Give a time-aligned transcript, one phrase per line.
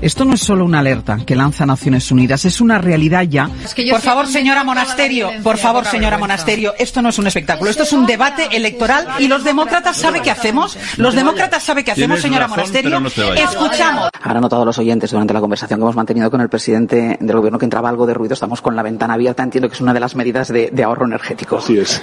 [0.00, 3.50] Esto no es solo una alerta que lanza Naciones Unidas, es una realidad ya.
[3.90, 7.92] por favor, señora Monasterio, por favor, señora Monasterio, esto no es un espectáculo, esto es
[7.92, 10.78] un debate electoral y los demócratas saben qué hacemos.
[10.96, 12.98] Los demócratas saben qué hacemos, señora Monasterio.
[13.36, 14.10] Escuchamos.
[14.22, 17.58] Habrán notado los oyentes durante la conversación que hemos mantenido con el presidente del gobierno
[17.58, 18.34] que entraba algo de ruido.
[18.34, 19.42] Estamos con la ventana abierta.
[19.42, 21.58] Entiendo que es una de las medidas de, de ahorro energético.
[21.58, 22.02] Así es.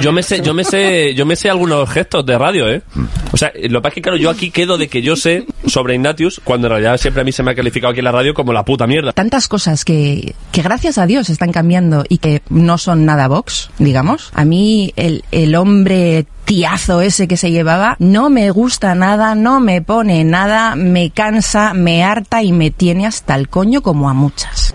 [0.00, 2.82] yo me sé, yo me sé, yo me sé algunos gestos de radio, ¿eh?
[3.32, 5.46] O sea, lo que pasa es que claro, yo aquí quedo de que yo sé
[5.66, 8.12] sobre Ignatius, cuando en realidad siempre a mí se me ha calificado aquí en la
[8.12, 9.12] radio como la puta mierda.
[9.12, 13.70] Tantas cosas que, que gracias a Dios están cambiando y que no son nada Vox,
[13.78, 14.30] digamos.
[14.34, 19.60] A mí el, el hombre tiazo ese que se llevaba no me gusta nada, no
[19.60, 24.14] me pone nada, me cansa, me harta y me tiene hasta el coño como a
[24.14, 24.74] muchas.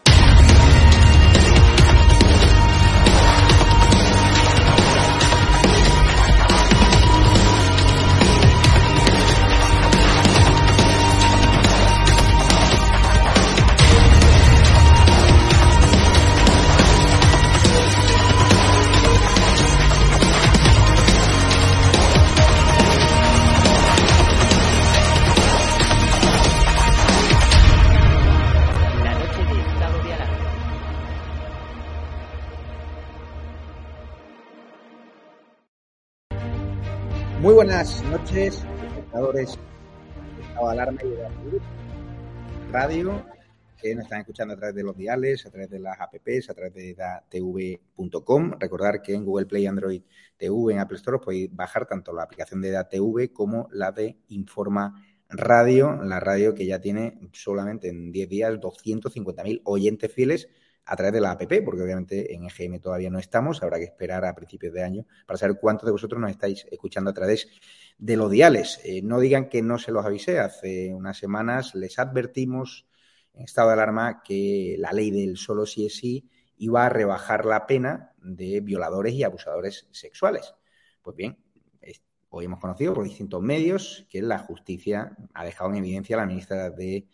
[37.81, 39.57] Buenas noches, espectadores
[40.37, 41.61] de Alarma y de
[42.71, 43.25] Radio,
[43.81, 46.53] que nos están escuchando a través de los diales, a través de las apps, a
[46.53, 48.51] través de datv.com.
[48.59, 50.03] Recordar que en Google Play, Android
[50.37, 55.03] TV, en Apple Store podéis bajar tanto la aplicación de DATV como la de Informa
[55.27, 60.49] Radio, la radio que ya tiene solamente en 10 días 250.000 oyentes fieles
[60.85, 64.25] a través de la app, porque obviamente en EGM todavía no estamos, habrá que esperar
[64.25, 67.47] a principios de año para saber cuántos de vosotros nos estáis escuchando a través
[67.97, 68.79] de los diales.
[68.83, 72.87] Eh, no digan que no se los avisé, hace unas semanas les advertimos
[73.33, 77.45] en estado de alarma que la ley del solo sí es sí iba a rebajar
[77.45, 80.53] la pena de violadores y abusadores sexuales.
[81.01, 81.37] Pues bien,
[82.29, 86.25] hoy hemos conocido por distintos medios que la justicia ha dejado en evidencia a la
[86.25, 87.07] ministra de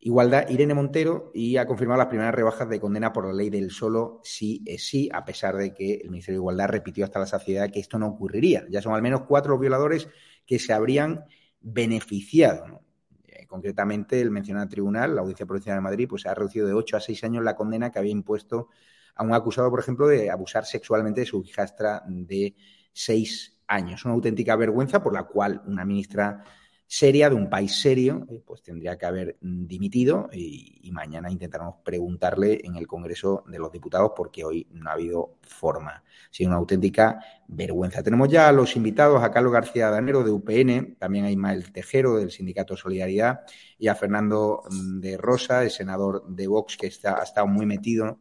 [0.00, 3.70] Igualdad, Irene Montero, y ha confirmado las primeras rebajas de condena por la ley del
[3.70, 7.26] solo sí es sí, a pesar de que el Ministerio de Igualdad repitió hasta la
[7.26, 8.64] saciedad que esto no ocurriría.
[8.70, 10.08] Ya son al menos cuatro violadores
[10.46, 11.24] que se habrían
[11.60, 12.82] beneficiado.
[13.26, 16.96] Eh, concretamente, el mencionado tribunal, la Audiencia Provincial de Madrid, pues ha reducido de ocho
[16.96, 18.68] a seis años la condena que había impuesto
[19.16, 22.54] a un acusado, por ejemplo, de abusar sexualmente de su hijastra de
[22.92, 24.04] seis años.
[24.04, 26.44] Una auténtica vergüenza por la cual una ministra
[26.88, 31.76] seria de un país serio, eh, pues tendría que haber mm, dimitido y, mañana intentaremos
[31.84, 36.02] preguntarle en el Congreso de los Diputados porque hoy no ha habido forma.
[36.02, 38.02] Ha una auténtica vergüenza.
[38.02, 42.16] Tenemos ya a los invitados, a Carlos García Danero de UPN, también a Ismael Tejero
[42.16, 43.40] del Sindicato Solidaridad
[43.78, 47.66] y a Fernando mm, de Rosa, el senador de Vox, que está, ha estado muy
[47.66, 48.18] metido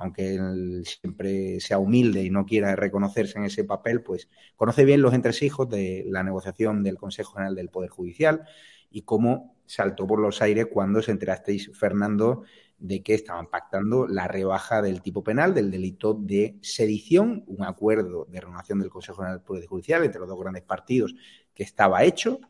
[0.00, 5.02] aunque él siempre sea humilde y no quiera reconocerse en ese papel, pues conoce bien
[5.02, 8.46] los entresijos de la negociación del Consejo General del Poder Judicial
[8.90, 12.44] y cómo saltó por los aires cuando se enterasteis, Fernando,
[12.78, 18.24] de que estaban pactando la rebaja del tipo penal del delito de sedición, un acuerdo
[18.24, 21.14] de renovación del Consejo General del Poder Judicial entre los dos grandes partidos
[21.54, 22.40] que estaba hecho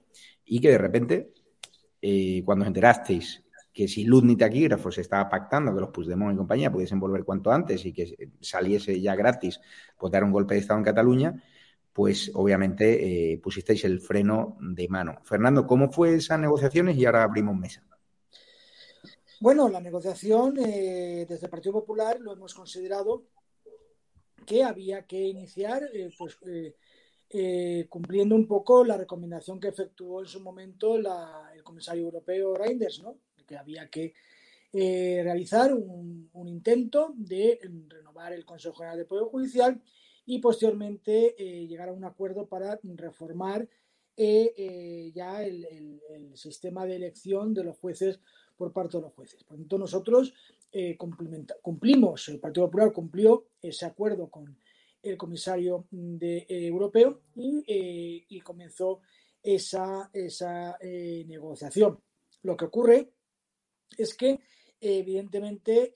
[0.44, 1.35] y que de repente
[2.00, 3.43] eh, cuando os enterasteis
[3.80, 7.50] que si luz ni taquígrafos estaba pactando que los Puigdemont y compañía pudiesen volver cuanto
[7.50, 9.58] antes y que saliese ya gratis
[9.96, 11.42] pues dar un golpe de Estado en Cataluña,
[11.90, 15.20] pues obviamente eh, pusisteis el freno de mano.
[15.22, 16.94] Fernando, ¿cómo fue esas negociaciones?
[16.98, 17.82] Y ahora abrimos mesa.
[19.40, 23.22] Bueno, la negociación eh, desde el Partido Popular lo hemos considerado
[24.44, 26.36] que había que iniciar eh, pues,
[27.88, 33.16] cumpliendo un poco la recomendación que efectuó en su momento el comisario europeo Reinders, ¿no?
[33.50, 34.14] Que había que
[34.73, 37.58] realizar un, intento de
[37.88, 39.82] renovar el Consejo General de Poder Judicial
[40.31, 43.69] y posteriormente eh, llegar a un acuerdo para reformar
[44.17, 45.67] eh, eh, ya el,
[46.35, 48.20] sistema de elección de los jueces
[48.56, 49.43] por parte de los jueces.
[49.43, 50.32] Por lo tanto, nosotros
[51.62, 54.56] cumplimos, el Partido Popular cumplió ese acuerdo con
[55.02, 59.00] el comisario europeo y, comenzó
[59.43, 61.99] esa, esa negociación.
[62.43, 63.11] Lo que ocurre
[63.96, 64.40] es que,
[64.81, 65.94] evidentemente,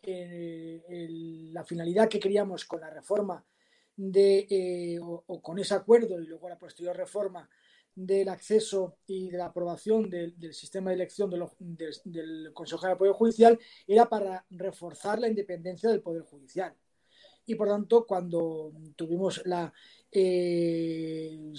[1.53, 3.45] la finalidad que queríamos con la reforma
[3.97, 7.49] de, eh, o, con ese acuerdo y luego la posterior reforma
[7.95, 13.59] del acceso y de la aprobación del, sistema de elección del, Consejo del Poder Judicial
[13.87, 16.75] era para reforzar la independencia del Poder Judicial.
[17.47, 19.73] Y por tanto, cuando tuvimos la,
[20.11, 21.53] eh,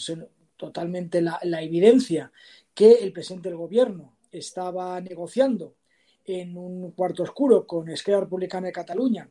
[0.58, 2.32] totalmente la, la evidencia
[2.74, 5.76] que el presidente del gobierno estaba negociando
[6.26, 9.30] en un cuarto oscuro con Esquerra Republicana de Cataluña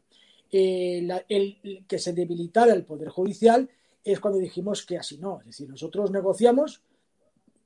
[0.57, 3.69] eh, el, que se debilitara el Poder Judicial,
[4.05, 5.41] es cuando dijimos que así no.
[5.41, 6.81] Es decir, nosotros negociamos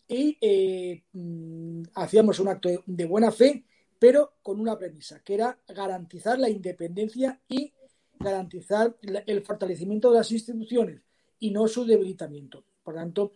[0.08, 3.62] y eh, mm, hacíamos un acto de, buena fe,
[3.98, 7.70] pero con una premisa, que era garantizar la independencia y
[8.19, 11.02] garantizar el fortalecimiento de las instituciones
[11.40, 12.64] y no su debilitamiento.
[12.82, 13.32] Por tanto,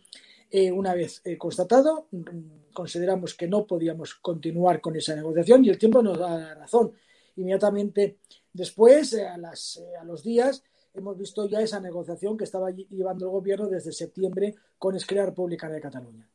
[0.52, 5.78] eh, una vez constatado, mm, consideramos que no podíamos continuar con esa negociación y el
[5.78, 6.93] tiempo nos da la razón.
[7.37, 8.19] Inmediatamente
[8.52, 10.62] Después, eh, a, las, eh, a los días,
[10.94, 15.75] hemos visto ya esa negociación que estaba llevando el gobierno desde septiembre con Esquerra Republicana
[15.75, 16.28] de Cataluña.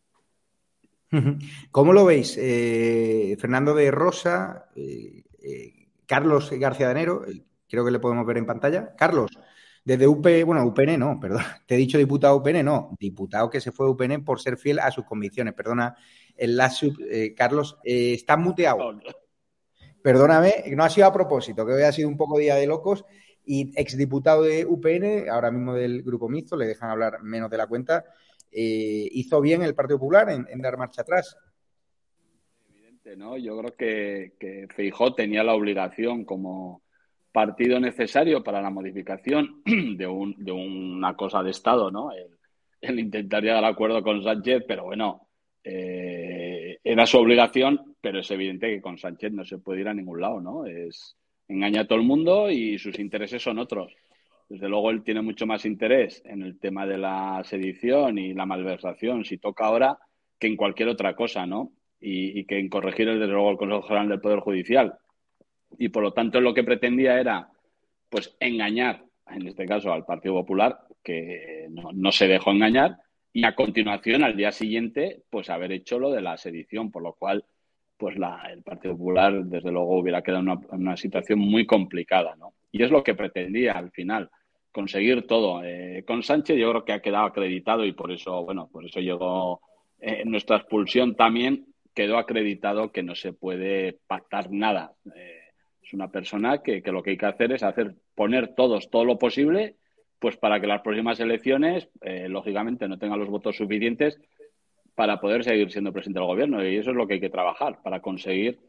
[1.71, 2.35] ¿Cómo lo veis?
[2.37, 4.69] Eh, Fernando de Rosa,
[6.05, 7.23] Carlos García Danero,
[7.69, 8.93] creo que le podemos ver en pantalla.
[8.93, 9.31] Carlos,
[9.87, 13.71] desde UP, bueno, UPN no, perdón, te he dicho diputado UPN, no, diputado que se
[13.71, 15.95] fue a UPN por ser fiel a sus convicciones, perdona,
[16.35, 16.59] el
[17.37, 18.99] Carlos, está muteado.
[20.01, 23.05] Perdóname, no ha sido a propósito, que hoy ha sido un poco día de locos
[23.45, 27.67] y exdiputado de UPN, ahora mismo del Grupo Mixto, le dejan hablar menos de la
[27.67, 28.03] cuenta,
[28.51, 31.37] eh, hizo bien el Partido Popular en, dar marcha atrás.
[32.69, 33.37] Evidente, ¿no?
[33.37, 36.81] Yo creo que, que Feijó tenía la obligación como
[37.37, 42.09] partido necesario para la modificación de, un, de una cosa de Estado, ¿no?
[42.81, 45.27] El, intentar llegar al acuerdo con Sánchez, pero bueno,
[45.63, 49.93] eh, era su obligación pero es evidente que con Sánchez no se puede ir a
[49.93, 50.65] ningún lado, ¿no?
[50.65, 51.15] Es
[51.47, 53.93] engaña a todo el mundo y sus intereses son otros.
[54.49, 58.47] Desde luego él tiene mucho más interés en el tema de la sedición y la
[58.47, 59.99] malversación, si toca ahora,
[60.39, 61.73] que en cualquier otra cosa, ¿no?
[61.99, 64.97] Y, que en corregir desde luego el Consejo General del Poder Judicial.
[65.77, 67.49] Y por lo tanto lo que pretendía era,
[68.09, 72.97] pues, engañar, en este caso al Partido Popular, que no, no se dejó engañar,
[73.33, 77.13] y a continuación, al día siguiente, pues haber hecho lo de la sedición, por lo
[77.13, 77.45] cual
[77.97, 82.53] pues la, el Partido Popular, desde luego, hubiera quedado en una, situación muy complicada, ¿no?
[82.71, 84.29] Y es lo que pretendía al final,
[84.71, 85.63] conseguir todo.
[85.63, 88.99] Eh, con Sánchez yo creo que ha quedado acreditado y por eso, bueno, por eso
[88.99, 89.61] llegó
[89.99, 94.93] eh, nuestra expulsión también, quedó acreditado que no se puede pactar nada.
[95.15, 95.36] Eh,
[95.87, 99.05] es una persona que, que, lo que hay que hacer es hacer, poner todos todo
[99.05, 99.77] lo posible,
[100.19, 101.89] pues para que las próximas elecciones,
[102.27, 104.19] lógicamente, no tengan los votos suficientes
[104.95, 106.65] para poder seguir siendo presidente del gobierno.
[106.65, 108.59] Y eso es lo que hay que trabajar, para conseguir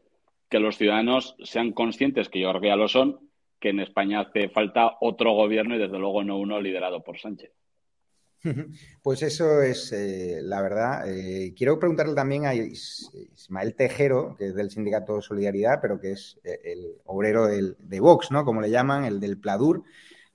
[0.47, 3.19] que los ciudadanos sean conscientes, que yo creo que ya lo son,
[3.59, 7.51] que en España hace falta otro gobierno y desde luego no uno liderado por Sánchez.
[9.01, 11.03] Pues eso es eh, la verdad.
[11.07, 16.39] Eh, quiero preguntarle también a Ismael Tejero, que es del sindicato Solidaridad, pero que es
[16.43, 18.45] eh, el obrero del, de Vox, ¿no?
[18.45, 19.83] Como le llaman, el del Pladur.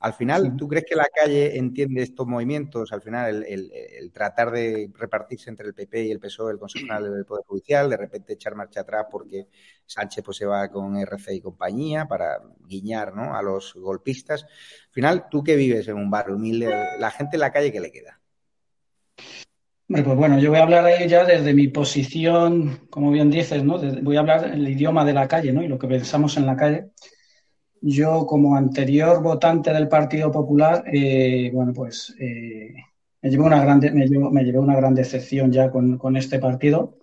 [0.04, 2.92] Al final, ¿tú crees que la calle entiende estos movimientos?
[2.92, 7.14] Al final, el, tratar de repartirse entre el PP y el PSOE, el Consejo Nacional
[7.14, 9.46] del Poder Judicial, de repente echar marcha atrás porque
[9.86, 13.34] Sánchez pues, se va con RC y compañía para guiñar ¿no?
[13.34, 14.42] a los golpistas.
[14.42, 16.66] Al final, tú que vives en un barrio humilde,
[16.98, 18.20] la gente en la calle, ¿qué le queda?
[19.88, 23.78] Pues bueno, yo voy a hablar ahí ya desde mi posición, como bien dices, ¿no?
[24.02, 25.62] voy a hablar el idioma de la calle, ¿no?
[25.62, 26.90] Y lo que pensamos en la calle.
[27.86, 32.72] Yo, como anterior votante del Partido Popular, eh, bueno, pues eh,
[33.20, 36.96] me, llevé una gran, me, llevé, una gran decepción ya con, este partido,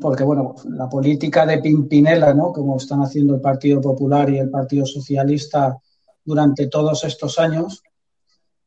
[0.00, 2.54] porque bueno, la política de Pimpinela, ¿no?
[2.54, 5.78] Como están haciendo el Partido Popular y el Partido Socialista
[6.24, 7.82] durante todos estos años,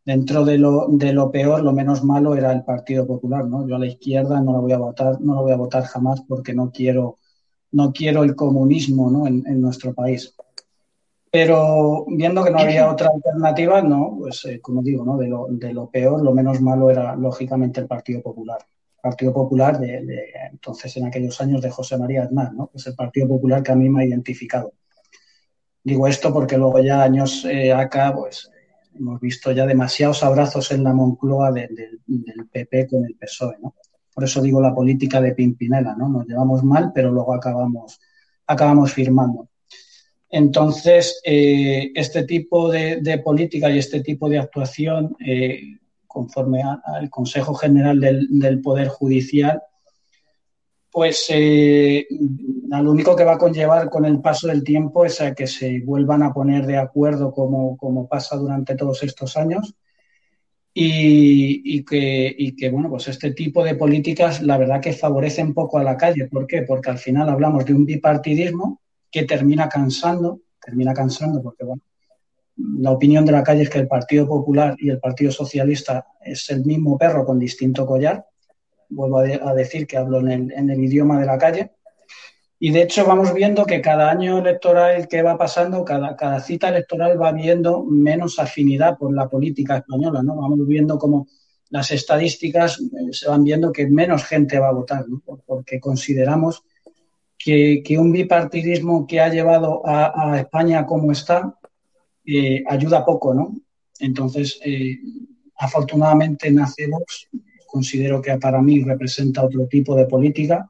[0.06, 3.68] dentro de lo, de lo peor, lo menos malo era el Partido Popular, ¿no?
[3.68, 6.22] Yo a la izquierda no la voy a votar, no la voy a votar jamás
[6.28, 7.18] porque no quiero,
[7.72, 9.26] no quiero el comunismo, ¿no?
[9.26, 10.36] en, en nuestro país.
[11.34, 15.18] Pero viendo que no había otra alternativa, no, pues eh, como digo, ¿no?
[15.18, 18.60] De lo, de lo, peor, lo menos malo era lógicamente el Partido Popular.
[19.02, 22.70] Partido Popular de, de, entonces en aquellos años de José María Aznar, ¿no?
[22.75, 24.74] Es el Partido Popular que a mí me ha identificado.
[25.84, 28.52] Digo esto porque luego ya años eh, acá, pues
[28.94, 31.68] hemos visto ya demasiados abrazos en la Moncloa de,
[32.06, 33.74] del PP con el PSOE, ¿no?
[34.13, 36.10] Por eso digo la política de Pimpinela, ¿no?
[36.10, 38.00] Nos llevamos mal, pero luego acabamos,
[38.46, 39.50] acabamos firmando.
[40.36, 47.54] Entonces, eh, este tipo de, política y este tipo de actuación, eh, conforme al Consejo
[47.54, 49.62] General del, Poder Judicial,
[50.92, 55.36] pues eh, lo único que va a conllevar con el paso del tiempo es a
[55.36, 59.75] que se vuelvan a poner de acuerdo como, pasa durante todos estos años
[60.74, 65.78] y, que, y, que, bueno, pues este tipo de políticas la verdad que favorecen poco
[65.78, 66.25] a la calle.
[66.25, 66.63] ¿Por qué?
[66.63, 68.83] Porque al final hablamos de un bipartidismo
[69.13, 71.84] que termina cansando, termina cansando porque, bueno,
[72.58, 76.50] la opinión de la calle es que el Partido Popular y el Partido Socialista es
[76.50, 78.25] el mismo perro con distinto collar.
[78.89, 81.72] Vuelvo a, de, a decir que hablo en el, en el, idioma de la calle.
[82.58, 86.70] Y de hecho vamos viendo que cada año electoral que va pasando, cada, cada cita
[86.70, 90.36] electoral va viendo menos afinidad por la política española, ¿no?
[90.38, 91.27] Vamos viendo como
[91.70, 95.22] las estadísticas eh, se van viendo que menos gente va a votar, ¿no?
[95.46, 96.63] Porque consideramos
[97.44, 101.54] que, un bipartidismo que ha llevado a, España como está
[102.26, 103.54] eh, ayuda poco, ¿no?
[104.00, 104.98] Entonces, eh,
[105.58, 107.28] afortunadamente nace Vox,
[107.68, 110.70] considero que para mí representa otro tipo de política,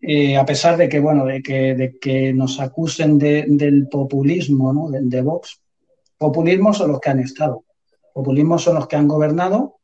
[0.00, 4.90] eh, a pesar de que, bueno, de que, nos acusen de, del populismo, ¿no?
[4.90, 5.60] De, Vox.
[6.18, 7.64] Populismo son los que han estado,
[8.12, 9.78] populismo son los que han gobernado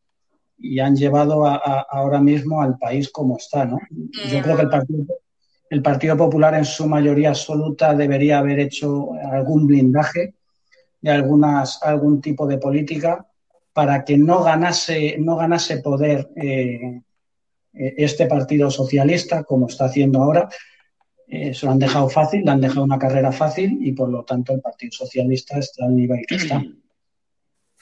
[0.59, 3.79] y han llevado ahora mismo al país como está, ¿no?
[4.31, 5.05] Yo creo que el partido,
[5.75, 10.35] el Partido Popular en su mayoría absoluta debería haber hecho algún blindaje
[11.01, 13.27] de algunas, algún tipo de política
[13.73, 17.03] para que no ganase, no ganase poder eh,
[17.73, 20.49] este Partido Socialista, como está haciendo ahora.
[21.27, 24.25] Eh, se lo han dejado fácil, le han dejado una carrera fácil y por lo
[24.25, 26.63] tanto el Partido Socialista está al nivel que está.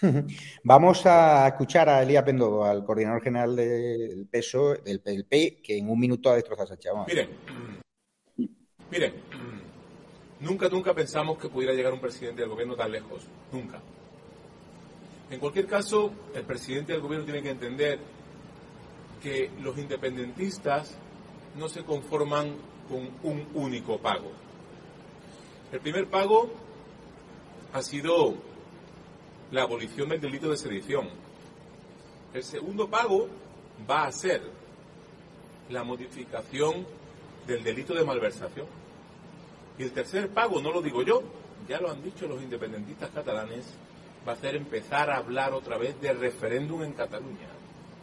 [0.65, 5.91] Vamos a escuchar a Elías Bendodo, al coordinador general del PSOE, del PLP, que en
[5.91, 6.93] un minuto ha destrozado a Sánchez.
[7.07, 7.29] Miren,
[8.93, 9.15] miren,
[10.39, 13.23] nunca, nunca pensamos que pudiera llegar un presidente del gobierno tan lejos.
[13.51, 13.81] Nunca.
[15.31, 17.99] En cualquier caso, el presidente del gobierno tiene que entender
[19.23, 20.95] que los independentistas
[21.57, 22.55] no se conforman
[22.87, 24.31] con un único pago.
[25.73, 26.51] El primer pago
[27.73, 28.35] ha sido
[29.53, 31.09] la abolición del delito de sedición.
[32.35, 33.29] El segundo pago
[33.91, 34.43] va a ser
[35.71, 36.87] la modificación
[37.47, 38.82] del delito de malversación.
[39.83, 41.25] El tercer pago, no lo digo yo,
[41.69, 43.75] ya lo han dicho los independentistas catalanes,
[44.27, 47.49] va a ser empezar a hablar otra vez de referéndum en Cataluña.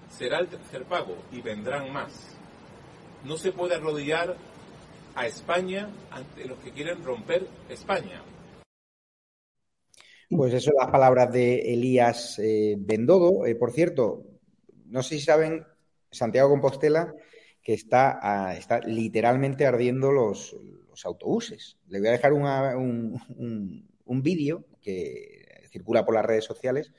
[0.09, 2.36] Será el tercer pago y vendrán más.
[3.24, 4.36] No se puede arrodillar
[5.15, 8.24] a España ante los que quieren romper España.
[10.29, 13.45] Pues eso, las palabras de Elías eh, Bendodo.
[13.45, 14.25] Eh, por cierto,
[14.88, 15.63] no sé si saben,
[16.12, 17.15] Santiago Compostela,
[17.63, 20.57] que está, ah, está literalmente ardiendo los,
[21.06, 21.77] autobuses.
[21.88, 22.44] Le voy a dejar un,
[23.38, 26.91] un, un vídeo que circula por las redes sociales,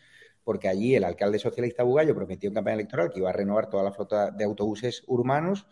[0.45, 3.83] porque allí el alcalde socialista Bugallo prometió en campaña electoral que iba a renovar toda
[3.83, 5.67] la flota de autobuses urbanos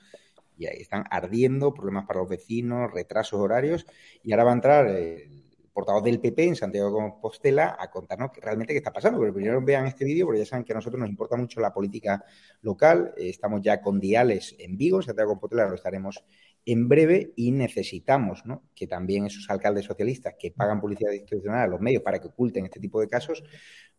[0.57, 3.87] y ahí están ardiendo, problemas para los vecinos, retrasos horarios,
[4.23, 8.33] y ahora va a entrar el portavoz del PP en Santiago de Compostela a contarnos
[8.43, 9.21] realmente qué está pasando.
[9.21, 11.73] Pero primero vean este vídeo, porque ya saben que a nosotros nos importa mucho la
[11.73, 12.25] política
[12.63, 13.15] local.
[13.17, 16.25] Estamos ya con diales en Vigo, Santiago de Compostela lo estaremos
[16.69, 18.63] en breve y necesitamos ¿no?
[18.75, 22.67] que también esos alcaldes socialistas que pagan publicidad institucional a los medios para que oculten
[22.67, 23.43] este tipo de casos,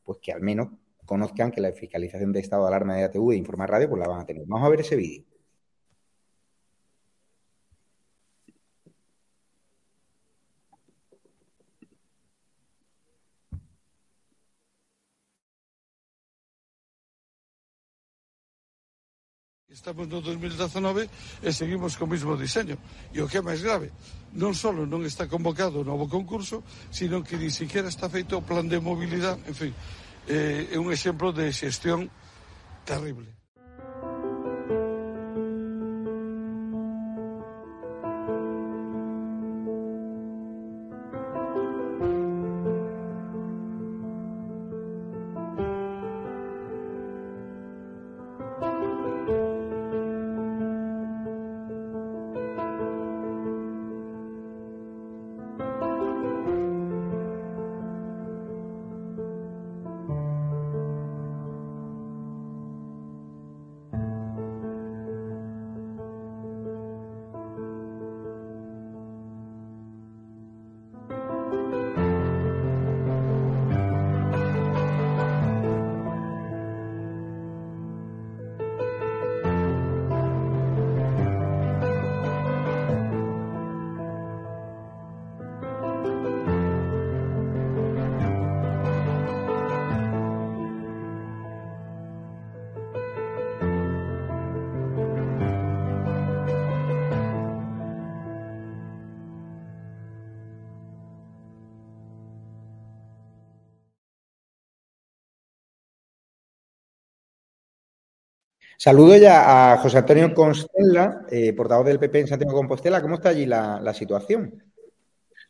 [0.03, 0.67] pues que al menos
[1.03, 4.07] conozcan que la fiscalización de estado de alarma de ATV de Informar Radio pues la
[4.07, 4.43] van a tener.
[4.45, 5.25] Vamos a ver ese vídeo.
[19.79, 21.07] Estamos no 2019
[21.39, 22.75] e seguimos co mesmo diseño.
[23.15, 23.95] E o que é máis grave,
[24.35, 28.43] non só non está convocado o novo concurso, sino que ni siquiera está feito o
[28.43, 29.39] plan de mobilidade.
[29.47, 29.71] En fin,
[30.27, 32.11] eh, é un exemplo de xestión
[32.83, 33.38] terrible.
[108.81, 113.01] Saludo ya a José Antonio Constella, eh, portavoz del PP en Santiago Compostela.
[113.01, 114.63] ¿Cómo está allí la, situación?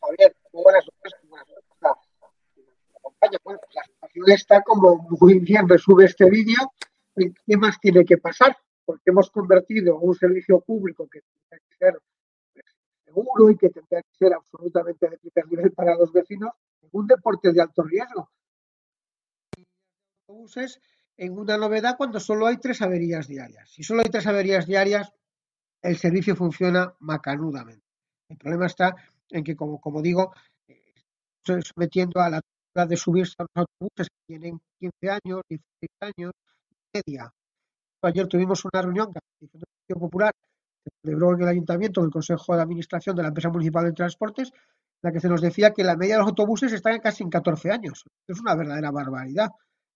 [0.00, 1.20] Javier, muy buenas noches.
[3.44, 6.72] Bueno, la situación está como muy bien resume este vídeo.
[7.14, 8.56] ¿Qué más tiene que pasar?
[8.84, 12.00] Porque hemos convertido un servicio público que tiene que ser
[13.04, 16.50] seguro y que tendría que ser absolutamente de primer para los vecinos
[16.82, 18.28] en un deporte de alto riesgo.
[20.26, 20.80] Autobuses
[21.20, 23.68] en una novedad cuando solo hay tres averías diarias.
[23.68, 25.12] Si solo hay tres averías diarias,
[25.82, 27.84] el servicio funciona macanudamente.
[28.30, 28.94] El problema está
[29.28, 30.32] en que, como, como digo,
[30.66, 30.94] eh,
[31.44, 32.40] estoy sometiendo a la
[32.86, 36.32] de subirse a los autobuses que tienen 15 años, 16 años,
[36.94, 37.30] media.
[38.02, 40.32] Ayer tuvimos una reunión con la Partido Popular
[41.02, 44.52] celebró en el Ayuntamiento, en el Consejo de Administración de la Empresa Municipal de Transportes,
[44.52, 47.24] en la que se nos decía que la media de los autobuses está en casi
[47.24, 48.04] en 14 años.
[48.26, 49.50] Es una verdadera barbaridad.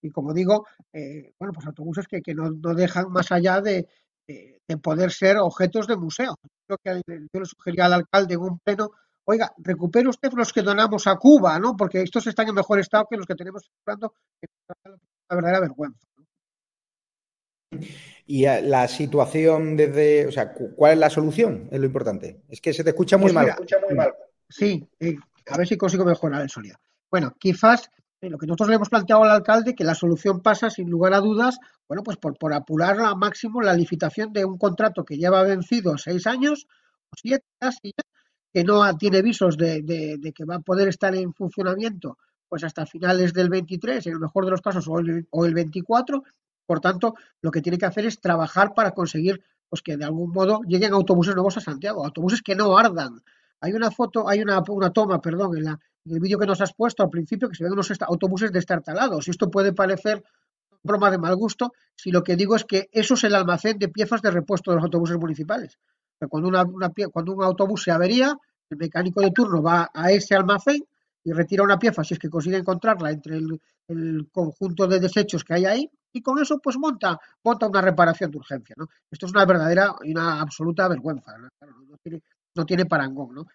[0.05, 3.88] Y como digo, eh, bueno, pues autobuses que, que no, no, dejan más allá de,
[4.29, 6.37] de, de, poder ser objetos de museo.
[6.67, 8.90] Creo que yo le sugería al alcalde en un pleno,
[9.25, 11.75] oiga, recupere usted los que donamos a Cuba, ¿no?
[11.75, 15.61] Porque estos están en mejor estado que los que tenemos esperando, que es una verdadera
[15.61, 16.07] vergüenza.
[18.27, 21.69] Y la situación desde, o sea, ¿cuál es la solución?
[21.73, 22.43] Es lo importante.
[22.51, 23.49] Es que se te escucha muy, pues mal.
[23.49, 24.12] Escucha muy mal.
[24.51, 26.77] Sí, eh, a ver si consigo mejorar el sonido.
[27.11, 30.71] Bueno, quizás eh, lo que nosotros le hemos planteado al alcalde, que la solución pasa,
[30.71, 31.59] sin lugar a dudas,
[31.89, 35.99] bueno, pues por, por apurar al máximo la licitación de un contrato que lleva vencido
[35.99, 36.67] seis años,
[37.11, 37.93] o siete casi,
[38.53, 42.63] que no tiene visos de, de, de, que va a poder estar en funcionamiento pues
[42.63, 46.23] hasta finales del 23, en el mejor de los casos, o el, o el 24,
[46.67, 50.31] por tanto, lo que tiene que hacer es trabajar para conseguir pues que de algún
[50.31, 53.23] modo lleguen autobuses nuevos a Santiago, autobuses que no ardan.
[53.64, 57.03] Hay una foto, hay una, toma, perdón, en, la, el vídeo que nos has puesto
[57.03, 59.27] al principio que se ven unos autobuses destartalados.
[59.27, 60.22] Y esto puede parecer
[60.83, 63.88] broma de mal gusto si lo que digo es que eso es el almacén de
[63.88, 65.79] piezas de repuesto de los autobuses municipales.
[66.29, 68.37] Cuando, una, una, cuando un autobús se avería,
[68.68, 70.85] el mecánico de turno va a ese almacén
[71.24, 75.55] y retira una pieza si es que consigue encontrarla entre el, conjunto de desechos que
[75.55, 78.74] hay ahí y con eso pues monta, monta una reparación de urgencia.
[78.79, 78.88] ¿no?
[79.11, 81.33] Esto es una verdadera y una absoluta vergüenza.
[82.55, 83.35] No tiene parangón.
[83.35, 83.47] ¿no?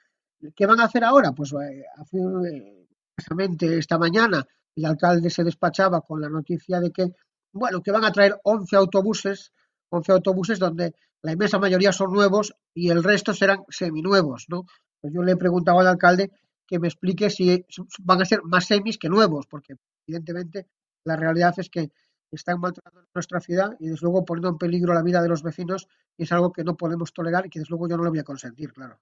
[0.56, 1.32] ¿Qué van a hacer ahora?
[1.32, 7.08] Pues eh, precisamente esta mañana el alcalde se despachaba con la noticia de que,
[7.52, 9.52] bueno, que van a traer 11 autobuses,
[9.90, 14.66] 11 autobuses donde la inmensa mayoría son nuevos y el resto serán seminuevos, ¿no?
[15.02, 16.32] Pues yo le he preguntado al alcalde
[16.66, 17.66] que me explique si
[18.04, 19.76] van a ser más semis que nuevos, porque
[20.08, 20.68] evidentemente
[21.04, 21.92] la realidad es que
[22.36, 25.88] están maltratando nuestra ciudad y desde luego poniendo en peligro la vida de los vecinos
[26.18, 28.20] y es algo que no podemos tolerar y que desde luego yo no lo voy
[28.20, 29.00] a consentir, claro.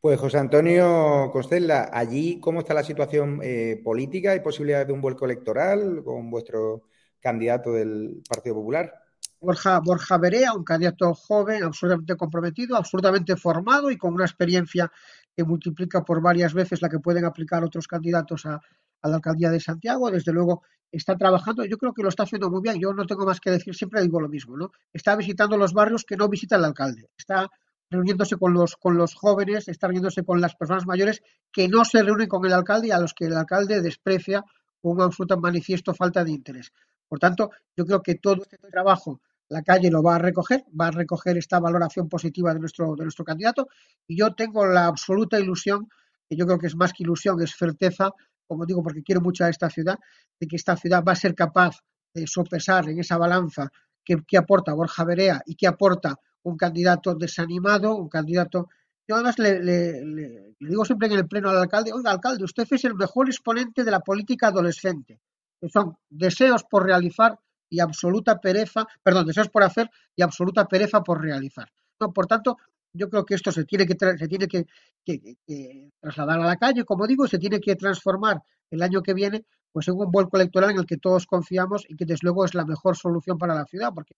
[0.00, 4.32] Pues José Antonio Constella, allí cómo está la situación eh, política?
[4.32, 6.84] ¿Hay posibilidades de un vuelco electoral con vuestro
[7.20, 8.92] candidato del Partido Popular?
[9.40, 14.90] Borja, Borja Berea, un candidato joven, absolutamente comprometido, absolutamente formado y con una experiencia
[15.34, 18.60] que multiplica por varias veces la que pueden aplicar otros candidatos a,
[19.02, 20.10] a la alcaldía de Santiago.
[20.10, 22.80] Desde luego está trabajando, yo creo que lo está haciendo muy bien.
[22.80, 24.70] Yo no tengo más que decir, siempre digo lo mismo, ¿no?
[24.92, 27.10] Está visitando los barrios que no visita el alcalde.
[27.18, 27.48] Está
[27.90, 31.22] reuniéndose con los, con los jóvenes, está reuniéndose con las personas mayores
[31.52, 34.44] que no se reúnen con el alcalde y a los que el alcalde desprecia
[34.80, 36.72] con un absoluto manifiesto falta de interés.
[37.08, 40.88] Por tanto, yo creo que todo este trabajo la calle lo va a recoger, va
[40.88, 43.68] a recoger esta valoración positiva de nuestro, de nuestro candidato
[44.06, 45.88] y yo tengo la absoluta ilusión,
[46.28, 48.10] que yo creo que es más que ilusión, es certeza,
[48.46, 49.98] como digo, porque quiero mucho a esta ciudad,
[50.38, 51.80] de que esta ciudad va a ser capaz
[52.14, 53.70] de sopesar en esa balanza
[54.04, 58.68] que, aporta Borja Berea y que aporta un candidato desanimado, un candidato...
[59.08, 62.94] Yo además le, digo siempre en el pleno al alcalde, oiga, alcalde, usted es el
[62.94, 65.20] mejor exponente de la política adolescente,
[65.68, 71.20] son deseos por realizar y absoluta pereza, perdón, deseos por hacer y absoluta pereza por
[71.20, 71.68] realizar.
[72.00, 72.58] No, por tanto,
[72.96, 74.66] yo creo que esto se tiene que, se tiene que,
[75.04, 79.14] que, que, trasladar a la calle, como digo, se tiene que transformar el año que
[79.14, 82.44] viene pues en un vuelco electoral en el que todos confiamos y que desde luego
[82.44, 84.14] es la mejor solución para la ciudad, porque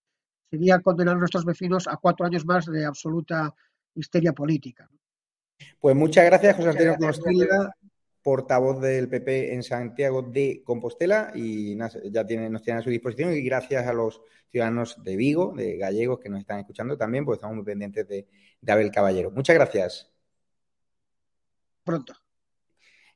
[0.48, 3.52] sería condenar a nuestros vecinos a cuatro años más de absoluta
[3.94, 4.88] histeria política.
[5.80, 6.96] Pues muchas gracias, José Antonio
[8.28, 11.74] portavoz del PP en Santiago de Compostela, y
[12.10, 13.32] ya tiene, nos tiene a su disposición.
[13.32, 17.36] Y gracias a los ciudadanos de Vigo, de gallegos, que nos están escuchando también, porque
[17.36, 18.26] estamos muy pendientes de,
[18.60, 19.30] de Abel Caballero.
[19.30, 20.12] Muchas gracias.
[21.84, 22.12] Pronto.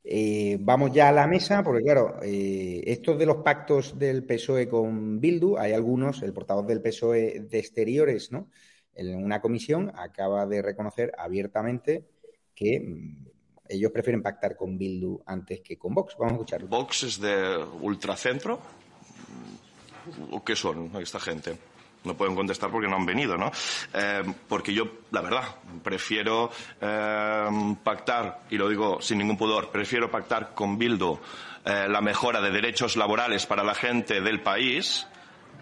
[0.02, 4.66] Eh, vamos ya a la mesa, porque claro, eh, estos de los pactos del PSOE
[4.66, 8.48] con Bildu, hay algunos, el portavoz del PSOE de Exteriores, ¿no?
[8.94, 12.08] En una comisión acaba de reconocer abiertamente
[12.54, 13.31] que mmm,
[13.72, 16.14] ellos prefieren pactar con Bildu antes que con Vox.
[16.18, 16.68] Vamos a escucharlo.
[16.68, 18.60] ¿Vox es de ultracentro?
[20.30, 21.56] ¿O qué son esta gente?
[22.04, 23.50] no pueden contestar porque no han venido, ¿no?
[23.94, 25.44] Eh, porque yo, la verdad,
[25.82, 31.18] prefiero eh, pactar, y lo digo sin ningún pudor, prefiero pactar con Bildu
[31.64, 35.06] eh, la mejora de derechos laborales para la gente del país.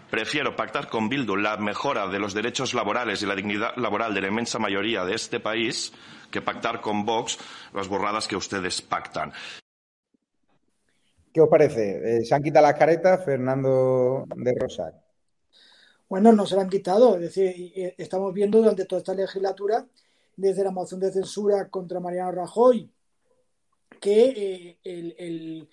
[0.09, 4.21] Prefiero pactar con Bildu la mejora de los derechos laborales y la dignidad laboral de
[4.21, 5.93] la inmensa mayoría de este país
[6.31, 7.37] que pactar con Vox
[7.73, 9.31] las borradas que ustedes pactan.
[11.33, 12.23] ¿Qué os parece?
[12.25, 14.91] ¿Se han quitado las caretas, Fernando de Rosa?
[16.09, 17.15] Bueno, no se la han quitado.
[17.15, 19.85] Es decir, estamos viendo durante toda esta legislatura,
[20.35, 22.89] desde la moción de censura contra Mariano Rajoy,
[24.01, 25.67] que eh,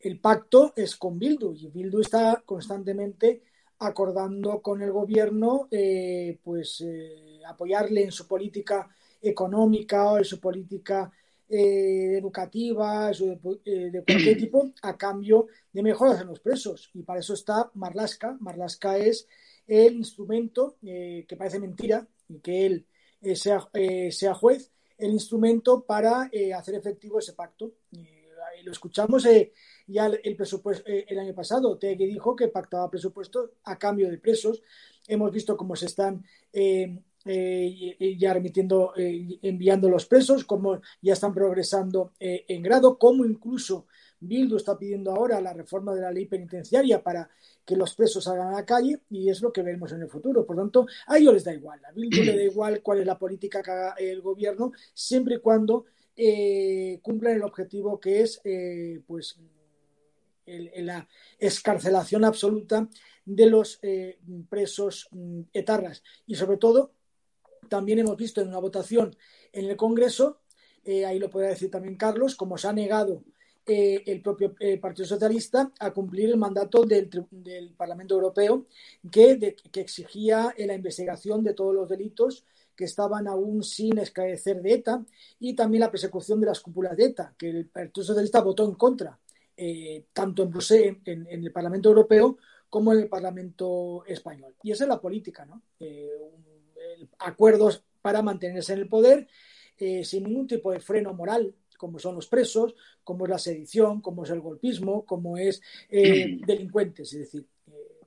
[0.00, 3.42] el, pacto es con Bildu y Bildu está constantemente
[3.78, 8.88] acordando con el gobierno eh, pues eh, apoyarle en su política
[9.20, 11.10] económica o en su política
[11.52, 17.72] educativa de cualquier tipo a cambio de mejoras en los presos y para eso está
[17.74, 19.26] Marlasca Marlasca es
[19.70, 22.86] el instrumento, eh, que parece mentira, y que él
[23.22, 27.72] eh, sea, eh, sea, juez, el instrumento para hacer efectivo ese pacto.
[28.64, 29.26] lo escuchamos
[29.86, 34.60] ya el, presupuesto el año pasado, que dijo que pactaba presupuesto a cambio de presos.
[35.06, 36.22] Hemos visto cómo se están
[37.24, 43.86] ya remitiendo, enviando los presos, cómo ya están progresando en grado, cómo incluso
[44.20, 47.28] Bildu está pidiendo ahora la reforma de la ley penitenciaria para
[47.64, 50.44] que los presos salgan a la calle y es lo que veremos en el futuro.
[50.44, 51.82] Por tanto, a ellos les da igual.
[51.84, 55.38] A Bildu le da igual cuál es la política que haga el gobierno, siempre y
[55.38, 59.38] cuando eh, cumplan el objetivo que es eh, pues
[60.46, 62.88] la escarcelación absoluta
[63.24, 66.02] de los eh, presos mm, etarras.
[66.26, 66.92] Y sobre todo,
[67.70, 69.16] también hemos visto en una votación
[69.52, 70.40] en el Congreso,
[71.06, 73.22] ahí lo podría decir también Carlos, como se ha negado
[73.72, 77.08] eh, el propio eh, Partido Socialista a cumplir el mandato del,
[77.76, 78.66] Parlamento Europeo
[79.12, 85.04] que, exigía la investigación de todos los delitos que estaban aún sin esclarecer de ETA
[85.38, 88.74] y también la persecución de las cúpulas de ETA, que el Partido Socialista votó en
[88.74, 89.16] contra,
[89.56, 94.56] eh, tanto en, en, en, el Parlamento Europeo como en el Parlamento Español.
[94.64, 95.62] Y esa es la política, ¿no?
[97.18, 99.28] Acuerdos para mantenerse en el poder
[100.02, 104.24] sin ningún tipo de freno moral como son los presos, como es la sedición, como
[104.24, 107.10] es el golpismo, como es eh, delincuentes.
[107.14, 107.98] Es decir, eh,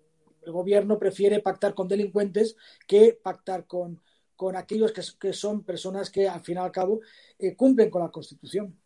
[0.43, 2.55] el gobierno prefiere pactar con delincuentes
[2.87, 3.99] que pactar con,
[4.35, 7.01] con aquellos que, son personas que, al fin y al cabo,
[7.39, 8.79] eh, cumplen con la Constitución.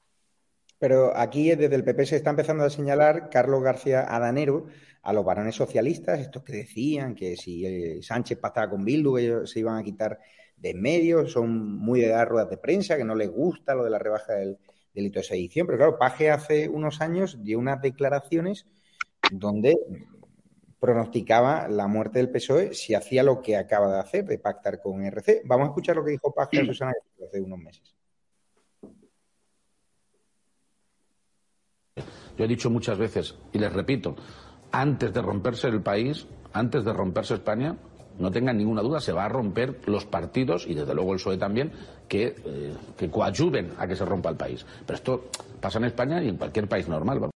[0.79, 4.67] Pero aquí desde el PP se está empezando a señalar Carlos García Adanero
[5.01, 9.59] a los varones socialistas, estos que decían que si Sánchez pactaba con Bildu, ellos se
[9.59, 10.19] iban a quitar
[10.57, 13.83] de en medio, son muy de dar ruedas de prensa, que no les gusta lo
[13.83, 14.57] de la rebaja del,
[14.97, 15.67] delito de sedición.
[15.67, 18.65] Pero claro, Paje hace unos años dio unas declaraciones
[19.31, 19.77] donde
[20.79, 25.03] pronosticaba la muerte del PSOE si hacía lo que acaba de hacer, de pactar con
[25.03, 25.43] RC.
[25.45, 26.93] Vamos a escuchar lo que dijo Paje a Susana
[27.25, 27.96] hace unos meses.
[32.37, 34.15] Yo he dicho muchas veces, y les repito,
[34.71, 37.75] antes de romperse el país, antes de romperse España,
[38.19, 41.37] no tengan ninguna duda, se va a romper los partidos, y desde luego el PSOE
[41.37, 41.71] también,
[42.07, 44.65] que, eh, que coadyuven a que se rompa el país.
[44.85, 45.29] Pero esto
[45.61, 47.29] pasa en España y en cualquier país normal.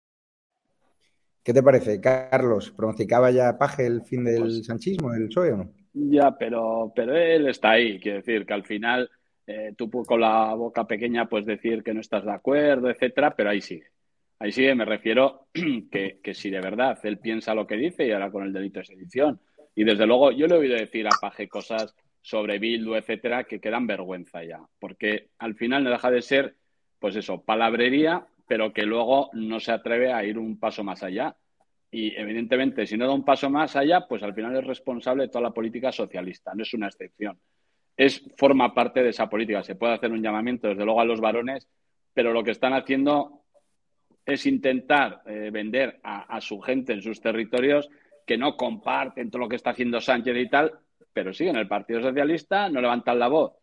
[1.44, 2.72] ¿Qué te parece, Carlos?
[2.72, 5.72] ¿Pronosticaba ya Paje el fin del pues sanchismo, del PSOE o no?
[5.94, 8.00] Ya, pero, pero él está ahí.
[8.00, 9.10] Quiere decir que al final
[9.48, 13.50] eh, tú con la boca pequeña puedes decir que no estás de acuerdo, etcétera, pero
[13.50, 13.88] ahí sigue.
[14.40, 15.48] Ahí sigue, me refiero
[15.92, 18.80] que, que si de verdad él piensa lo que dice y ahora con el delito
[18.80, 19.40] de sedición
[19.80, 23.62] y desde luego, yo le he oído decir a Paje cosas sobre Bildu, etcétera, que
[23.62, 24.60] quedan vergüenza ya.
[24.78, 26.58] Porque al final no deja de ser,
[27.00, 31.38] pues eso, palabrería, pero que luego no se atreve a ir un paso más allá.
[31.92, 35.30] Y evidentemente, si no da un paso más allá, pues al final es responsable de
[35.30, 37.40] toda la política socialista, no es una excepción.
[37.96, 39.64] Es, forma parte de esa política.
[39.64, 41.70] Se puede hacer un llamamiento, desde luego, a los varones,
[42.14, 43.39] pero lo que están haciendo
[44.30, 47.90] es intentar eh, vender a, su gente en sus territorios
[48.26, 50.80] que no comparten todo lo que está haciendo Sánchez y tal,
[51.14, 53.54] pero sí, en el Partido Socialista no levantan la voz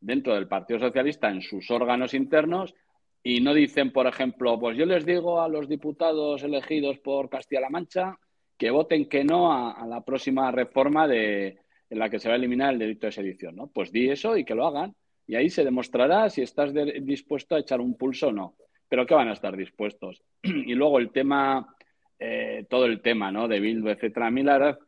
[0.00, 2.74] dentro del Partido Socialista en sus órganos internos
[3.22, 7.70] y no dicen, por ejemplo, pues yo les digo a los diputados elegidos por Castilla-La
[7.70, 8.18] Mancha
[8.56, 11.58] que voten que no a, la próxima reforma de,
[11.90, 13.66] en la que se va a eliminar el delito de sedición, ¿no?
[13.68, 14.94] Pues di eso y que lo hagan.
[15.26, 18.54] Y ahí se demostrará si estás dispuesto a echar un pulso o no.
[18.88, 20.22] Pero ¿qué van a estar dispuestos?
[20.42, 21.76] y luego el tema
[22.18, 23.46] eh, todo el tema ¿no?
[23.48, 24.26] de Bildu, etcétera.
[24.26, 24.78] A mí la verdad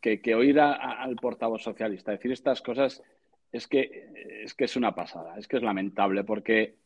[0.00, 3.02] que, que oír al portavoz socialista decir estas cosas
[3.52, 4.10] es que,
[4.42, 6.76] es que es una pasada, es que es lamentable porque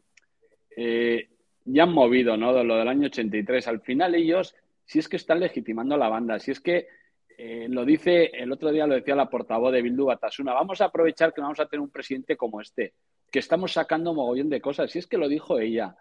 [0.76, 1.28] eh,
[1.64, 2.62] ya han movido ¿no?
[2.62, 3.68] lo del año 83.
[3.68, 6.88] Al final ellos, si es que están legitimando la banda, si es que
[7.36, 10.86] eh, lo dice, el otro día lo decía la portavoz de Bildu Batasuna, vamos a
[10.86, 12.94] aprovechar que vamos a tener un presidente como este,
[13.30, 14.94] que estamos sacando mogollón de cosas.
[14.96, 15.96] Y es que lo dijo ella.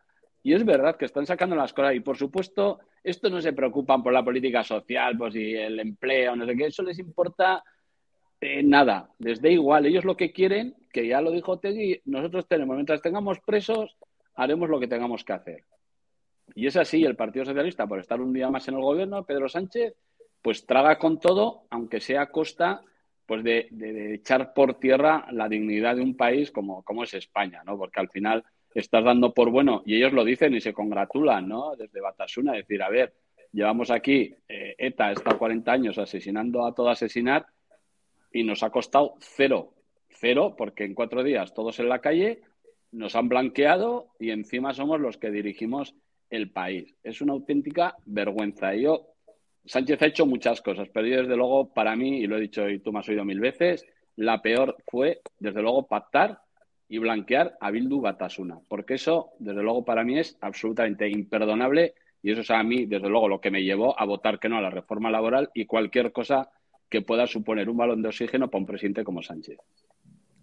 [0.47, 1.93] Y es verdad que están sacando las cosas.
[1.93, 6.38] Y por supuesto, esto no se preocupan por la política social, pues y el empleo,
[6.38, 7.62] no sé qué, eso les importa
[8.39, 9.88] eh, nada, les igual.
[9.88, 13.97] Ellos lo que quieren, que ya lo dijo Tegui, nosotros tenemos, mientras tengamos presos,
[14.36, 15.65] haremos lo que tengamos que hacer.
[16.55, 19.49] Y es así, el Partido Socialista, por estar un día más en el gobierno, Pedro
[19.49, 19.95] Sánchez,
[20.41, 22.83] pues traga con todo, aunque sea a costa
[23.25, 23.67] pues de,
[24.13, 27.77] echar por tierra la dignidad de un país como, como es España, ¿no?
[27.77, 28.45] Porque al final
[28.79, 31.75] estás dando por bueno, y ellos lo dicen y se congratulan, ¿no?
[31.75, 33.13] Desde Batasuna, decir, a ver,
[33.51, 37.47] llevamos aquí, eh, ETA está 40 años asesinando a todo asesinar
[38.31, 39.73] y nos ha costado cero,
[40.09, 42.41] cero, porque en cuatro días todos en la calle
[42.91, 45.95] nos han blanqueado y encima somos los que dirigimos
[46.29, 46.93] el país.
[47.03, 48.75] Es una auténtica vergüenza.
[48.75, 49.07] Yo,
[49.65, 52.69] Sánchez ha hecho muchas cosas, pero yo desde luego, para mí, y lo he dicho
[52.69, 53.85] y tú me has oído mil veces,
[54.17, 56.41] la peor fue, desde luego, pactar
[56.89, 62.32] y blanquear a Bildu Batasuna, porque eso, desde luego, para mí es absolutamente imperdonable y
[62.32, 64.62] eso es a mí, desde luego, lo que me llevó a votar que no a
[64.62, 66.50] la reforma laboral y cualquier cosa
[66.89, 69.58] que pueda suponer un balón de oxígeno para un presidente como Sánchez.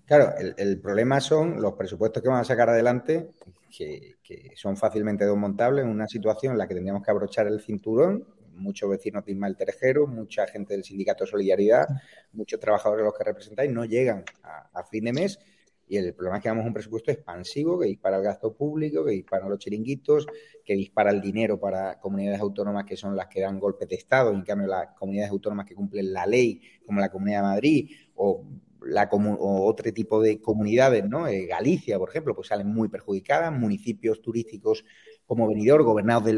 [0.06, 3.30] Claro, el, problema son los presupuestos que van a sacar adelante,
[3.76, 4.16] que,
[4.54, 8.24] son fácilmente desmontables en una situación en la que tendríamos que abrochar el cinturón,
[8.56, 11.86] muchos vecinos de Ismael Terejero, mucha gente del Sindicato de Solidaridad,
[12.34, 15.38] muchos trabajadores los que representáis no llegan a fin de mes
[15.86, 19.12] y el problema es que damos un presupuesto expansivo que dispara el gasto público, que
[19.12, 20.26] dispara los chiringuitos,
[20.64, 24.32] que dispara el dinero para comunidades autónomas que son las que dan golpes de Estado,
[24.32, 27.90] y en cambio las comunidades autónomas que cumplen la ley, como la Comunidad de Madrid
[28.14, 28.44] o,
[28.86, 31.26] la o otro tipo de comunidades, ¿no?
[31.26, 34.84] Eh, Galicia, por ejemplo, pues salen muy perjudicadas, municipios turísticos
[35.26, 36.30] como Benidorm, gobernados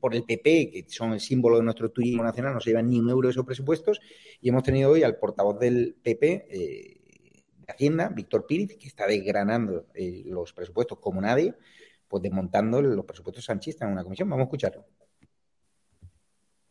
[0.00, 2.98] por el PP, que son el símbolo de nuestro turismo nacional, no se llevan ni
[2.98, 4.00] un euro de esos presupuestos,
[4.40, 7.01] y hemos tenido hoy al portavoz del PP,
[7.72, 11.54] Hacienda, Víctor Píriz, que está desgranando eh, los presupuestos como nadie,
[12.08, 14.28] pues desmontando los presupuestos sanchistas en una comisión.
[14.28, 14.84] Vamos a escucharlo.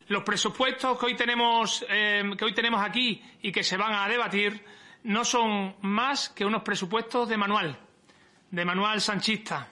[0.08, 4.08] Los presupuestos que hoy tenemos, eh, que hoy tenemos aquí y que se van a
[4.08, 4.62] debatir
[5.04, 7.78] no son más que unos presupuestos de manual,
[8.50, 9.68] de manual sanchista,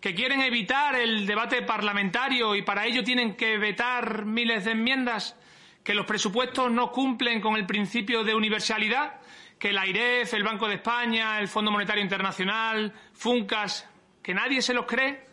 [0.00, 5.36] que quieren evitar el debate parlamentario y para ello tienen que vetar miles de enmiendas,
[5.82, 9.20] que los presupuestos no cumplen con el principio de universalidad
[9.58, 13.88] que la AIREF, el Banco de España, el Fondo Monetario Internacional, FUNCAS,
[14.22, 15.26] que nadie se los cree,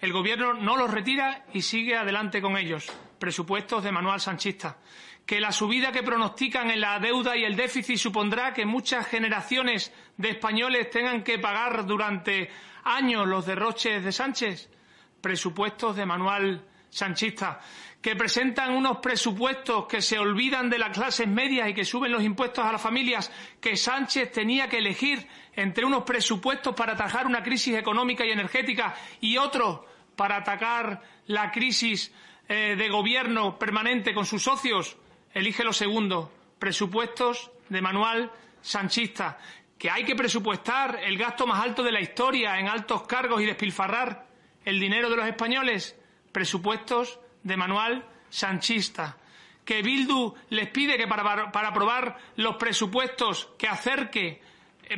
[0.00, 2.90] el Gobierno no los retira y sigue adelante con ellos.
[3.18, 4.78] Presupuestos de manual sanchista.
[5.26, 9.92] Que la subida que pronostican en la deuda y el déficit supondrá que muchas generaciones
[10.16, 12.50] de españoles tengan que pagar durante
[12.84, 14.70] años los derroches de Sánchez.
[15.20, 17.60] Presupuestos de manual sanchista
[18.00, 22.22] que presentan unos presupuestos que se olvidan de las clases medias y que suben los
[22.22, 27.42] impuestos a las familias, que Sánchez tenía que elegir entre unos presupuestos para atajar una
[27.42, 29.80] crisis económica y energética y otros
[30.16, 32.12] para atacar la crisis
[32.48, 34.96] eh, de gobierno permanente con sus socios,
[35.34, 38.32] elige lo segundo, presupuestos de manual
[38.62, 39.38] sanchista,
[39.78, 43.46] que hay que presupuestar el gasto más alto de la historia en altos cargos y
[43.46, 44.26] despilfarrar
[44.64, 45.98] el dinero de los españoles,
[46.32, 49.16] presupuestos de manual sanchista,
[49.64, 54.40] que Bildu les pide que para, para aprobar los presupuestos que acerque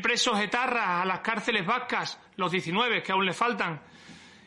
[0.00, 3.81] presos etarras a las cárceles vascas, los 19 que aún les faltan,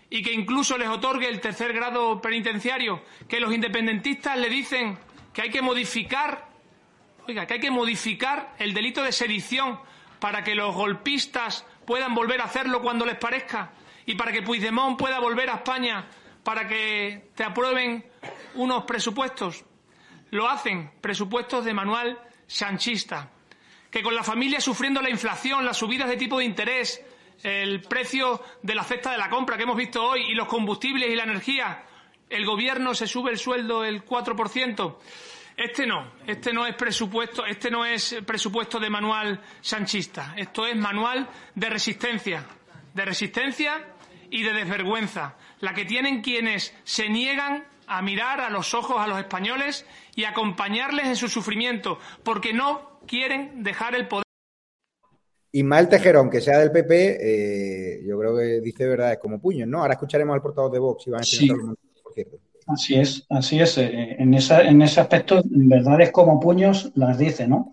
[0.10, 4.98] y que incluso les otorgue el tercer grado penitenciario, que los independentistas le dicen
[5.34, 6.50] que hay que modificar,
[7.28, 9.80] oiga, que hay que modificar el delito de sedición
[10.20, 13.72] para que los golpistas puedan volver a hacerlo cuando les parezca
[14.06, 16.06] y para que Puigdemont pueda volver a España
[16.46, 18.06] para que te aprueben
[18.54, 19.66] unos presupuestos.
[20.30, 23.32] Lo hacen, presupuestos de manual sanchista,
[23.90, 27.04] que con la familia sufriendo la inflación, las subidas de tipo de interés,
[27.42, 31.10] el precio de la cesta de la compra que hemos visto hoy y los combustibles
[31.10, 31.84] y la energía,
[32.30, 34.98] el gobierno se sube el sueldo el 4%.
[35.58, 40.76] Este no, este no es presupuesto, este no es presupuesto de manual sanchista, esto es
[40.76, 42.46] manual de resistencia,
[42.94, 43.96] de resistencia
[44.30, 49.08] y de desvergüenza la que tienen quienes se niegan a mirar a los ojos a
[49.08, 54.26] los españoles y acompañarles en su sufrimiento, porque no quieren dejar el poder.
[55.52, 59.80] Ismael Tejero, aunque sea del PP, eh, yo creo que dice verdades como puños, ¿no?
[59.80, 61.48] Ahora escucharemos al portavoz de Vox y van a sí.
[61.48, 62.40] por cierto.
[62.68, 63.78] Así es, así es.
[63.78, 67.72] Eh, en, esa, en ese aspecto, verdades como puños las dice, ¿no?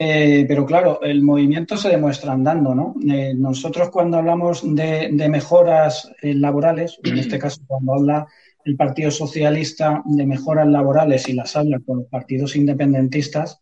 [0.00, 2.94] Eh, pero claro, el movimiento se demuestra andando, ¿no?
[3.12, 8.26] Eh, nosotros cuando hablamos de, mejoras eh, laborales, en este caso cuando habla
[8.64, 13.60] el Partido Socialista de mejoras laborales y las habla con los partidos independentistas,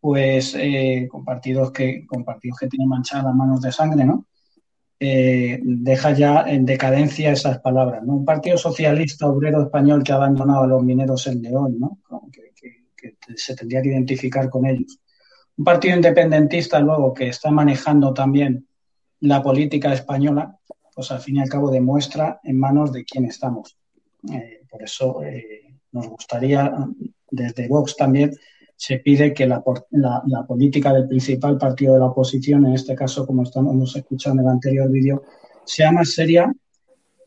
[0.00, 4.26] pues eh, con, partidos que, con partidos que tienen manchadas las manos de sangre, ¿no?
[5.00, 8.02] Eh, deja ya en decadencia esas palabras.
[8.04, 8.14] ¿no?
[8.14, 11.98] Un partido socialista obrero español que ha abandonado a los mineros en León, ¿no?
[12.32, 14.98] que, se tendría que identificar con ellos.
[15.56, 18.66] Un partido independentista luego que está manejando también
[19.20, 20.58] la política española,
[20.94, 23.76] pues al fin y al cabo demuestra en manos de quién estamos.
[24.32, 26.72] Eh, por eso eh, nos gustaría,
[27.30, 28.32] desde Vox también,
[28.76, 29.62] se pide que la,
[30.46, 34.52] política del principal partido de la oposición, en este caso, como estamos escuchando en el
[34.54, 35.22] anterior vídeo,
[35.64, 36.52] sea más seria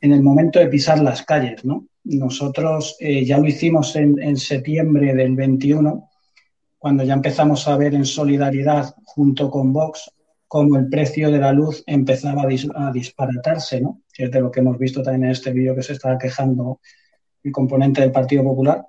[0.02, 1.64] en el momento de pisar las calles.
[1.66, 1.86] ¿no?
[2.04, 6.07] Nosotros eh, ya lo hicimos en, septiembre del 21,
[6.78, 10.12] cuando ya empezamos a ver en solidaridad junto con Vox
[10.48, 14.02] cómo el precio de la luz empezaba a, disparatarse, ¿no?
[14.14, 16.80] que es de lo que hemos visto también en este vídeo que se está quejando
[17.44, 18.86] el componente del Partido Popular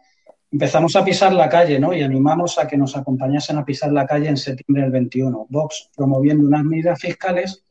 [0.50, 1.92] empezamos a pisar la calle, ¿no?
[1.92, 5.46] Y animamos a que nos acompañasen a pisar la calle en septiembre del 21.
[5.48, 7.64] Vox promoviendo unas medidas fiscales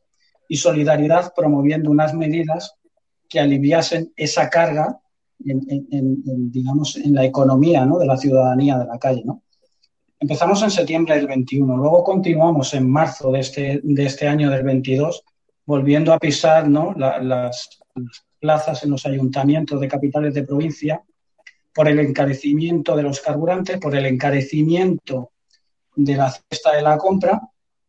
[0.48, 2.74] y Solidaridad promoviendo unas medidas
[3.28, 5.00] que aliviasen esa carga
[5.44, 7.98] en, digamos, en la economía ¿no?
[7.98, 9.42] de la ciudadanía de la calle, ¿no?
[10.20, 14.64] Empezamos en septiembre del 21, luego continuamos en marzo de este, de este año del
[14.64, 15.22] 22,
[15.64, 16.92] volviendo a pisar ¿no?
[16.94, 17.80] las
[18.40, 21.00] plazas en los ayuntamientos de capitales de provincia
[21.72, 25.30] por el encarecimiento de los carburantes, por el encarecimiento
[25.94, 27.40] de la cesta de la compra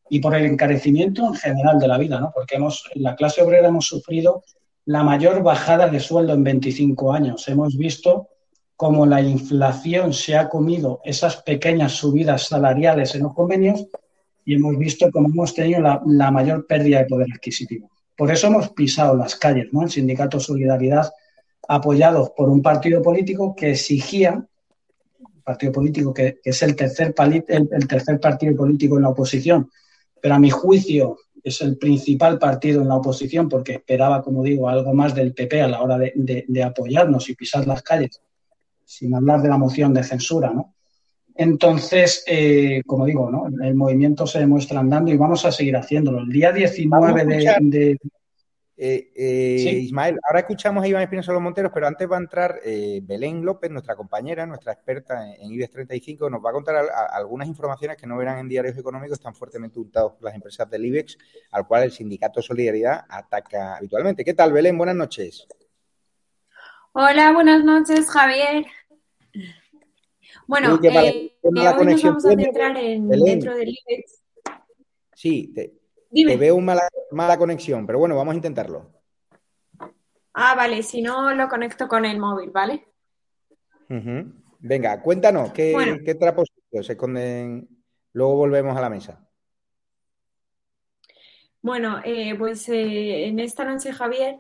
[0.07, 2.31] y por el encarecimiento en general de la vida, ¿no?
[2.31, 4.43] Porque hemos, en la clase obrera hemos sufrido
[4.85, 7.47] la mayor bajada de sueldo en 25 años.
[7.47, 8.27] Hemos visto
[8.79, 13.85] cómo la inflación se ha comido esas pequeñas subidas salariales en los convenios
[14.45, 17.91] y hemos visto cómo hemos tenido la, mayor pérdida de poder adquisitivo.
[18.15, 19.83] Por eso hemos pisado las calles, ¿no?
[19.83, 21.11] El sindicato Solidaridad
[21.67, 24.45] apoyados por un partido político que exigía,
[25.43, 27.13] partido político que, es el tercer,
[27.49, 29.69] el, tercer partido político en la oposición,
[30.21, 34.69] pero a mi juicio es el principal partido en la oposición porque esperaba, como digo,
[34.69, 38.21] algo más del PP a la hora de, apoyarnos y pisar las calles,
[38.89, 40.73] sin hablar de la moción de censura, ¿no?
[41.36, 43.45] Entonces, eh, como digo, ¿no?
[43.63, 46.19] el movimiento se demuestra andando y vamos a seguir haciéndolo.
[46.19, 47.97] El día 19 de,
[48.75, 52.60] eh, eh, Ismael, ahora escuchamos a Iván Espinosa Los Monteros, pero antes va a entrar
[52.65, 57.47] eh, Belén López, nuestra compañera, nuestra experta en, IBEX 35, nos va a contar algunas
[57.47, 61.17] informaciones que no verán en diarios económicos, están fuertemente untados por las empresas del IBEX,
[61.52, 64.25] al cual el sindicato Solidaridad ataca habitualmente.
[64.25, 64.77] ¿Qué tal, Belén?
[64.77, 65.48] Buenas noches.
[66.94, 68.65] Hola, buenas noches, Javier.
[70.48, 74.21] Bueno, hoy nos vamos a centrar en, dentro del IBEX.
[75.13, 75.73] Sí, te,
[76.12, 78.92] te veo mala, mala conexión, pero bueno, vamos a intentarlo.
[80.34, 82.88] Ah, vale, si no lo conecto con el móvil, ¿vale?
[84.60, 87.67] Venga, cuéntanos, ¿qué, ¿qué trapos se esconden?
[88.13, 89.27] Luego volvemos a la mesa.
[91.62, 94.38] Bueno, eh, pues eh, en esta noche, Javier,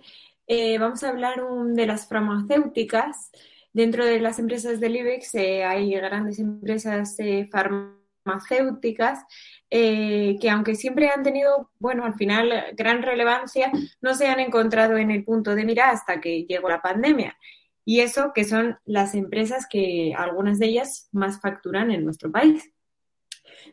[0.47, 3.31] eh, vamos a hablar de las farmacéuticas.
[3.73, 7.15] Dentro de las empresas del IBEX hay grandes empresas
[7.51, 9.25] farmacéuticas
[9.69, 14.97] eh, que aunque siempre han tenido, bueno, al final gran relevancia, no se han encontrado
[14.97, 17.37] en el punto de mira hasta que llegó la pandemia.
[17.85, 22.71] Y eso que son las empresas que algunas de ellas más facturan en nuestro país.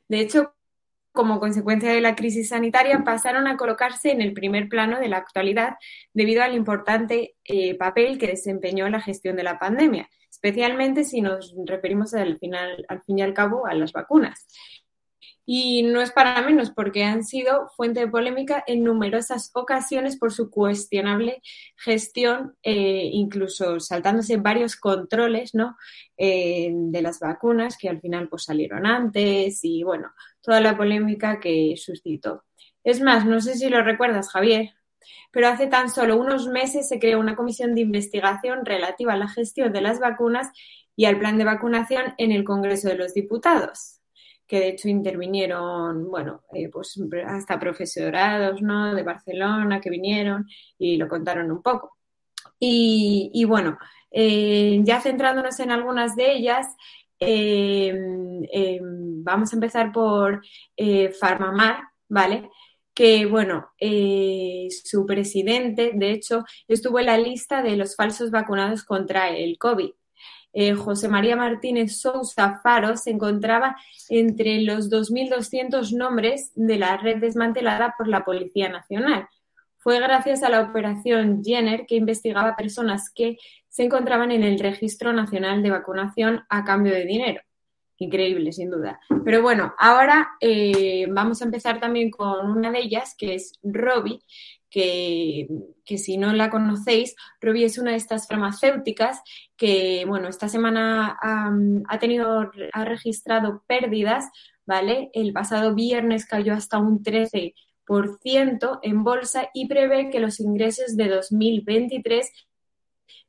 [0.09, 0.56] De hecho,
[1.17, 5.17] como consecuencia de la crisis sanitaria, pasaron a colocarse en el primer plano de la
[5.17, 5.75] actualidad
[6.15, 11.53] debido al importante eh, papel que desempeñó la gestión de la pandemia, especialmente si nos
[11.65, 14.47] referimos al, final, al fin y al cabo a las vacunas.
[15.49, 20.33] Y no es para menos porque han sido fuente de polémica en numerosas ocasiones por
[20.33, 21.41] su cuestionable
[21.77, 25.77] gestión, eh, incluso saltándose varios controles ¿no?
[26.17, 31.39] Eh, de las vacunas que al final pues, salieron antes y bueno, toda la polémica
[31.39, 32.45] que suscitó.
[32.83, 34.71] Es más, no sé si lo recuerdas, Javier,
[35.31, 39.29] pero hace tan solo unos meses se creó una comisión de investigación relativa a la
[39.29, 40.51] gestión de las vacunas
[40.97, 44.01] y al plan de vacunación en el Congreso de los Diputados
[44.47, 48.95] que de hecho intervinieron, bueno, eh, pues hasta profesorados, ¿no?
[48.95, 50.47] De Barcelona que vinieron
[50.79, 51.97] y lo contaron un poco.
[52.59, 53.79] Y, bueno,
[54.11, 56.67] eh, ya centrándonos en algunas de ellas,
[57.19, 60.43] em, em, vamos a empezar por
[60.77, 62.51] eh, Farmamar, ¿vale?
[62.95, 63.73] que, bueno,
[64.71, 69.91] su presidente, de hecho, estuvo en la lista de los falsos vacunados contra el COVID.
[70.59, 73.77] Eh, José María Martínez Sousa Faro se encontraba
[74.09, 79.29] entre los 2.200 nombres de la red desmantelada por la Policía Nacional.
[79.77, 83.37] Fue gracias a la operación Jenner que investigaba personas que
[83.69, 87.43] se encontraban en el Registro Nacional de Vacunación a cambio de dinero.
[87.99, 88.99] Increíble, sin duda.
[89.27, 94.23] Pero bueno, ahora eh, vamos a empezar también con una de ellas, que es Robi,
[94.77, 99.23] que, si no la conocéis, Robi es una de estas farmacéuticas
[99.57, 104.27] que, bueno, esta semana ha tenido, ha registrado pérdidas,
[104.67, 105.09] ¿vale?
[105.15, 111.09] El pasado viernes cayó hasta un 13% en bolsa y prevé que los ingresos de
[111.09, 112.31] 2023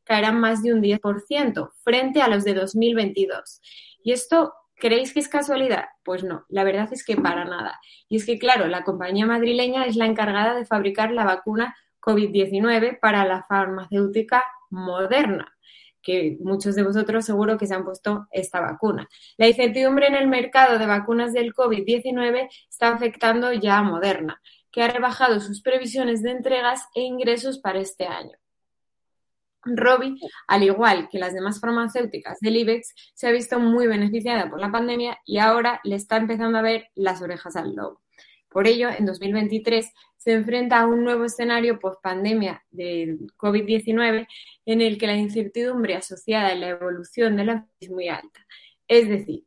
[0.04, 3.62] caerán más de un 10% frente a los de 2022.
[4.04, 5.86] ¿Y esto creéis que es casualidad?
[6.04, 7.80] Pues no, la verdad es que para nada.
[8.10, 13.00] Y es que, claro, la compañía madrileña es la encargada de fabricar la vacuna COVID-19
[13.00, 15.54] para la farmacéutica moderna
[16.08, 19.10] que muchos de vosotros seguro que se han puesto esta vacuna.
[19.36, 24.84] La incertidumbre en el mercado de vacunas del COVID-19 está afectando ya a Moderna, que
[24.84, 28.38] ha rebajado sus previsiones de entregas e ingresos para este año.
[29.66, 34.60] Robi, al igual que las demás farmacéuticas del IBEX, se ha visto muy beneficiada por
[34.60, 38.02] la pandemia y ahora le está empezando a ver las orejas al lobo.
[38.50, 44.28] Por ello, en 2023 se enfrenta a un nuevo escenario post-pandemia del COVID-19
[44.66, 48.46] en el que la incertidumbre asociada a la evolución de la es muy alta.
[48.88, 49.46] Es decir,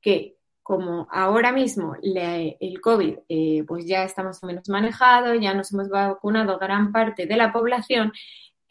[0.00, 5.54] que como ahora mismo el COVID eh, pues ya está más o menos manejado, ya
[5.54, 8.12] nos hemos vacunado gran parte de la población,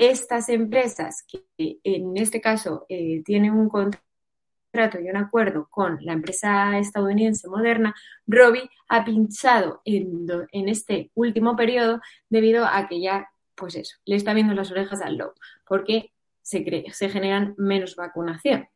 [0.01, 6.13] estas empresas que en este caso eh, tienen un contrato y un acuerdo con la
[6.13, 7.93] empresa estadounidense Moderna,
[8.25, 14.33] Robi ha pinchado en, este último periodo debido a que ya, pues eso, le está
[14.33, 15.35] viendo las orejas al lobo,
[15.67, 18.67] porque se, se generan menos vacunación.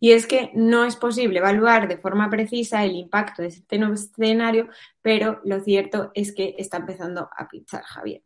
[0.00, 3.94] Y es que no es posible evaluar de forma precisa el impacto de este nuevo
[3.94, 4.68] escenario,
[5.00, 8.22] pero lo cierto es que está empezando a pinchar Javier.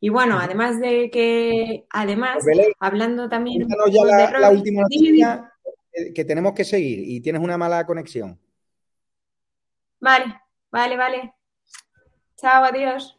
[0.00, 2.44] Y bueno, además de que, además,
[2.78, 5.52] hablando también ya la, la última noticia
[6.14, 8.38] que tenemos que seguir y tienes una mala conexión.
[10.00, 10.40] Vale,
[10.70, 11.34] vale, vale.
[12.36, 13.18] Chao, adiós.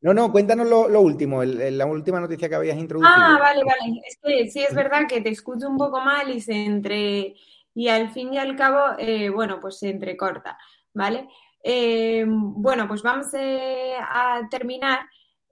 [0.00, 3.14] No, no, cuéntanos lo, último, la última noticia que habías introducido.
[3.16, 4.00] Ah, vale, vale.
[4.06, 7.34] Es que sí es verdad que te escucho un poco mal y se entre
[7.74, 10.58] y al fin y al cabo, eh, bueno, pues se entrecorta,
[10.94, 11.28] ¿vale?
[11.62, 15.00] Eh, bueno, pues vamos eh, a terminar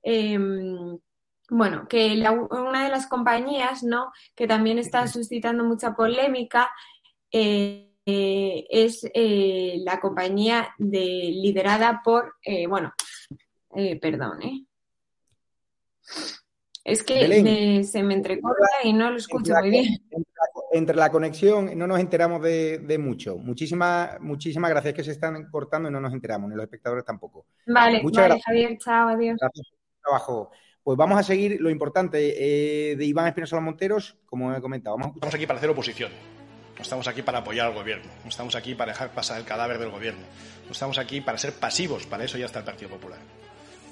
[0.08, 0.96] Em,
[1.50, 4.12] bueno, que una de las compañías, ¿no?
[4.36, 6.70] Que también está suscitando mucha polémica
[7.32, 12.94] eh, es eh, la compañía de, liderada por, eh, bueno,
[14.00, 14.38] perdón,
[16.84, 19.86] Es que se me entrecorta y no lo escucho muy bien.
[20.72, 23.38] Entre la, conexión no nos enteramos de, mucho.
[23.38, 27.46] Muchísimas, muchísimas gracias que se están cortando y no nos enteramos, ni los espectadores tampoco.
[27.66, 29.36] Vale, vale Javier, chao, adiós
[30.86, 34.96] Pues vamos a seguir lo importante eh, de Iván Espinosa Monteros, como he comentado.
[35.14, 36.12] Estamos aquí para hacer oposición.
[36.76, 38.08] No estamos aquí para apoyar al gobierno.
[38.22, 40.20] No estamos aquí para dejar pasar el cadáver del gobierno.
[40.66, 42.06] No estamos aquí para ser pasivos.
[42.06, 43.18] Para eso ya está el Partido Popular.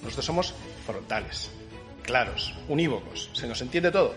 [0.02, 0.54] Nosotros somos
[0.86, 1.50] frontales,
[2.02, 3.30] claros, unívocos.
[3.32, 4.14] Se nos entiende todo.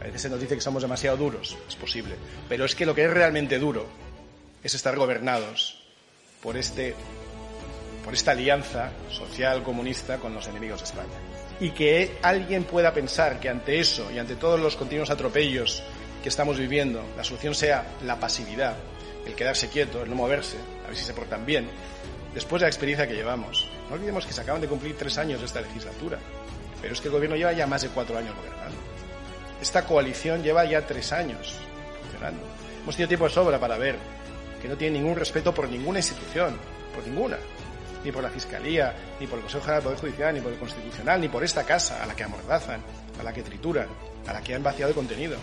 [0.00, 1.56] A veces se nos dice que somos demasiado duros.
[1.66, 2.16] Es posible.
[2.48, 3.86] Pero es que lo que es realmente duro
[4.62, 5.82] es estar gobernados
[6.42, 6.94] por este
[8.04, 11.27] por esta alianza social comunista con los enemigos de España
[11.60, 15.82] y que alguien pueda pensar que ante eso y ante todos los continuos atropellos
[16.22, 18.76] que estamos viviendo, la solución sea la pasividad,
[19.26, 21.68] el quedarse quieto, el no moverse, a ver si se portan bien,
[22.34, 23.68] después de la experiencia que llevamos.
[23.88, 26.18] No olvidemos que se acaban de cumplir tres años de esta legislatura,
[26.80, 28.76] pero es que el gobierno lleva ya más de cuatro años gobernando.
[29.60, 31.56] Esta coalición lleva ya tres años
[32.02, 32.42] funcionando.
[32.82, 33.96] Hemos tenido tiempo de sobra para ver
[34.62, 36.56] que no tiene ningún respeto por ninguna institución,
[36.94, 37.38] por ninguna
[38.04, 40.58] ni por la Fiscalía, ni por el Consejo General del Poder Judicial, ni por el
[40.58, 42.80] Constitucional, ni por esta casa a la que amordazan,
[43.18, 43.88] a la que trituran,
[44.26, 45.36] a la que han vaciado de contenido.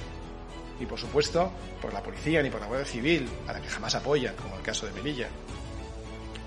[0.80, 1.51] Ni por supuesto
[1.82, 4.62] por la policía, ni por la Guardia Civil, a la que jamás apoyan, como el
[4.62, 5.28] caso de Melilla.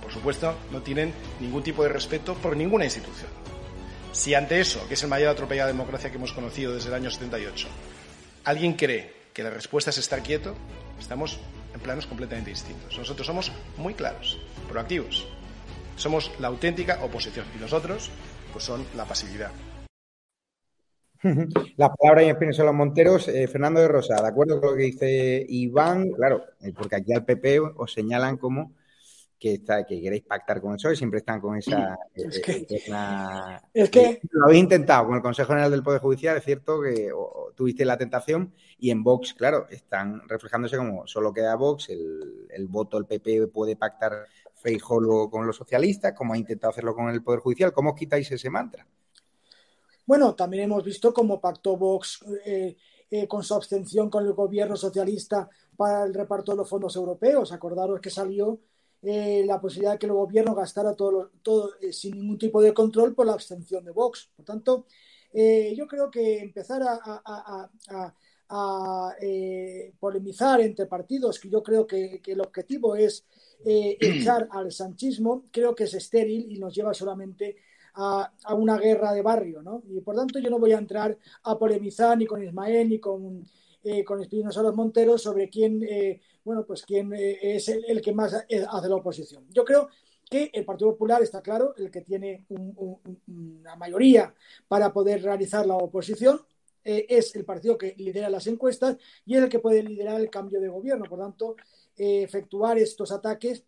[0.02, 3.30] Por supuesto, no tienen ningún tipo de respeto por ninguna institución.
[4.12, 6.88] Si ante eso, que es el mayor atropello a la democracia que hemos conocido desde
[6.88, 7.68] el año 78,
[8.44, 10.56] alguien cree que la respuesta es estar quieto,
[10.98, 11.38] estamos
[11.74, 12.98] en planos completamente distintos.
[12.98, 14.38] Nosotros somos muy claros,
[14.68, 15.28] proactivos,
[15.98, 18.10] somos la auténtica oposición y nosotros
[18.52, 19.50] pues son la pasividad.
[21.76, 23.26] La palabra en son los Monteros.
[23.26, 27.12] Eh, Fernando de Rosa, de acuerdo con lo que dice Iván, claro, eh, porque aquí
[27.12, 28.72] al PP os señalan como
[29.36, 31.98] que, está, que queréis pactar con eso y siempre están con esa...
[32.14, 32.66] Es que,
[33.74, 34.20] es que...
[34.30, 37.10] Lo habéis intentado con el Consejo General del Poder Judicial, es cierto que
[37.56, 42.68] tuviste la tentación y en Vox, claro, están reflejándose como solo queda Vox, el, el
[42.68, 44.26] voto del PP puede pactar
[44.60, 47.72] Feijolo con los socialistas, como ha intentado hacerlo con el Poder Judicial.
[47.72, 48.86] ¿Cómo quitáis ese mantra?
[50.06, 52.76] Bueno, también hemos visto cómo pactó Vox eh,
[53.10, 57.52] eh, con su abstención con el gobierno socialista para el reparto de los fondos europeos.
[57.52, 58.58] Acordaros que salió
[59.02, 63.14] eh, la posibilidad de que el gobierno gastara todo, todo sin ningún tipo de control
[63.14, 64.30] por la abstención de Vox.
[64.34, 64.86] Por tanto,
[65.32, 68.14] yo creo que empezar a
[69.98, 73.24] polemizar entre partidos, que yo creo que, que el objetivo es
[73.64, 77.56] echar al sanchismo, creo que es estéril y nos lleva solamente
[77.98, 79.82] a, una guerra de barrio, ¿no?
[79.88, 83.44] Y por tanto yo no voy a entrar a polemizar ni con Ismael ni con,
[83.82, 88.12] eh, con Espinosa Los Monteros sobre quién, eh, bueno, pues quién eh, es el, que
[88.12, 89.46] más hace la oposición.
[89.50, 89.88] Yo creo
[90.30, 94.32] que el Partido Popular está claro, el que tiene una mayoría
[94.68, 96.40] para poder realizar la oposición,
[97.08, 100.60] es el partido que lidera las encuestas y es el que puede liderar el cambio
[100.60, 101.04] de gobierno.
[101.04, 101.56] Por tanto,
[101.96, 103.64] efectuar estos ataques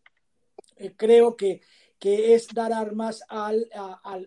[0.96, 1.60] creo que
[2.00, 3.68] que es dar armas al,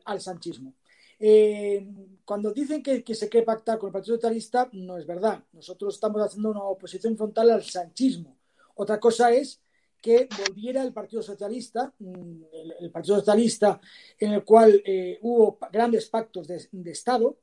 [0.05, 0.75] al, sanchismo.
[1.19, 1.85] Eh,
[2.23, 5.43] cuando dicen que, se quiere pactar con el Partido Socialista, no es verdad.
[5.51, 8.37] Nosotros estamos haciendo una oposición frontal al sanchismo.
[8.75, 9.59] Otra cosa es
[9.99, 12.43] que volviera el Partido Socialista, mm,
[12.79, 13.81] el, Partido Socialista
[14.19, 17.39] en el cual eh, hubo grandes pactos de, Estado,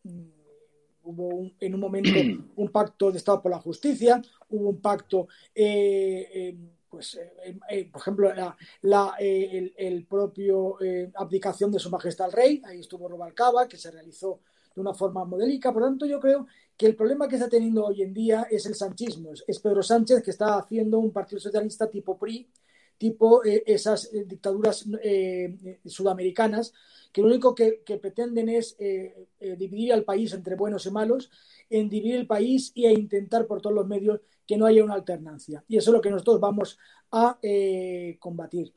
[1.11, 2.11] hubo en un momento
[2.57, 6.57] un pacto de Estado por la justicia, hubo un pacto eh,
[6.91, 8.33] pues, eh, eh, por ejemplo,
[8.83, 10.77] la, eh, el, propio
[11.15, 14.41] abdicación de su majestad el rey, ahí estuvo Robalcaba, que se realizó
[14.75, 15.73] de una forma modélica.
[15.73, 18.67] Por lo tanto, yo creo que el problema que está teniendo hoy en día es
[18.67, 19.31] el sanchismo.
[19.47, 22.49] Es Pedro Sánchez que está haciendo un partido socialista tipo PRI,
[23.01, 24.84] tipo esas dictaduras
[25.86, 26.74] sudamericanas,
[27.11, 28.76] que lo único que, pretenden es
[29.57, 31.30] dividir al país entre buenos y malos,
[31.70, 34.94] en dividir el país y a intentar por todos los medios que no haya una
[34.94, 35.64] alternancia.
[35.68, 36.76] Y eso es lo que nosotros vamos
[37.12, 38.74] a eh, combatir.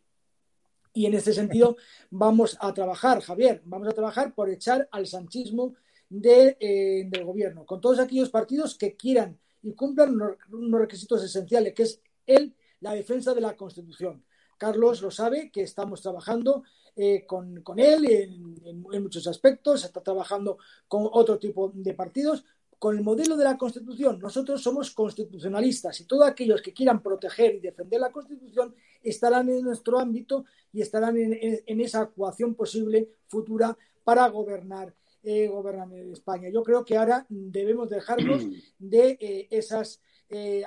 [0.94, 1.76] Y en este sentido
[2.12, 5.74] vamos a trabajar, Javier, vamos a trabajar por echar al sanchismo
[6.12, 10.14] eh, del gobierno, con todos aquellos partidos que quieran y cumplan
[10.52, 12.54] unos, requisitos esenciales, que es el,
[12.84, 14.24] la defensa de la Constitución.
[14.58, 16.64] Carlos lo sabe, que estamos trabajando
[16.96, 18.56] eh, con, él en,
[18.92, 20.58] en, muchos aspectos, está trabajando
[20.88, 22.44] con otro tipo de partidos,
[22.78, 24.20] con el modelo de la Constitución.
[24.20, 29.64] Nosotros somos constitucionalistas y todos aquellos que quieran proteger y defender la Constitución estarán en
[29.64, 36.50] nuestro ámbito y estarán en, esa actuación posible futura para gobernar, eh, gobernar en España.
[36.50, 38.44] Yo creo que ahora debemos dejarnos
[38.78, 40.64] de eh, esas eh,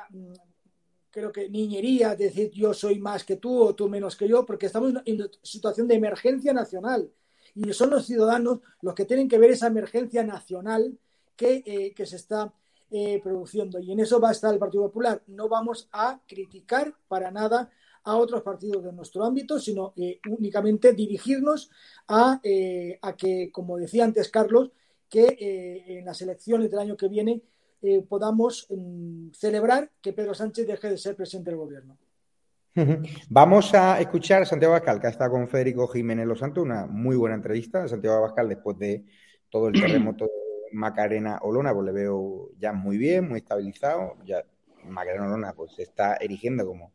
[1.17, 4.67] creo que niñería, decir yo soy más que tú o tú menos que yo, porque
[4.67, 7.11] estamos en situación de emergencia nacional.
[7.55, 10.99] Y son los ciudadanos los que tienen que ver esa emergencia nacional
[11.39, 12.53] eh, que, se está
[12.91, 13.79] eh, produciendo.
[13.79, 15.23] Y en eso va a estar el Partido Popular.
[15.29, 17.71] No vamos a criticar para nada
[18.05, 19.95] a otros partidos de nuestro ámbito, sino
[20.29, 21.71] únicamente dirigirnos
[22.09, 24.71] a, eh, a, que, como decía antes Carlos,
[25.09, 25.35] que
[25.99, 27.41] en las elecciones del año que viene
[28.09, 31.99] podamos mm, celebrar que Pedro Sánchez deje de ser presidente del gobierno.
[33.31, 37.16] Vamos a escuchar a Santiago Abascal, que está con Federico Jiménez Los Santos, una muy
[37.16, 37.89] buena entrevista.
[37.89, 39.05] Santiago Abascal, después de
[39.49, 40.29] todo el terremoto
[40.72, 44.16] Macarena Olona, pues le veo ya muy bien, muy estabilizado.
[44.24, 44.45] Ya
[44.85, 46.93] Macarena Olona pues se está erigiendo como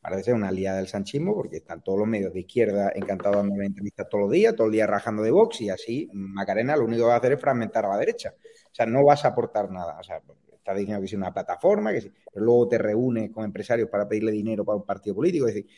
[0.00, 3.60] parece ser una aliada del sanchismo, porque están todos los medios de izquierda encantados dando
[3.60, 7.02] entrevistas todos los días, todo el día rajando de Vox, y así Macarena lo único
[7.02, 8.32] que va a hacer es fragmentar a la derecha.
[8.76, 9.98] Sea, no vas a aportar nada.
[9.98, 10.20] O sea,
[10.54, 14.06] está diciendo que es una plataforma, que sí, pero luego te reúnes con empresarios para
[14.06, 15.48] pedirle dinero para un partido político.
[15.48, 15.70] Es decir,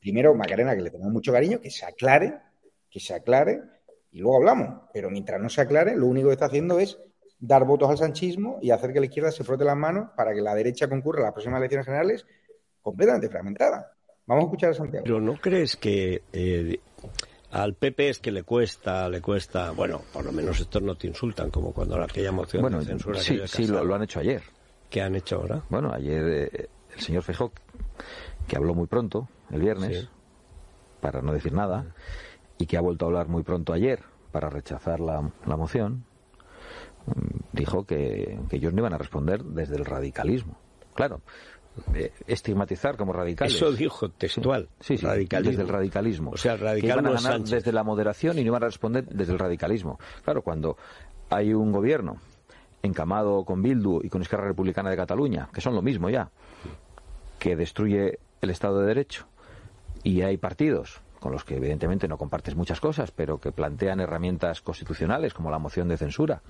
[0.00, 2.34] primero Macarena, que le tenemos mucho cariño, que se aclare,
[2.90, 3.60] que se aclare
[4.10, 4.88] y luego hablamos.
[4.92, 6.98] Pero mientras no se aclare, lo único que está haciendo es
[7.38, 10.40] dar votos al sanchismo y hacer que la izquierda se frote las manos para que
[10.40, 12.26] la derecha concurra a las próximas elecciones generales
[12.82, 13.92] completamente fragmentada.
[14.26, 15.04] Vamos a escuchar a Santiago.
[15.04, 16.80] Pero ¿no crees que eh,
[17.50, 21.08] al PP es que le cuesta, le cuesta, bueno, por lo menos estos no te
[21.08, 24.42] insultan como cuando aquella moción bueno, de censura sí, sí, lo, han hecho ayer.
[24.88, 25.62] ¿Qué han hecho ahora?
[25.68, 27.52] Bueno, ayer eh, el señor Fejó,
[28.46, 30.08] que habló muy pronto, el viernes,
[31.00, 31.86] para no decir nada,
[32.58, 35.20] y que ha vuelto a hablar muy pronto ayer para rechazar la,
[35.56, 36.04] moción,
[37.06, 40.56] mm, dijo que, ellos no iban a responder desde el radicalismo.
[40.94, 41.20] Claro,
[42.26, 43.54] estigmatizar como radicales.
[43.54, 44.68] Eso dijo textual.
[44.80, 46.32] Sí, sí, desde el radicalismo.
[46.32, 49.04] O sea, el que iban a ganar desde la moderación y no iban a responder
[49.06, 49.98] desde el radicalismo.
[50.24, 50.76] Claro, cuando
[51.30, 52.18] hay un gobierno
[52.82, 56.30] encamado con Bildu y con Esquerra Republicana de Cataluña, que son lo mismo ya,
[57.38, 59.26] que destruye el Estado de Derecho,
[60.02, 64.62] y hay partidos con los que evidentemente no compartes muchas cosas, pero que plantean herramientas
[64.62, 66.40] constitucionales como la moción de censura,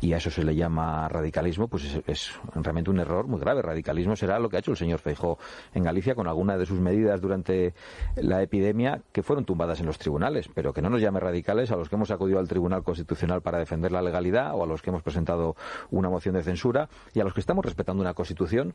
[0.00, 3.62] y a eso se le llama radicalismo, pues es, es, realmente un error muy grave.
[3.62, 5.38] Radicalismo será lo que ha hecho el señor Feijó
[5.72, 7.74] en Galicia con alguna de sus medidas durante
[8.16, 11.76] la epidemia que fueron tumbadas en los tribunales, pero que no nos llame radicales a
[11.76, 14.90] los que hemos acudido al Tribunal Constitucional para defender la legalidad o a los que
[14.90, 15.56] hemos presentado
[15.90, 18.74] una moción de censura y a los que estamos respetando una Constitución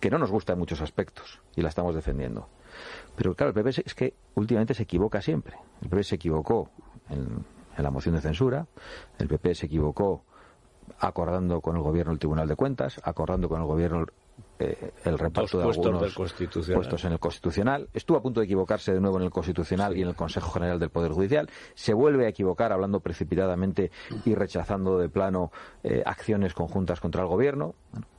[0.00, 2.48] que no nos gusta en muchos aspectos y la estamos defendiendo.
[3.16, 5.56] Pero claro, el PP es que últimamente se equivoca siempre.
[5.80, 6.68] El PP se equivocó
[7.08, 7.46] en,
[7.76, 8.66] en la moción de censura,
[9.18, 10.24] el PP se equivocó
[10.98, 14.06] acordando con el gobierno el Tribunal de Cuentas, acordando con el gobierno
[14.58, 17.88] eh, el reparto de algunos puestos en el Constitucional.
[17.92, 20.78] Estuvo a punto de equivocarse de nuevo en el Constitucional y en el Consejo General
[20.78, 21.48] del Poder Judicial.
[21.74, 23.90] Se vuelve a equivocar hablando precipitadamente
[24.24, 27.74] y rechazando de plano eh, acciones conjuntas contra el gobierno.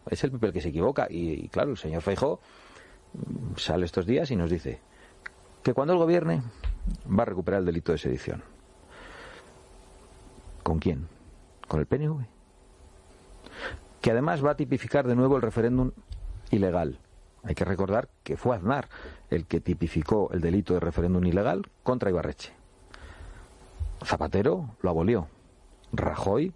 [0.09, 2.39] es el PP el que se equivoca y, claro, el señor Feijó
[3.13, 4.79] mm, sale estos días y nos dice
[5.63, 6.43] que cuando el gobierne
[7.07, 8.43] va a recuperar el delito de sedición.
[10.61, 11.07] ¿Con quién?
[11.67, 12.36] ¿Con el PNV?
[14.07, 15.91] Que además va a tipificar de nuevo el referéndum
[16.49, 16.97] ilegal.
[17.43, 18.87] Hay que recordar que fue Aznar
[19.29, 22.53] el que tipificó el delito de referéndum ilegal contra Ibarreche.
[24.05, 25.27] Zapatero lo abolió.
[25.91, 26.53] Rajoy,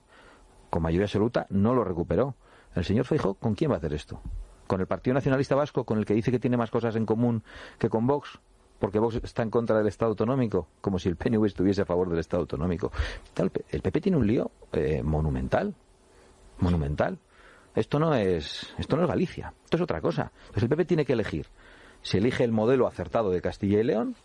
[0.70, 2.36] con mayoría absoluta, no lo recuperó.
[2.74, 4.22] El señor Feijóo, ¿con quién va a hacer esto?
[4.66, 7.44] ¿Con el Partido Nacionalista Vasco, con el que dice que tiene más cosas en común
[7.78, 8.40] que con Vox?
[8.80, 12.08] Porque Vox está en contra del Estado autonómico, como si el PNV estuviese a favor
[12.08, 12.94] del Estado autonómico.
[13.36, 15.76] El PP tiene un lío eh, monumental.
[16.60, 17.20] Monumental.
[17.76, 20.32] Esto no es, esto no es Galicia, esto es otra cosa.
[20.52, 21.48] Pues el PP tiene que elegir
[22.02, 24.16] si elige el modelo acertado de Castilla y León,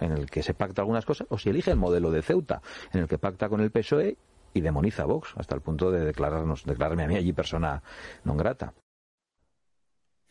[0.00, 3.00] en el que se pacta algunas cosas, o si elige el modelo de Ceuta, en
[3.00, 4.16] el que pacta con el PSOE
[4.54, 7.82] y demoniza a Vox, hasta el punto de declararnos, declararme a mí allí persona
[8.24, 8.72] non grata.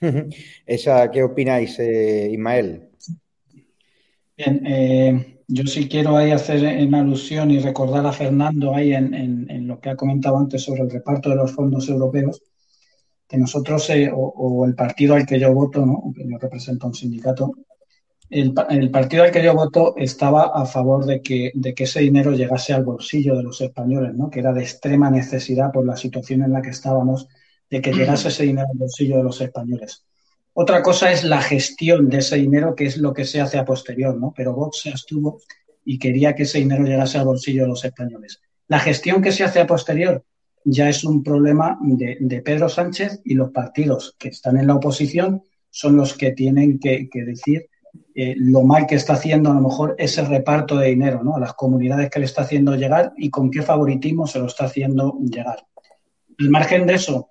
[0.66, 2.90] Esa, ¿Qué opináis, eh, Ismael?
[4.38, 9.14] Bien, eh, yo sí quiero ahí hacer en alusión y recordar a Fernando ahí en,
[9.14, 12.42] en, lo que ha comentado antes sobre el reparto de los fondos europeos
[13.28, 17.52] que nosotros, eh, o, el partido al que yo voto, que yo represento un sindicato,
[18.30, 18.54] el,
[18.92, 22.74] partido al que yo voto estaba a favor de que, de que ese dinero llegase
[22.74, 24.30] al bolsillo de los españoles, ¿no?
[24.30, 27.28] que era de extrema necesidad por la situación en la que estábamos,
[27.70, 30.06] de que llegase ese dinero al bolsillo de los españoles.
[30.54, 33.66] Otra cosa es la gestión de ese dinero, que es lo que se hace a
[33.66, 34.34] posterior, ¿no?
[34.36, 35.40] Pero Vox se abstuvo
[35.86, 38.42] y quería que ese dinero llegase al bolsillo de los españoles.
[38.68, 40.24] La gestión que se hace a posterior
[40.70, 45.42] ya es un problema de, Pedro Sánchez y los partidos que están en la oposición
[45.70, 47.70] son los que tienen que, decir
[48.14, 51.38] eh, lo mal que está haciendo a lo mejor ese reparto de dinero ¿no?
[51.38, 54.66] a las comunidades que le está haciendo llegar y con qué favoritismo se lo está
[54.66, 55.66] haciendo llegar.
[56.38, 57.30] Al margen de eso,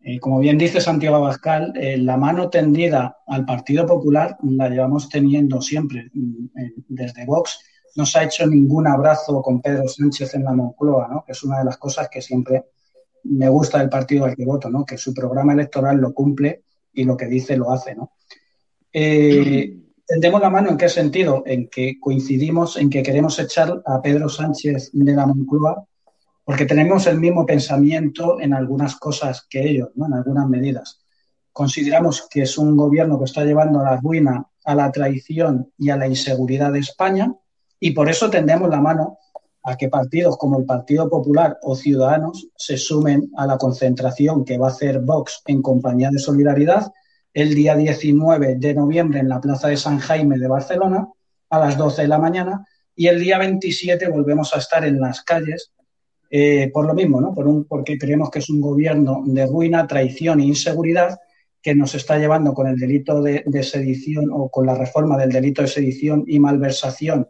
[0.00, 5.08] eh, como bien dice Santiago Abascal, eh, la mano tendida al Partido Popular la llevamos
[5.08, 6.48] teniendo siempre mm,
[6.88, 7.58] desde Vox
[7.96, 11.24] no se ha hecho ningún abrazo con Pedro Sánchez en la Moncloa, ¿no?
[11.24, 12.66] que es una de las cosas que siempre
[13.24, 14.84] me gusta del partido al que voto, ¿no?
[14.84, 17.94] que su programa electoral lo cumple y lo que dice lo hace.
[17.94, 18.12] ¿no?
[18.92, 19.76] Eh,
[20.06, 21.42] ¿Tendemos la mano en qué sentido?
[21.46, 25.84] En que coincidimos en que queremos echar a Pedro Sánchez de la Moncloa
[26.44, 30.06] porque tenemos el mismo pensamiento en algunas cosas que ellos, ¿no?
[30.06, 31.00] en algunas medidas.
[31.50, 35.90] Consideramos que es un gobierno que está llevando a la ruina, a la traición y
[35.90, 37.34] a la inseguridad de España
[37.80, 39.18] y por eso tendemos la mano
[39.66, 44.58] a que partidos como el Partido Popular o Ciudadanos se sumen a la concentración que
[44.58, 46.92] va a hacer Vox en compañía de Solidaridad
[47.34, 51.08] el día 19 de noviembre en la Plaza de San Jaime de Barcelona
[51.50, 52.64] a las 12 de la mañana
[52.94, 55.72] y el día 27 volvemos a estar en las calles
[56.30, 57.34] eh, por lo mismo, ¿no?
[57.34, 61.18] Por un, porque creemos que es un gobierno de ruina, traición e inseguridad
[61.60, 65.62] que nos está llevando con el delito de sedición o con la reforma del delito
[65.62, 67.28] de sedición y malversación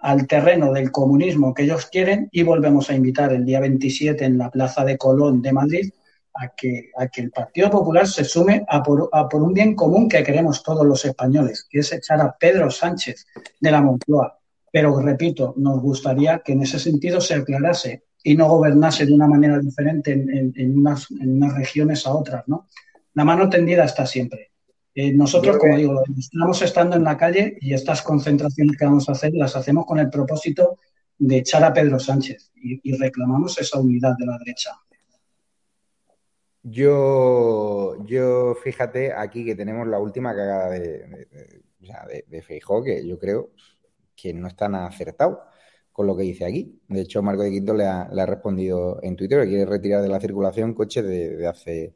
[0.00, 4.38] al terreno del comunismo que ellos quieren y volvemos a invitar el día 27 en
[4.38, 5.90] la Plaza de Colón de Madrid
[6.34, 10.22] a que, a que el Partido Popular se sume a por, un bien común que
[10.22, 13.26] queremos todos los españoles, que es echar a Pedro Sánchez
[13.60, 14.38] de la Moncloa.
[14.72, 19.26] Pero repito, nos gustaría que en ese sentido se aclarase y no gobernase de una
[19.26, 22.44] manera diferente en, unas, en unas regiones a otras.
[22.46, 22.68] ¿no?
[23.14, 24.49] La mano tendida está siempre.
[24.94, 29.12] Eh, nosotros, como digo, estamos estando en la calle y estas concentraciones que vamos a
[29.12, 30.78] hacer las hacemos con el propósito
[31.18, 34.70] de echar a Pedro Sánchez y, reclamamos esa unidad de la derecha.
[36.62, 41.06] Yo, yo fíjate aquí que tenemos la última cagada de,
[41.78, 43.50] de, de, Feijó, que yo creo
[44.14, 45.40] que no está nada acertado
[45.92, 46.80] con lo que dice aquí.
[46.88, 50.20] De hecho, Marco de Quinto le ha, respondido en Twitter que quiere retirar de la
[50.20, 51.94] circulación coches de, hace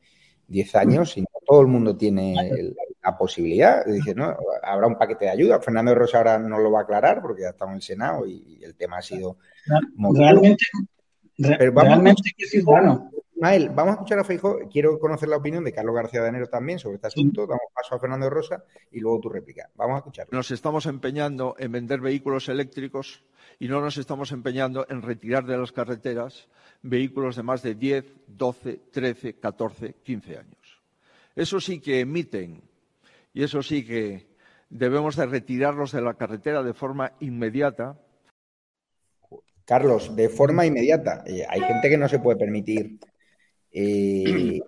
[0.48, 3.84] 10 años y no todo el mundo tiene la posibilidad.
[3.84, 4.36] Dice, ¿no?
[4.62, 5.60] Habrá un paquete de ayuda.
[5.60, 8.60] Fernando Rosa ahora no lo va a aclarar porque ya estamos en el Senado y
[8.62, 9.36] el tema ha sido.
[10.14, 10.64] Realmente,
[11.36, 13.10] Pero vamos realmente qué ciudadano.
[13.34, 14.68] Ismael, vamos a escuchar a Feijóo.
[14.70, 17.46] Quiero conocer la opinión de Carlos García de Enero también sobre este asunto.
[17.46, 19.68] Damos paso a Fernando Rosa y luego tu réplica.
[19.74, 20.28] Vamos a escuchar.
[20.30, 23.24] Nos estamos empeñando en vender vehículos eléctricos
[23.58, 26.48] y no nos estamos empeñando en retirar de las carreteras
[26.82, 30.82] vehículos de más de 10, 12, 13, 14, 15 años.
[31.34, 32.62] Eso sí que emiten
[33.32, 34.26] y eso sí que
[34.70, 37.98] debemos de retirarlos de la carretera de forma inmediata.
[39.64, 41.24] Carlos, de forma inmediata.
[41.26, 42.98] Eh, hay gente que no se puede permitir
[43.72, 44.60] eh,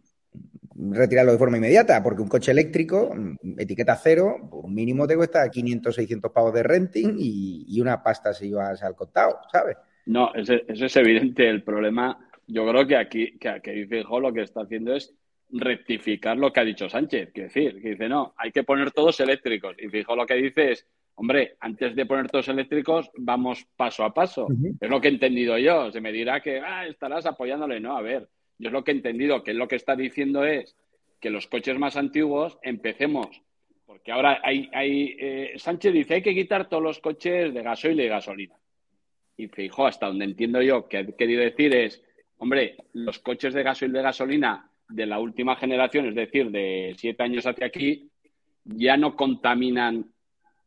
[0.78, 3.14] retirarlo de forma inmediata, porque un coche eléctrico,
[3.58, 8.52] etiqueta cero, un mínimo te cuesta 500, 600 pavos de renting y, una pasta si
[8.52, 9.76] vas al contado, ¿sabes?
[10.06, 11.48] No, eso, es evidente.
[11.48, 15.14] El problema, yo creo que aquí, que, que dice lo que está haciendo es
[15.50, 17.30] rectificar lo que ha dicho Sánchez.
[17.32, 19.76] Quiere decir, que dice, no, hay que poner todos eléctricos.
[19.78, 24.12] Y fijo lo que dice es, hombre, antes de poner todos eléctricos, vamos paso a
[24.12, 24.48] paso.
[24.80, 25.90] Es lo que he entendido yo.
[25.90, 27.80] Se me dirá que ah, estarás apoyándole.
[27.80, 30.76] No, a ver, yo lo que he entendido, que lo que está diciendo es
[31.20, 33.42] que los coches más antiguos empecemos.
[33.84, 38.00] Porque ahora hay, hay eh, Sánchez dice, hay que quitar todos los coches de gasoil
[38.00, 38.54] y gasolina.
[39.36, 42.02] Y fijo, hasta donde entiendo yo que ha querido decir es,
[42.38, 46.94] hombre, los coches de gasoil y de gasolina de la última generación, es decir, de
[46.96, 48.10] siete años hacia aquí,
[48.64, 50.06] ya no contaminan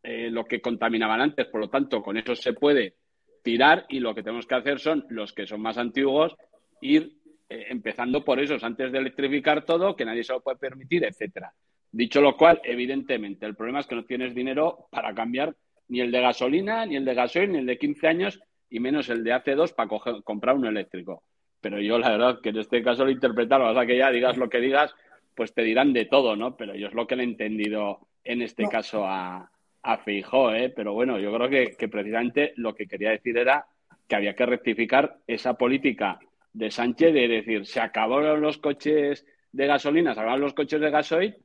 [0.04, 1.48] eh, lo que contaminaban antes.
[1.48, 2.96] Por lo tanto, con eso se puede
[3.44, 6.36] tirar y lo que tenemos que hacer son los que son más antiguos,
[6.82, 7.19] ir
[7.50, 11.54] eh, empezando por esos antes de electrificar todo, que nadie se lo puede permitir, etcétera.
[11.92, 15.56] Dicho lo cual, evidentemente, el problema es que no tienes dinero para cambiar
[15.88, 18.40] ni el de gasolina, ni el de gasoil, ni el de 15 años,
[18.70, 19.90] y menos el de hace dos para
[20.24, 21.24] comprar uno eléctrico.
[21.62, 24.38] Pero yo, la verdad, que en este caso lo interpretaron, o sea, que ya digas
[24.38, 24.94] lo que digas,
[25.36, 26.56] pues te dirán de todo, ¿no?
[26.56, 29.50] Pero yo es lo que le he entendido en este caso a,
[29.82, 30.70] a Feijó, ¿eh?
[30.70, 33.66] Pero bueno, yo creo que, precisamente lo que quería decir era
[34.08, 36.20] que había que rectificar esa política
[36.54, 40.90] de Sánchez de decir, se acabaron los coches de gasolina, se acabaron los coches de
[40.90, 41.36] gasoil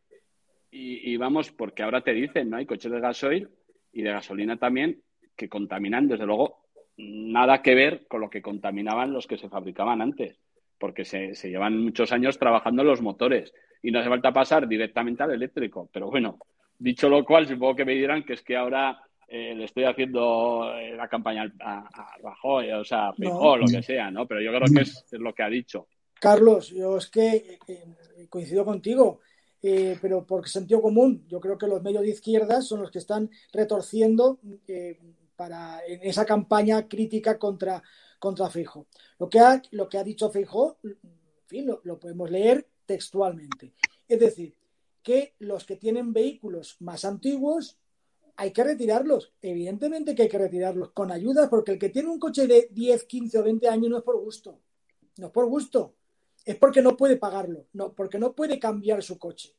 [0.70, 2.56] y, y, vamos, porque ahora te dicen, ¿no?
[2.56, 3.48] Hay coches de gasoil
[3.92, 5.02] y de gasolina también
[5.36, 6.64] que contaminan, desde luego,
[6.96, 10.38] nada que ver con lo que contaminaban los que se fabricaban antes,
[10.78, 13.52] porque se, llevan muchos años trabajando los motores
[13.82, 15.88] y no hace falta pasar directamente al eléctrico.
[15.92, 16.38] Pero bueno,
[16.78, 19.00] dicho lo cual, supongo que me dirán que es que ahora
[19.36, 23.82] eh, le estoy haciendo eh, la campaña a, a Rajoy, o sea, a lo que
[23.82, 24.28] sea, ¿no?
[24.28, 25.88] Pero yo creo que es, lo que ha dicho.
[26.20, 29.18] Carlos, yo es que eh, coincido contigo.
[29.60, 33.28] pero por sentido común, yo creo que los medios de izquierda son los que están
[33.52, 34.38] retorciendo
[35.34, 37.82] para en esa campaña crítica contra,
[38.20, 38.86] contra Fijo.
[39.18, 40.96] Lo que ha, lo que ha dicho Fijo, en
[41.48, 43.74] fin, lo, podemos leer textualmente.
[44.06, 44.54] Es decir,
[45.02, 47.78] que los que tienen vehículos más antiguos
[48.36, 49.32] hay que retirarlos.
[49.42, 53.04] Evidentemente que hay que retirarlos con ayudas, porque el que tiene un coche de 10,
[53.04, 54.58] 15 o 20 años no es por gusto.
[55.18, 55.94] No es por gusto.
[56.44, 59.54] Es porque no puede pagarlo, no, porque no puede cambiar su coche.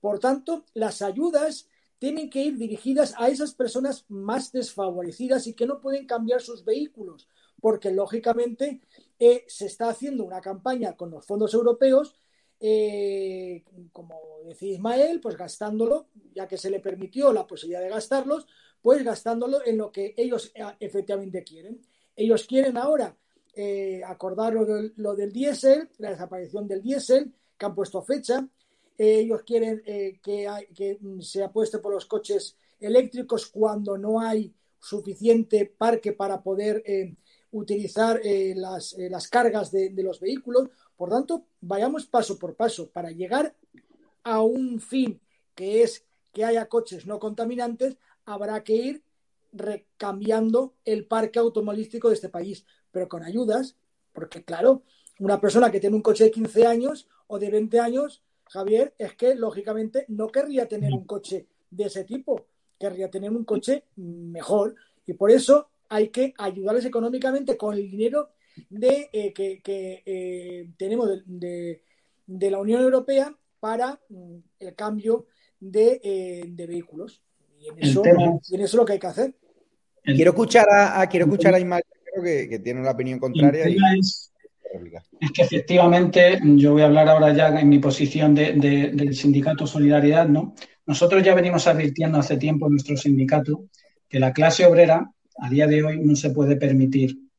[0.00, 1.68] Por tanto, las ayudas
[1.98, 6.64] tienen que ir dirigidas a esas personas más desfavorecidas y que no pueden cambiar sus
[6.64, 7.28] vehículos,
[7.60, 8.80] porque lógicamente
[9.18, 12.16] eh, se está haciendo una campaña con los fondos europeos,
[12.60, 18.46] eh, como decía Ismael, pues gastándolo, ya que se le permitió la posibilidad de gastarlos,
[18.80, 21.80] pues gastándolo en lo que ellos eh, efectivamente quieren.
[22.14, 23.16] Ellos quieren ahora
[24.06, 28.48] acordar lo del, diésel, la desaparición del diésel, que han puesto fecha,
[29.02, 35.72] ellos quieren eh, que, que, se apueste por los coches eléctricos cuando no hay suficiente
[35.76, 37.14] parque para poder eh,
[37.52, 38.94] utilizar eh, las,
[39.30, 40.68] cargas de, los vehículos.
[41.00, 43.56] Por tanto, vayamos paso por paso para llegar
[44.22, 45.18] a un fin
[45.54, 47.96] que es que haya coches no contaminantes,
[48.26, 49.02] habrá que ir
[49.50, 53.78] recambiando el parque automovilístico de este país, pero con ayudas,
[54.12, 54.82] porque claro,
[55.20, 59.14] una persona que tiene un coche de 15 años o de 20 años Javier, es
[59.14, 62.44] que lógicamente no querría tener un coche de ese tipo,
[62.78, 64.74] querría tener un coche mejor.
[65.06, 68.32] Y por eso hay que ayudarles económicamente con el dinero
[68.68, 71.80] de, eh, que, eh, tenemos de,
[72.26, 75.26] la Unión Europea para mm, el cambio
[75.58, 77.22] de, eh, vehículos.
[77.58, 79.34] Y en, eso, es lo que hay que hacer.
[80.02, 83.66] Quiero escuchar a, quiero escuchar a Ismael, creo que, tiene una opinión contraria.
[85.20, 90.28] Es que efectivamente, yo voy a hablar ahora ya en mi posición del sindicato Solidaridad,
[90.28, 90.54] ¿no?
[90.86, 93.66] Nosotros ya venimos advirtiendo hace tiempo en nuestro sindicato
[94.08, 97.29] que la clase obrera a día de hoy no se puede permitir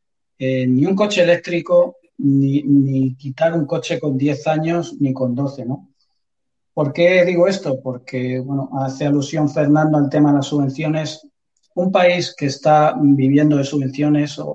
[0.43, 5.65] eh, ni un coche eléctrico, ni, quitar un coche con 10 años, ni con 12,
[5.65, 5.89] ¿no?
[6.73, 7.79] ¿Por qué digo esto?
[7.79, 11.27] Porque, bueno, hace alusión Fernando al tema de las subvenciones.
[11.75, 14.45] un país que está viviendo de subvenciones o,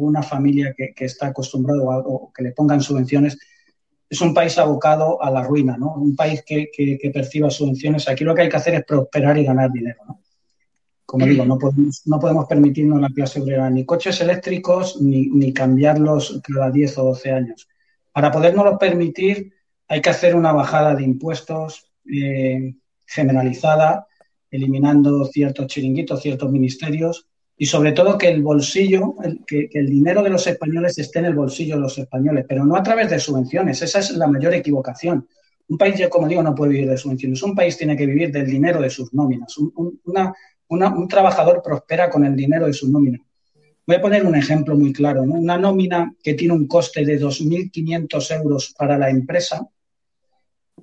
[0.00, 3.38] una familia que, está acostumbrado a o que le pongan subvenciones
[4.10, 5.94] es un país abocado a la ruina, ¿no?
[5.94, 6.68] Un país que,
[7.14, 8.08] perciba subvenciones.
[8.08, 10.20] Aquí lo que hay que hacer es prosperar y ganar dinero, ¿no?
[11.08, 16.38] Como digo, no podemos, no podemos permitirnos la clase obrera ni coches eléctricos ni, cambiarlos
[16.46, 17.66] cada 10 o 12 años.
[18.12, 19.54] Para podernos permitir
[19.88, 22.74] hay que hacer una bajada de impuestos eh,
[23.06, 24.06] generalizada,
[24.50, 29.14] eliminando ciertos chiringuitos, ciertos ministerios y sobre todo que el bolsillo,
[29.46, 32.76] que, el dinero de los españoles esté en el bolsillo de los españoles, pero no
[32.76, 33.80] a través de subvenciones.
[33.80, 35.26] Esa es la mayor equivocación.
[35.68, 37.42] Un país, como digo, no puede vivir de subvenciones.
[37.42, 39.56] Un país tiene que vivir del dinero de sus nóminas.
[39.56, 40.32] Un, un
[41.08, 43.20] trabajador prospera con el dinero de sus nóminas.
[43.86, 45.22] Voy a poner un ejemplo muy claro.
[45.22, 49.66] Una nómina que tiene un coste de 2.500 euros para la empresa,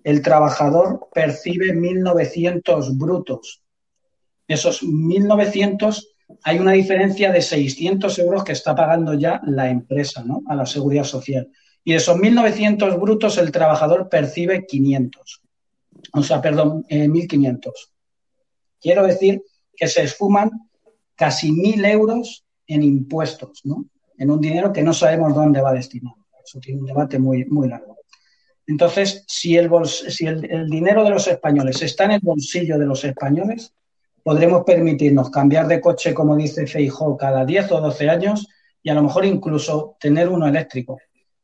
[0.03, 3.61] el trabajador percibe 1.900 brutos.
[4.47, 6.03] Esos 1.900
[6.43, 10.41] hay una diferencia de 600 euros que está pagando ya la empresa ¿no?
[10.47, 11.47] a la seguridad social.
[11.83, 15.41] Y de esos 1.900 brutos el trabajador percibe 500.
[16.13, 17.67] O sea, perdón, 1.500.
[17.67, 17.71] Eh,
[18.81, 19.43] Quiero decir
[19.75, 20.51] que se esfuman
[21.15, 23.85] casi 1.000 euros en impuestos, ¿no?
[24.17, 26.17] En un dinero que no sabemos dónde va destinado.
[26.43, 27.97] Eso tiene un debate muy, muy largo.
[28.67, 33.03] Entonces, si, el, si el dinero de los españoles está en el bolsillo de los
[33.03, 33.73] españoles,
[34.25, 38.47] podremos permitirnos cambiar de coche, como dice Feijó, cada 10 o 12 años
[38.81, 40.97] y a lo mejor incluso tener uno eléctrico.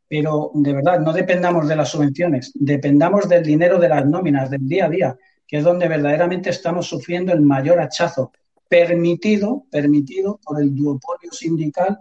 [0.08, 4.68] Pero de verdad, no dependamos de las subvenciones, dependamos del dinero de las nóminas, del
[4.68, 5.18] día a día,
[5.52, 8.32] que es donde verdaderamente estamos sufriendo el mayor hachazo
[8.70, 12.00] permitido, permitido por el duopolio sindical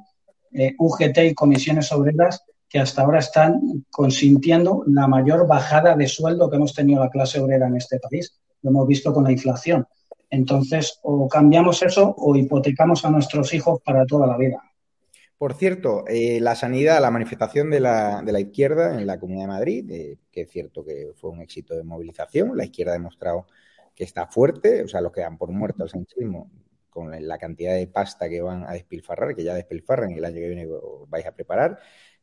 [0.53, 6.49] eh, UGT y comisiones obreras que hasta ahora están consintiendo la mayor bajada de sueldo
[6.49, 8.39] que hemos tenido la clase obrera en este país.
[8.63, 9.85] Lo hemos visto con la inflación.
[10.31, 14.63] Entonces, o cambiamos eso o hipotecamos a nuestros hijos para toda la vida.
[15.41, 19.45] Por cierto, eh, la sanidad, la manifestación de la, de la, izquierda en la Comunidad
[19.45, 22.99] de Madrid, eh, que es cierto que fue un éxito de movilización, la izquierda ha
[22.99, 23.47] demostrado
[23.95, 26.51] que está fuerte, o sea, los que dan por muerto al sanchismo,
[26.91, 30.35] con la cantidad de pasta que van a despilfarrar, que ya despilfarran y el año
[30.35, 30.69] que viene
[31.09, 31.79] vais a preparar,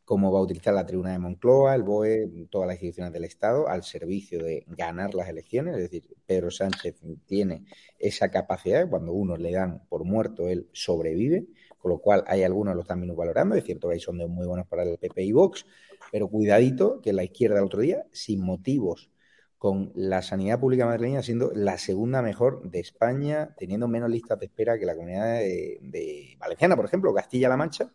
[0.05, 3.67] cómo va a utilizar la tribuna de Moncloa, el BOE, todas las instituciones del Estado
[3.67, 5.75] al servicio de ganar las elecciones.
[5.75, 7.65] Es decir, Pedro Sánchez tiene
[7.97, 11.47] esa capacidad, cuando uno le dan por muerto, él sobrevive,
[11.87, 13.55] con lo cual hay algunos que lo están valorando.
[13.55, 15.65] Es cierto que hay sondeos muy buenos para el PP y Vox,
[16.11, 19.09] pero cuidadito que la izquierda el otro día, sin motivos,
[19.57, 24.47] con la sanidad pública madrileña siendo la segunda mejor de España, teniendo menos listas de
[24.47, 27.89] espera que la comunidad de, de Valenciana, por ejemplo, Castilla-La Mancha,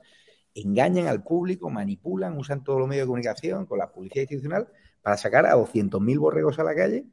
[0.55, 4.69] engañan al público, manipulan, usan todos los medios de comunicación con la publicidad institucional
[5.03, 7.05] para sacar a 200.000 borregos a la calle,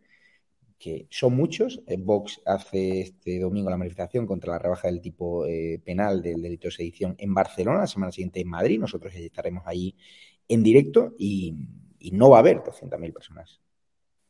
[0.80, 1.82] que son muchos.
[2.00, 6.70] Vox hace este domingo la manifestación contra la rebaja del tipo eh, penal del delito
[6.70, 8.80] de sedición en Barcelona, la semana siguiente en Madrid.
[8.80, 9.96] Nosotros estaremos allí
[10.48, 11.54] en directo y,
[12.14, 13.62] no va a haber 200.000 personas.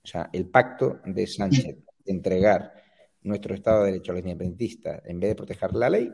[0.04, 2.74] O sea, el pacto de Sánchez de entregar
[3.22, 6.12] nuestro Estado de Derecho a los independentistas en vez de proteger la ley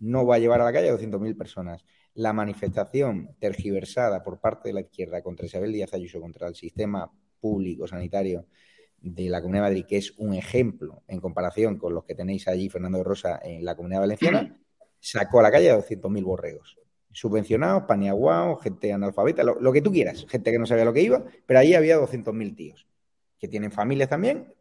[0.00, 1.84] no va a llevar a la calle a 200.000 personas
[2.14, 7.10] la manifestación tergiversada por parte de la izquierda contra Isabel Díaz Ayuso, contra el sistema
[7.40, 8.46] público sanitario
[9.00, 12.48] de la Comunidad de Madrid, que es un ejemplo en comparación con los que tenéis
[12.48, 14.58] allí, Fernando de Rosa, en la Comunidad Valenciana,
[15.00, 16.78] sacó a la calle a 200.000 borregos.
[17.12, 21.24] Subvencionados, paniaguados, gente analfabeta, lo, que tú quieras, gente que no sabía lo que iba,
[21.46, 22.86] pero ahí había 200.000 tíos,
[23.38, 24.52] que tienen familias también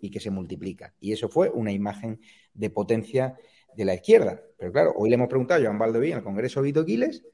[0.00, 0.92] y que se multiplican.
[1.00, 2.20] Y eso fue una imagen
[2.54, 3.36] de potencia
[3.76, 4.42] de la izquierda.
[4.58, 7.24] Pero claro, hoy le hemos preguntado a Joan Baldoví en el Congreso Vito Quiles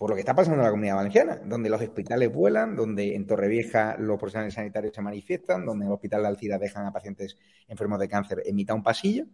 [0.00, 3.26] por lo que está pasando en la comunidad valenciana, donde los hospitales vuelan, donde en
[3.26, 7.36] Torrevieja los profesionales sanitarios se manifiestan, donde en el hospital de Alcira dejan a pacientes
[7.68, 9.26] enfermos de cáncer en mitad de un pasillo,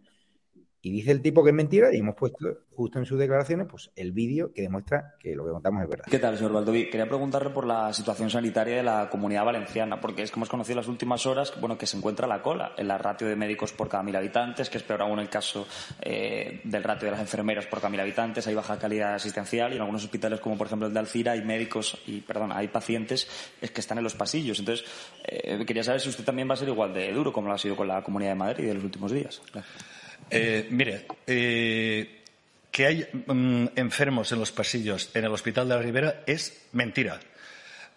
[0.87, 3.91] y dice el tipo que es mentira y hemos puesto justo en sus declaraciones pues
[3.95, 6.05] el vídeo que demuestra que lo que contamos es verdad.
[6.09, 6.89] ¿Qué tal, señor Valdoví?
[6.89, 10.73] Quería preguntarle por la situación sanitaria de la comunidad valenciana, porque es que hemos conocido
[10.73, 13.73] en las últimas horas bueno, que se encuentra la cola en la ratio de médicos
[13.73, 15.67] por cada mil habitantes, que es peor aún el caso
[16.01, 19.75] eh, del ratio de las enfermeras por cada mil habitantes, hay baja calidad asistencial y
[19.75, 23.27] en algunos hospitales como por ejemplo el de Alcira hay médicos y, perdón, hay pacientes
[23.59, 24.59] que están en los pasillos.
[24.59, 24.85] Entonces,
[25.25, 27.57] eh, quería saber si usted también va a ser igual de duro como lo ha
[27.57, 29.41] sido con la Comunidad de Madrid de los últimos días.
[30.29, 32.23] Eh, mire, eh,
[32.71, 37.19] que hay mm, enfermos en los pasillos en el Hospital de la Ribera es mentira.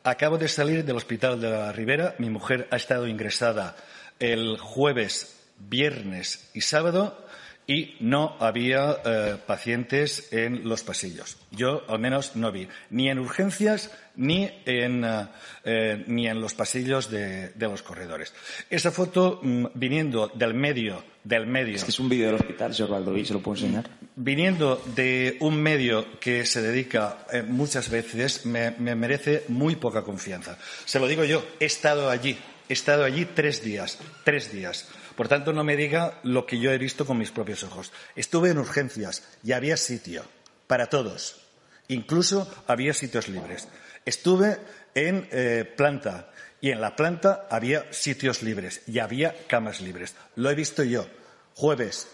[0.05, 2.15] Acabo de salir del Hospital de la Ribera.
[2.19, 3.77] Mi mujer ha estado ingresada
[4.19, 7.27] el jueves, viernes y sábado
[7.71, 11.37] y no había eh, pacientes en los pasillos.
[11.53, 15.27] Yo, al menos, no vi ni en urgencias ni en, eh,
[15.63, 18.35] eh, ni en los pasillos de, los corredores.
[18.69, 21.77] Esa foto, mm, viniendo del medio, del medio.
[21.77, 23.89] Es que es un vídeo del hospital, señor Valdoví, se lo puedo enseñar.
[24.17, 30.59] Viniendo de un medio que se dedica muchas veces, me, me merece muy poca confianza.
[30.85, 32.37] Se lo digo yo, he estado allí,
[32.69, 36.73] he estado allí tres días, tres días por tanto, no me diga lo que yo
[36.73, 37.93] he visto con mis propios ojos.
[38.17, 40.25] Estuve en urgencias y había sitio
[40.67, 41.41] para todos.
[41.89, 43.69] Incluso había sitios libres.
[44.05, 44.59] Estuve
[44.95, 46.31] en eh, planta
[46.61, 50.15] y en la planta había sitios libres y había camas libres.
[50.37, 51.07] Lo he visto yo
[51.55, 52.09] jueves,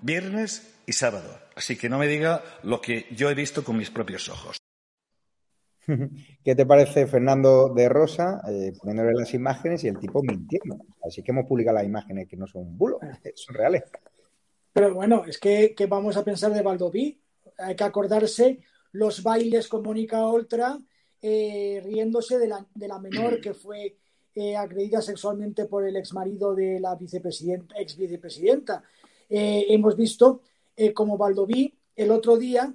[0.00, 1.40] viernes y sábado.
[1.54, 4.59] Así que no me diga lo que yo he visto con mis propios ojos.
[6.44, 10.78] ¿Qué te parece Fernando de Rosa eh, poniéndole las imágenes y el tipo mintiendo?
[11.04, 13.00] Así que hemos publicado las imágenes que no son bulos,
[13.34, 13.84] son reales.
[14.72, 17.20] Pero bueno, es que, vamos a pensar de Valdoví.
[17.58, 18.60] Hay que acordarse
[18.92, 20.78] los bailes con Mónica Oltra
[21.20, 23.96] eh, riéndose de la, de la, menor que fue
[24.34, 28.82] eh, agredida sexualmente por el exmarido de la vicepresidenta, ex vicepresidenta.
[29.28, 30.42] Eh, hemos visto
[30.94, 32.74] como Valdoví el otro día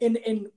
[0.00, 0.52] en,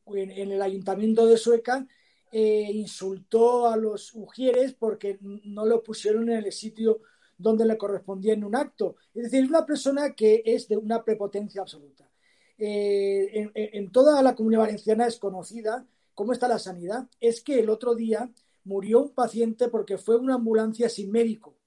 [0.52, 1.86] el ayuntamiento de Sueca
[2.32, 7.02] eh, insultó a los ujieres porque no lo pusieron en el sitio
[7.38, 8.96] donde le correspondía en un acto.
[9.14, 12.10] Es decir, es una persona que es de una prepotencia absoluta.
[12.58, 17.08] Eh, en, toda la comunidad valenciana es conocida cómo está la sanidad.
[17.20, 18.32] Es que el otro día
[18.64, 21.58] murió un paciente porque fue una ambulancia sin médico.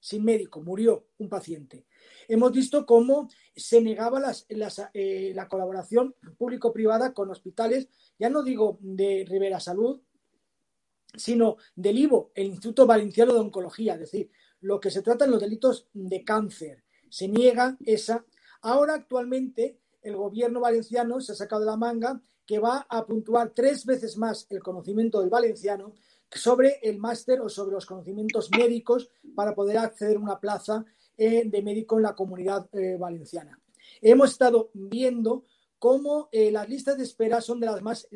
[0.00, 1.87] Sin médico, murió un paciente
[2.28, 4.22] hemos visto cómo se negaba
[4.92, 10.00] eh, la colaboración público-privada con hospitales, ya no digo de Rivera Salud,
[11.14, 15.30] sino del IVO, el Instituto Valenciano de Oncología, es decir, lo que se trata en
[15.30, 16.84] los delitos de cáncer.
[17.08, 18.24] Se niega esa.
[18.60, 23.52] Ahora, actualmente, el gobierno valenciano se ha sacado de la manga que va a puntuar
[23.54, 25.94] tres veces más el conocimiento del valenciano
[26.30, 30.84] sobre el máster o sobre los conocimientos médicos para poder acceder a una plaza
[31.20, 33.60] eh, de médico en la comunidad eh, valenciana.
[34.00, 35.46] Hemos estado viendo
[35.76, 38.06] cómo eh, las listas de espera son de las más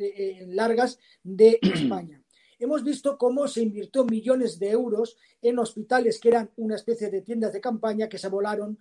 [0.47, 2.23] largas de España.
[2.61, 7.23] Hemos visto cómo se invirtió millones de euros en hospitales que eran una especie de
[7.23, 8.79] tiendas de campaña que se volaron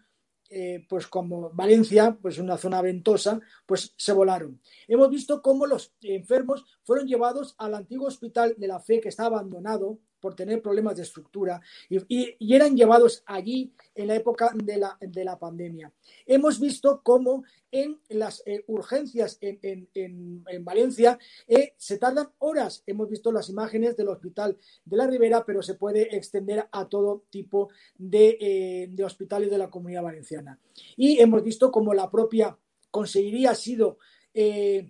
[0.89, 4.59] pues como Valencia, pues una zona ventosa, pues se volaron.
[4.85, 9.27] Hemos visto cómo los enfermos fueron llevados al antiguo hospital de la fe que está
[9.27, 11.59] abandonado por tener problemas de estructura
[11.89, 15.91] y, eran llevados allí en la época de la, de la pandemia.
[16.25, 21.17] Hemos visto cómo en las eh, urgencias en, Valencia
[21.47, 22.83] eh, se tardan horas.
[22.85, 27.23] Hemos visto las imágenes del hospital de la Ribera, pero se puede extender a todo
[27.29, 30.59] tipo de, eh, de hospitales de la comunidad valenciana.
[30.97, 32.57] Y hemos visto cómo la propia
[32.91, 33.97] consejería ha sido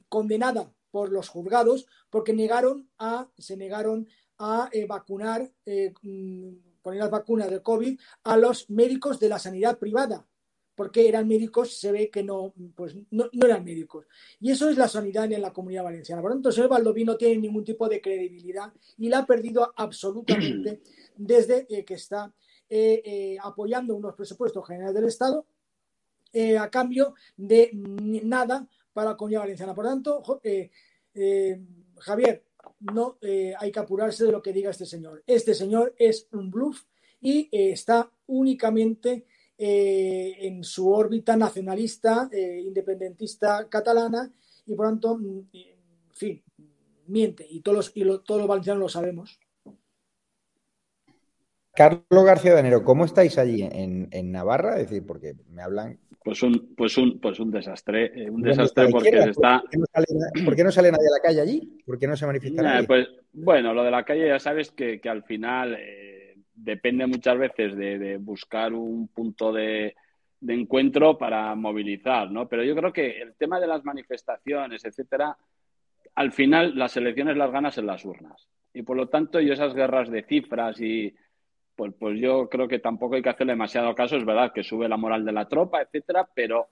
[0.08, 4.08] condenada por los juzgados porque negaron a, se negaron
[4.44, 9.38] a eh, vacunar, eh, mm, poner las vacunas del COVID a los médicos de la
[9.38, 10.26] sanidad privada,
[10.74, 14.08] porque eran médicos, se ve que no, pues no, eran médicos.
[14.40, 16.24] Y eso es la sanidad en la comunidad valenciana.
[16.24, 19.26] Por lo tanto, el señor Baldoví no tiene ningún tipo de credibilidad y la ha
[19.28, 20.82] perdido absolutamente
[21.16, 22.34] desde eh, que está
[23.44, 25.46] apoyando unos presupuestos generales del Estado
[26.58, 29.76] a cambio de nada para la comunidad valenciana.
[29.76, 30.24] Por lo tanto,
[32.00, 32.46] Javier,
[32.80, 35.24] no eh, hay que apurarse de lo que diga este señor.
[35.28, 36.84] Este señor es un bluff
[37.20, 39.26] y eh, está únicamente
[39.58, 44.32] eh, en su órbita nacionalista, independentista catalana
[44.66, 46.44] y por tanto, mm, en fin,
[47.08, 49.40] miente y todos los, todos los valencianos lo sabemos.
[51.74, 54.80] Carlos García de Enero, ¿cómo estáis allí en, en Navarra?
[54.80, 58.90] Es decir, porque me hablan pues un, pues un, pues un desastre, eh, un desastre
[58.90, 59.62] porque se está.
[60.46, 61.82] ¿Por qué, no sale, nadie a la calle allí?
[61.84, 62.86] ¿Por qué no se manifiesta nadie?
[62.86, 67.76] Pues bueno, lo de la calle ya sabes que, al final eh, depende muchas veces
[67.76, 69.96] de, buscar un punto de,
[70.48, 72.48] encuentro para movilizar, ¿no?
[72.48, 75.36] Pero yo creo que el tema de las manifestaciones, etcétera,
[76.14, 78.48] al final las elecciones las ganas en las urnas.
[78.74, 81.16] Y por lo tanto, yo esas guerras de cifras y
[81.76, 84.18] pues, pues yo creo que tampoco hay que hacerle demasiado caso.
[84.18, 86.70] Es verdad que sube la moral de la tropa, etcétera, pero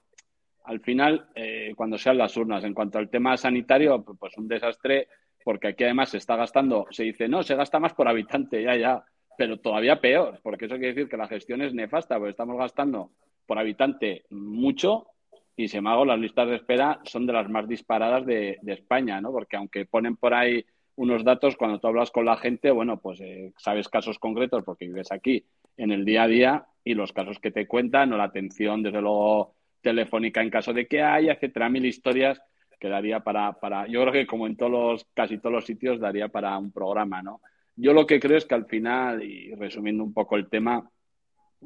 [0.66, 5.08] al final, eh, cuando sean las urnas, en cuanto al tema sanitario, pues un desastre,
[5.44, 8.76] porque aquí además se está gastando, se dice, no, se gasta más por habitante, ya,
[8.76, 9.04] ya,
[9.38, 13.12] pero todavía peor, porque eso quiere decir que la gestión es nefasta, porque estamos gastando
[13.48, 15.08] por habitante mucho
[15.56, 18.74] y, se me hago, las listas de espera son de las más disparadas de, de
[18.74, 19.32] España, ¿no?
[19.32, 20.64] Porque aunque ponen por ahí
[21.00, 24.86] unos datos cuando tú hablas con la gente, bueno, pues eh, sabes casos concretos porque
[24.86, 25.46] vives aquí
[25.78, 29.02] en el día a día y los casos que te cuentan o la atención, desde
[29.02, 32.42] luego, telefónica en caso de que haya, etcétera, mil historias
[32.78, 36.02] que daría para, para, yo creo que como en todos los, casi todos los sitios,
[36.02, 37.40] daría para un programa, ¿no?
[37.78, 40.92] Yo lo que creo es que al final, y resumiendo un poco el tema,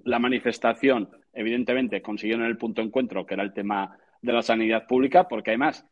[0.03, 4.85] la manifestación, evidentemente, consiguieron el punto de encuentro, que era el tema de la sanidad
[4.85, 5.87] pública, porque además,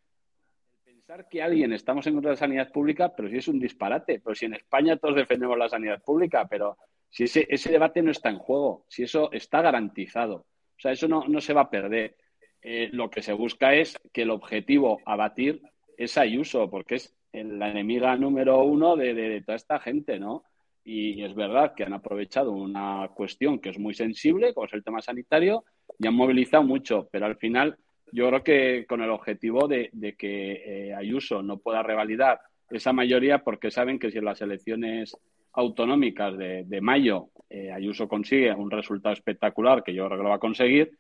[1.11, 4.21] pensar que alguien estamos en contra de la sanidad pública, pero si es un disparate,
[4.23, 6.77] pero si en España todos defendemos la sanidad pública, pero
[7.09, 11.09] si ese, ese debate no está en juego, si eso está garantizado, o sea, eso
[11.09, 12.15] no, no se va a perder.
[12.61, 15.61] Eh, lo que se busca es que el objetivo a batir
[15.97, 20.45] es Ayuso, porque es la enemiga número uno de, de, toda esta gente, ¿no?
[20.85, 24.83] Y, es verdad que han aprovechado una cuestión que es muy sensible, como es el
[24.83, 25.65] tema sanitario,
[25.99, 27.77] y han movilizado mucho, pero al final
[28.11, 32.39] yo creo que con el objetivo de, de que eh, Ayuso no pueda revalidar
[32.69, 35.17] esa mayoría, porque saben que si en las elecciones
[35.53, 40.29] autonómicas de, de mayo eh, Ayuso consigue un resultado espectacular, que yo creo que lo
[40.29, 40.91] va a conseguir,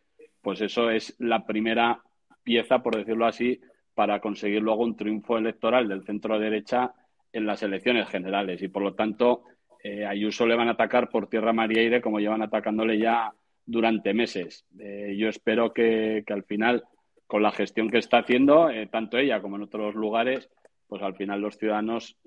[0.41, 2.01] pues eso es la primera
[2.43, 3.61] pieza, por decirlo así,
[3.93, 6.93] para conseguir luego un triunfo electoral del centro derecha
[7.31, 8.61] en las elecciones generales.
[8.61, 9.43] Y por lo tanto,
[9.83, 13.31] eh, Ayuso le van a atacar por tierra, mar y aire como llevan atacándole ya
[13.65, 14.65] durante meses.
[14.71, 16.83] Yo espero que, al final,
[17.31, 20.49] con la gestión que está haciendo, eh, tanto ella como en otros lugares,
[20.85, 22.17] pues al final los ciudadanos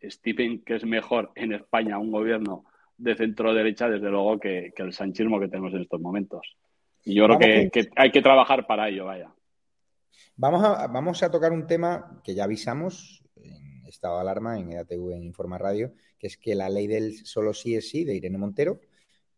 [0.00, 2.66] estimen que es mejor en España un gobierno
[2.98, 6.58] de centro derecha, desde luego, que el sanchismo que tenemos en estos momentos.
[7.04, 9.32] Y yo creo que, hay que trabajar para ello, vaya.
[10.36, 14.72] Vamos a, vamos a tocar un tema que ya avisamos en estado de alarma, en
[14.72, 18.14] EDATV, en Informa Radio, que es que la ley del solo sí es sí de
[18.14, 18.80] Irene Montero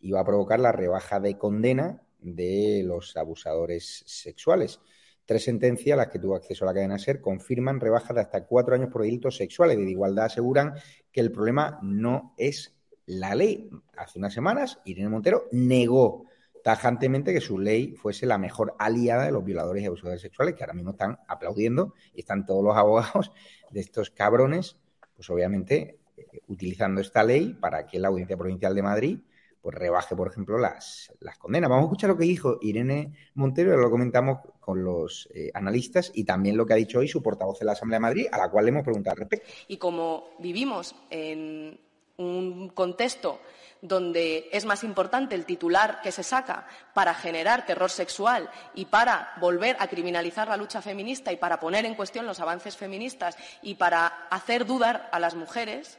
[0.01, 4.81] iba a provocar la rebaja de condena de los abusadores sexuales.
[5.25, 8.75] Tres sentencias, las que tuvo acceso a la cadena SER, confirman rebajas de hasta cuatro
[8.75, 9.77] años por delitos sexuales.
[9.77, 10.75] De igualdad aseguran
[11.11, 12.75] que el problema no es
[13.07, 13.71] la ley.
[13.97, 16.27] Hace unas semanas, Irene Montero negó
[16.63, 20.63] tajantemente que su ley fuese la mejor aliada de los violadores y abusadores sexuales, que
[20.63, 23.33] ahora mismo están aplaudiendo y están todos los abogados
[23.71, 24.77] de estos cabrones,
[25.15, 29.19] pues obviamente eh, utilizando esta ley para que la Audiencia Provincial de Madrid
[29.63, 31.71] pues rebaje, por ejemplo, las, las condenas.
[31.71, 36.25] Vamos a escuchar lo que dijo Irene Montero, lo comentamos con los eh, analistas y
[36.25, 38.51] también lo que ha dicho hoy su portavoz en la Asamblea de Madrid, a la
[38.51, 39.49] cual le hemos preguntado al respecto.
[39.69, 41.79] Y como vivimos en
[42.17, 43.41] un contexto
[43.81, 49.33] donde es más importante el titular que se saca para generar terror sexual y para
[49.41, 53.75] volver a criminalizar la lucha feminista y para poner en cuestión los avances feministas y
[53.75, 55.99] para hacer dudar a las mujeres,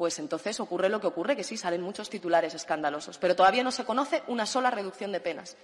[0.00, 3.70] pues entonces ocurre lo que ocurre, que sí salen muchos titulares escandalosos, pero todavía no
[3.70, 5.58] se conoce una sola reducción de penas.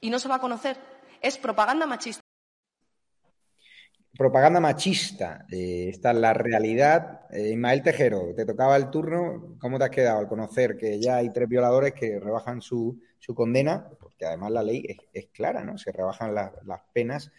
[0.00, 0.78] Y no se va a conocer.
[1.20, 2.22] Es propaganda machista
[4.16, 5.44] propaganda machista.
[5.50, 7.26] Eh, esta es la realidad.
[7.30, 9.56] Eh, Ismael Tejero, te tocaba el turno.
[9.60, 13.34] ¿Cómo te has quedado al conocer que ya hay tres violadores que rebajan su, su
[13.34, 13.90] condena?
[14.00, 15.76] Porque además la ley es, clara, ¿no?
[15.76, 17.30] Se rebajan las penas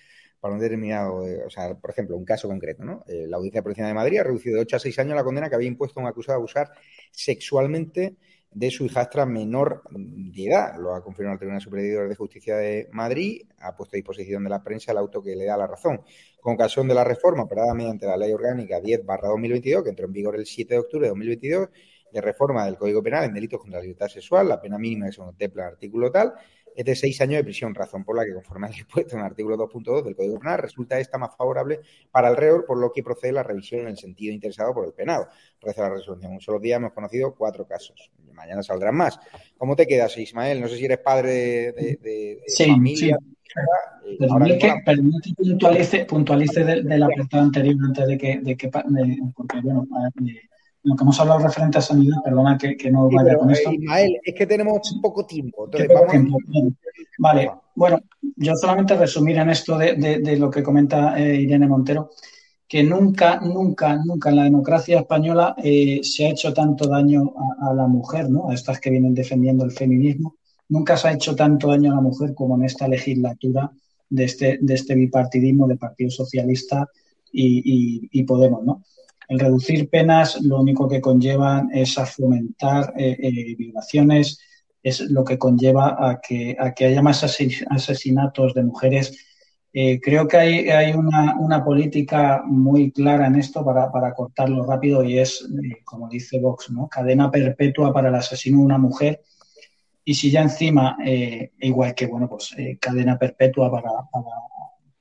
[0.42, 3.06] para un determinado, eh, o sea, por ejemplo, un caso concreto, ¿no?
[3.08, 5.56] la Audiencia Provincial de Madrid ha reducido de 8 a 6 años la condena que
[5.56, 6.72] había impuesto a un acusado de abusar
[7.12, 8.18] sexualmente
[8.54, 10.78] de su hijastra menor de edad.
[10.78, 14.50] Lo ha confirmado el Tribunal Superior de Justicia de Madrid, ha puesto a disposición de
[14.50, 16.02] la prensa el auto que le da la razón.
[16.42, 20.36] Con ocasión de la reforma operada mediante la Ley Orgánica 10-2022, que entró en vigor
[20.36, 21.70] el 7 de octubre de 2022,
[22.12, 25.14] de reforma del Código Penal en delitos contra la libertad sexual, la pena mínima que
[25.14, 26.34] se contempla en artículo tal,
[26.76, 29.26] es de seis años de prisión, razón por la que, conforme al dispuesto en el
[29.26, 31.80] artículo 2.2 del Código Penal, resulta esta más favorable
[32.12, 34.94] para el reo, por lo que procede la revisión en el sentido interesado por el
[34.94, 35.28] penado.
[35.60, 36.32] Reza la resolución.
[36.32, 38.12] En un solo día hemos conocido cuatro casos.
[38.34, 39.20] Mañana saldrán más.
[39.58, 40.62] ¿Cómo te quedas, Ismael?
[40.62, 43.18] No sé si eres padre de, familia.
[43.20, 43.32] Sí.
[44.18, 49.60] Perdón que, que puntualice, puntualice del, del apartado anterior antes de que, de que porque
[49.62, 49.86] bueno,
[50.84, 53.72] lo que hemos hablado referente a sanidad, perdona que, no vaya con esto.
[53.72, 55.70] Ismael, es que tenemos poco tiempo.
[57.20, 58.00] Vale, bueno,
[58.36, 62.12] yo solamente resumir en esto de, lo que comenta eh, Irene Montero,
[62.68, 67.74] que nunca, nunca, nunca en la democracia española eh, se ha hecho tanto daño a,
[67.74, 68.50] la mujer, ¿no?
[68.50, 70.36] A estas que vienen defendiendo el feminismo.
[70.70, 73.70] Nunca se ha hecho tanto daño a la mujer como en esta legislatura
[74.10, 76.88] de este, de este bipartidismo de Partido Socialista
[77.32, 78.84] y, y Podemos, ¿no?
[79.32, 84.38] El reducir penas lo único que conlleva es a fomentar eh, eh, violaciones,
[84.84, 89.18] es lo que conlleva a que, a que haya más asesinatos de mujeres.
[89.72, 95.48] Eh, creo que hay, una, política muy clara en esto para, cortarlo rápido y es,
[95.86, 96.90] como dice Vox, ¿no?
[96.90, 99.22] cadena perpetua para el asesino de una mujer.
[100.04, 100.98] Y si ya encima,
[101.62, 103.92] igual que, bueno, pues cadena perpetua para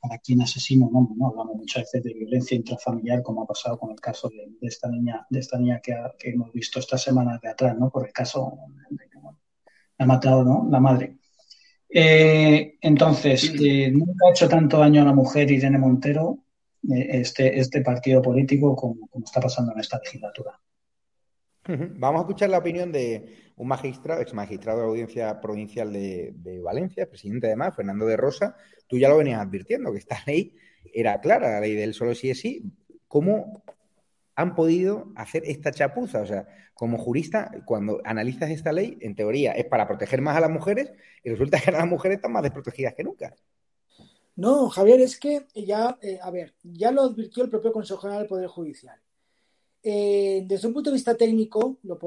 [0.00, 1.28] para quien asesina un hombre, ¿no?
[1.28, 5.26] Hablamos muchas veces de violencia intrafamiliar, como ha pasado con el caso de, esta niña,
[5.28, 7.90] de esta niña que, hemos visto esta semana de atrás, ¿no?
[7.90, 8.58] Por el caso
[8.90, 9.18] de que
[9.98, 10.66] ha matado, ¿no?
[10.70, 11.18] La madre.
[11.88, 16.44] Eh, entonces, eh, nunca ha hecho tanto daño a la mujer Irene Montero
[16.88, 20.58] eh, este, este partido político como, como está pasando en esta legislatura.
[21.66, 26.60] Vamos a escuchar la opinión de un magistrado, ex magistrado de la Audiencia Provincial de,
[26.64, 28.56] Valencia, presidente además, Fernando de Rosa.
[28.86, 30.56] Tú ya lo venías advirtiendo, que esta ley
[30.94, 32.62] era clara, la ley del solo sí es sí.
[33.06, 33.62] ¿Cómo
[34.34, 36.22] han podido hacer esta chapuza?
[36.22, 40.40] O sea, como jurista, cuando analizas esta ley, en teoría es para proteger más a
[40.40, 40.90] las mujeres
[41.22, 43.34] y resulta que las mujeres están más desprotegidas que nunca.
[44.36, 48.22] No, Javier, es que ya, eh, a ver, ya lo advirtió el propio Consejo General
[48.22, 48.98] del Poder Judicial.
[49.82, 51.98] Eh, desde un punto de vista técnico, lo,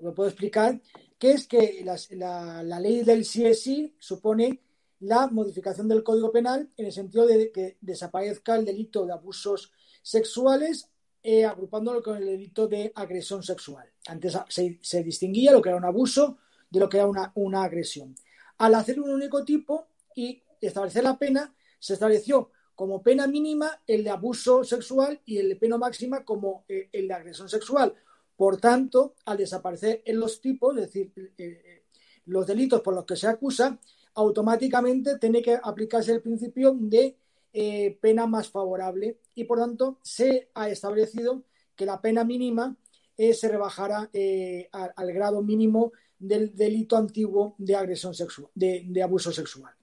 [0.00, 0.80] lo puedo explicar,
[1.18, 4.60] que es que la, ley del CSI supone
[5.00, 9.72] la modificación del Código Penal en el sentido de que desaparezca el delito de abusos
[10.02, 10.88] sexuales
[11.22, 13.90] eh, agrupándolo con el delito de agresión sexual.
[14.06, 16.38] Antes se, se, distinguía lo que era un abuso
[16.70, 18.14] de lo que era una, una agresión.
[18.58, 24.04] Al hacer un único tipo y establecer la pena, se estableció como pena mínima el
[24.04, 27.94] de abuso sexual y el de pena máxima como eh, el de agresión sexual.
[28.40, 31.82] Por tanto, al desaparecer en los tipos, es decir, eh,
[32.24, 33.78] los delitos por los que se acusa,
[34.14, 37.18] automáticamente tiene que aplicarse el principio de
[37.52, 41.42] eh, pena más favorable y por tanto se ha establecido
[41.76, 42.78] que la pena mínima
[43.18, 49.02] eh, se rebajará eh, al, grado mínimo del delito antiguo de agresión sexual, de, de,
[49.02, 49.74] abuso sexual.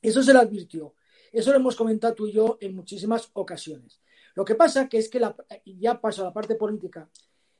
[0.00, 0.94] Eso se lo advirtió.
[1.32, 3.98] Eso lo hemos comentado tú y yo en muchísimas ocasiones.
[4.36, 5.34] Lo que pasa que es que la,
[5.64, 7.10] ya paso a la parte política.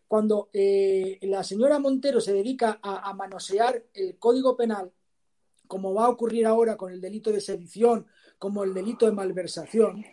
[0.08, 4.90] Cuando eh, la señora Montero se dedica a, manosear el código penal,
[5.66, 8.06] como va a ocurrir ahora con el delito de sedición
[8.38, 10.04] como el delito de malversación,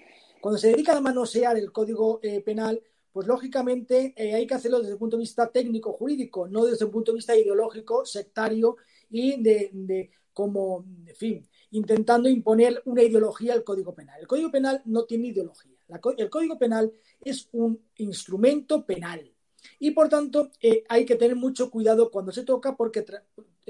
[0.42, 2.82] cuando se dedican a manosear el código eh, penal,
[3.12, 6.84] pues lógicamente eh, hay que hacerlo desde el punto de vista técnico jurídico, no desde
[6.84, 8.76] un punto de vista ideológico, sectario
[9.10, 14.20] y de, como, en fin, intentando imponer una ideología al código penal.
[14.20, 15.72] El código penal no tiene ideología.
[16.18, 16.92] El código penal
[17.22, 19.32] es un instrumento penal.
[19.80, 23.24] Y por tanto, eh, hay que tener mucho cuidado cuando se toca porque tra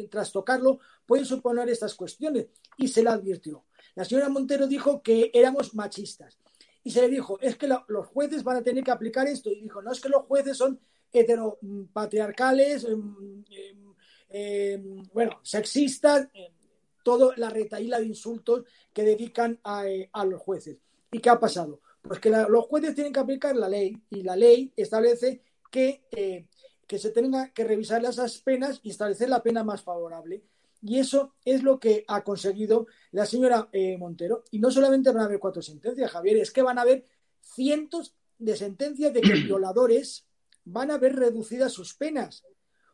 [0.10, 2.48] tras tocarlo puede suponer estas cuestiones.
[2.78, 3.66] Y se la advirtió.
[3.96, 6.38] La señora Montero dijo que éramos machistas.
[6.84, 9.50] Y se le dijo, es que lo, los jueces van a tener que aplicar esto.
[9.50, 10.80] Y dijo, no es que los jueces son
[11.12, 13.76] heteropatriarcales, eh,
[14.30, 14.82] eh,
[15.14, 16.52] bueno, sexistas, eh,
[17.04, 20.78] toda la retaíla de insultos que dedican a, eh, a, los jueces.
[21.12, 21.80] ¿Y qué ha pasado?
[22.02, 25.42] Pues que los jueces tienen que aplicar la ley y la ley establece
[25.76, 26.48] que, eh,
[26.88, 30.46] que se tenga que revisar esas penas y establecer la pena más favorable.
[30.82, 34.46] Y eso es lo que ha conseguido la señora eh, Montero.
[34.52, 37.06] Y no solamente van a haber cuatro sentencias, Javier, es que van a haber
[37.42, 40.26] cientos de sentencias de que violadores
[40.64, 42.46] van a ver reducidas sus penas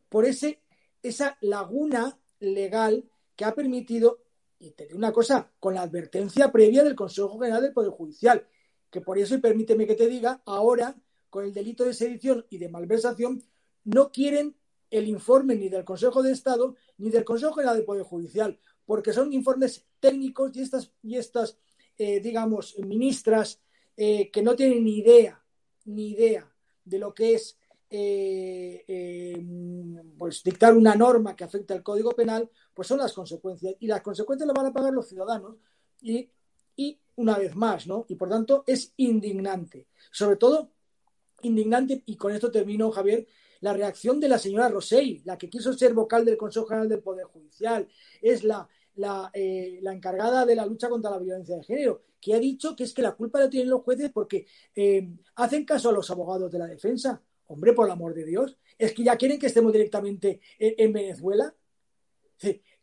[0.10, 0.64] por ese,
[1.04, 4.24] esa laguna legal que ha permitido,
[4.58, 8.48] y te digo una cosa, con la advertencia previa del Consejo General del Poder Judicial,
[8.90, 10.96] que por eso, y permíteme que te diga, ahora,
[11.32, 13.42] con el delito de sedición y de malversación,
[13.86, 14.56] no quieren
[14.92, 19.14] el informe ni del Consejo de Estado ni del Consejo General del Poder Judicial, porque
[19.14, 21.58] son informes técnicos y estas, y estas
[21.98, 23.60] eh, digamos, ministras
[23.96, 25.42] eh, que no tienen ni idea,
[25.86, 26.52] ni idea
[26.84, 27.58] de lo que es
[27.90, 29.36] eh,
[30.18, 33.76] pues dictar una norma que afecta al Código Penal, pues son las consecuencias.
[33.80, 35.58] Y las consecuencias las van a pagar los ciudadanos.
[36.02, 36.30] Y,
[36.76, 38.06] y una vez más, ¿no?
[38.08, 39.88] Y por tanto es indignante.
[40.12, 40.72] Sobre todo,
[41.44, 43.28] indignante, y con esto termino, Javier,
[43.62, 47.02] la reacción de la señora Rosell, la que quiso ser vocal del Consejo General del
[47.02, 47.88] Poder Judicial,
[48.22, 52.34] es la, la, eh, la, encargada de la lucha contra la violencia de género, que
[52.34, 54.46] ha dicho que es que la culpa la tienen los jueces porque
[54.76, 57.22] eh, hacen caso a los abogados de la defensa.
[57.48, 60.94] Hombre, por el amor de Dios, es que ya quieren que estemos directamente en, en
[60.94, 61.54] Venezuela.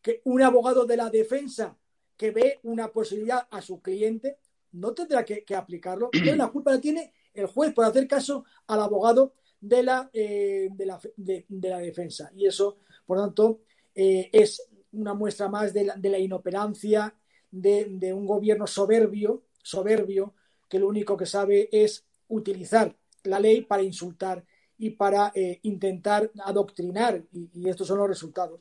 [0.01, 1.76] Que un abogado de la defensa
[2.16, 4.39] que ve una posibilidad a su cliente
[4.72, 6.10] no tendrá que, aplicarlo.
[6.12, 10.86] La culpa la tiene el juez por hacer caso al abogado de la, eh, de,
[10.86, 12.31] la, de, de la, defensa.
[12.35, 13.60] Y eso, por tanto,
[13.94, 17.15] eh, es una muestra más de la, de la inoperancia
[17.51, 20.35] de, un gobierno soberbio, soberbio,
[20.69, 22.94] que lo único que sabe es utilizar
[23.24, 24.44] la ley para insultar
[24.77, 27.23] y para eh, intentar adoctrinar.
[27.32, 28.60] Y, estos son los resultados.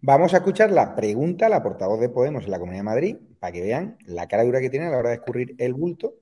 [0.00, 3.52] Vamos a escuchar la pregunta la portavoz de Podemos en la Comunidad de Madrid para
[3.52, 6.14] que vean la cara dura que tiene a la hora de escurrir el bulto.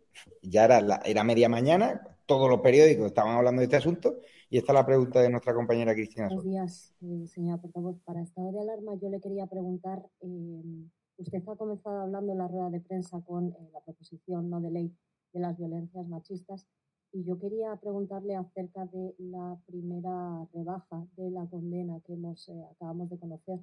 [0.43, 4.19] Ya era, la, era media mañana, todos los periódicos estaban hablando de este asunto
[4.51, 6.27] y esta es la pregunta de nuestra compañera Cristina.
[6.27, 7.97] Buenos días, eh, señora portavoz.
[8.05, 12.49] Para estado de alarma yo le quería preguntar, eh, usted ha comenzado hablando en la
[12.49, 14.93] rueda de prensa con eh, la proposición no de ley
[15.33, 16.67] de las violencias machistas
[17.13, 22.65] y yo quería preguntarle acerca de la primera rebaja de la condena que hemos, eh,
[22.73, 23.61] acabamos de conocer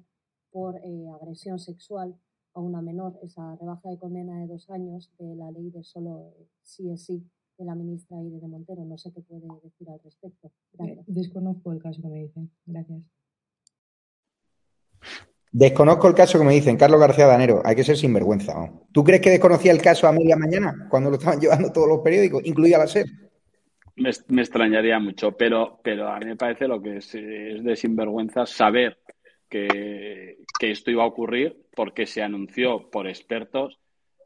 [0.50, 0.80] por
[1.20, 2.16] agresión sexual
[2.54, 6.32] a una menor, esa rebaja de condena de dos años de la ley de solo
[6.62, 7.24] sí es sí
[7.58, 8.84] de la ministra Irene Montero.
[8.84, 10.50] No sé qué puede decir al respecto.
[10.72, 11.04] Gracias.
[11.06, 12.50] Desconozco el caso que me dicen.
[12.66, 13.00] Gracias.
[15.52, 17.62] Desconozco el caso que me dicen, Carlos García Danero.
[17.64, 18.54] Hay que ser sinvergüenza.
[18.54, 18.86] ¿no?
[18.92, 22.00] ¿Tú crees que desconocía el caso a media mañana cuando lo estaban llevando todos los
[22.00, 23.06] periódicos, incluida la SER?
[23.96, 27.76] Me, me extrañaría mucho, pero, pero a mí me parece lo que es, es de
[27.76, 28.98] sinvergüenza saber
[29.54, 33.78] que, esto iba a ocurrir porque se anunció por expertos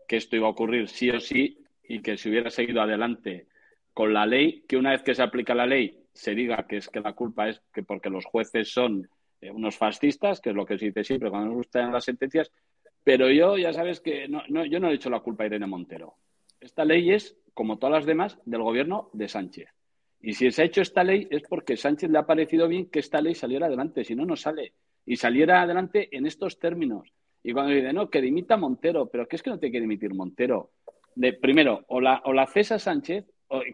[0.07, 3.47] que esto iba a ocurrir sí o sí y que si hubiera seguido adelante
[3.93, 6.89] con la ley, que una vez que se aplica la ley se diga que es
[6.89, 9.09] que la culpa es que porque los jueces son
[9.41, 12.51] eh, unos fascistas, que es lo que se dice siempre cuando nos gustan las sentencias,
[13.05, 15.67] pero yo ya sabes que no, no, yo no he hecho la culpa a Irene
[15.67, 16.15] Montero.
[16.59, 19.69] Esta ley es, como todas las demás, del gobierno de Sánchez.
[20.21, 23.01] Y si se ha hecho esta ley es porque Sánchez le ha parecido bien que
[23.01, 24.73] esta ley saliera adelante, si no, no sale.
[25.09, 27.11] Y saliera adelante en estos términos.
[27.43, 30.13] Y cuando dice, no, que dimita Montero, pero ¿qué es que no tiene que dimitir
[30.13, 30.73] Montero?
[31.15, 33.25] De, primero, o la, o cesa Sánchez,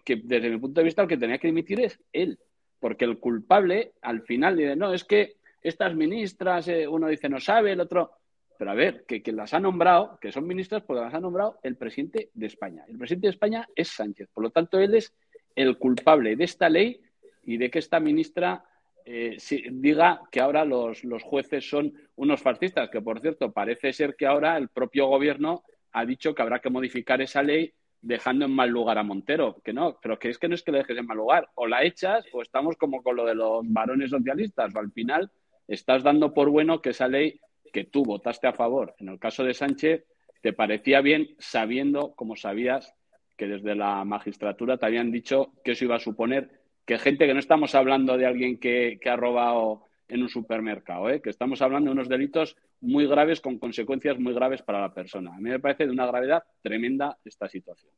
[0.05, 2.39] que desde mi punto de vista el que tenía que dimitir es él.
[2.79, 7.41] Porque el culpable, al final, dice, no, es que estas ministras, eh, uno dice no
[7.41, 8.13] sabe, el otro.
[8.57, 11.59] Pero a ver, que, que las ha nombrado, que son ministras, porque las ha nombrado
[11.65, 12.85] el presidente de España.
[12.87, 14.29] El presidente de España es Sánchez.
[14.33, 15.13] Por lo tanto, él es
[15.57, 17.01] el culpable de esta ley
[17.43, 18.65] y de que esta ministra
[19.05, 23.93] eh, si, diga que ahora los, los, jueces son unos fascistas, que por cierto parece
[23.93, 25.63] ser que ahora el propio gobierno
[25.93, 29.73] ha dicho que habrá que modificar esa ley dejando en mal lugar a Montero, que
[29.73, 31.85] no, pero que es que no es que le dejes en mal lugar, o la
[31.85, 35.31] echas o estamos como con lo de los varones socialistas, o al final
[35.69, 37.41] estás dando por bueno que esa ley
[37.73, 40.05] que tú votaste a favor, en el caso de Sánchez,
[40.43, 42.95] te parecía bien sabiendo, como sabías,
[43.37, 47.35] que desde la magistratura te habían dicho que eso iba a suponer que gente que
[47.35, 51.21] no estamos hablando de alguien que, que ha robado en un supermercado, ¿eh?
[51.21, 55.35] que estamos hablando de unos delitos muy graves con consecuencias muy graves para la persona.
[55.35, 57.93] A mí me parece de una gravedad tremenda esta situación.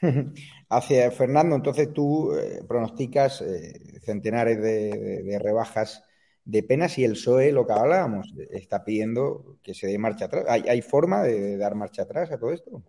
[0.70, 6.04] Hacia Fernando, entonces tú eh, pronosticas eh, centenares de, de, de, rebajas
[6.44, 10.46] de penas y el PSOE, lo que hablábamos, está pidiendo que se dé marcha atrás.
[10.48, 12.82] ¿Hay, hay forma de, de, dar marcha atrás a todo esto?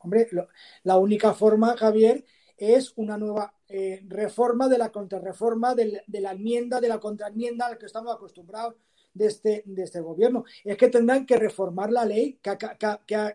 [0.00, 0.48] Hombre, lo,
[0.82, 2.24] la única forma, Javier,
[2.62, 7.70] es una nueva eh, reforma de la contrarreforma, de, la enmienda, de la contraenmienda a
[7.70, 8.76] la que estamos acostumbrados
[9.12, 10.44] de este, de este gobierno.
[10.62, 12.50] Es que tendrán que reformar la ley que,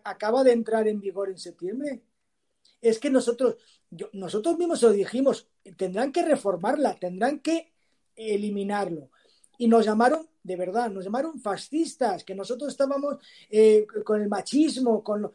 [0.05, 2.01] acaba de entrar en vigor en septiembre.
[2.81, 3.57] Es que nosotros,
[4.13, 7.73] nosotros mismos lo dijimos, tendrán que reformarla, tendrán que
[8.15, 9.09] eliminarlo.
[9.57, 13.17] Y nos llamaron, de verdad, nos llamaron fascistas, que nosotros estábamos
[13.49, 15.33] eh, con el machismo, con lo,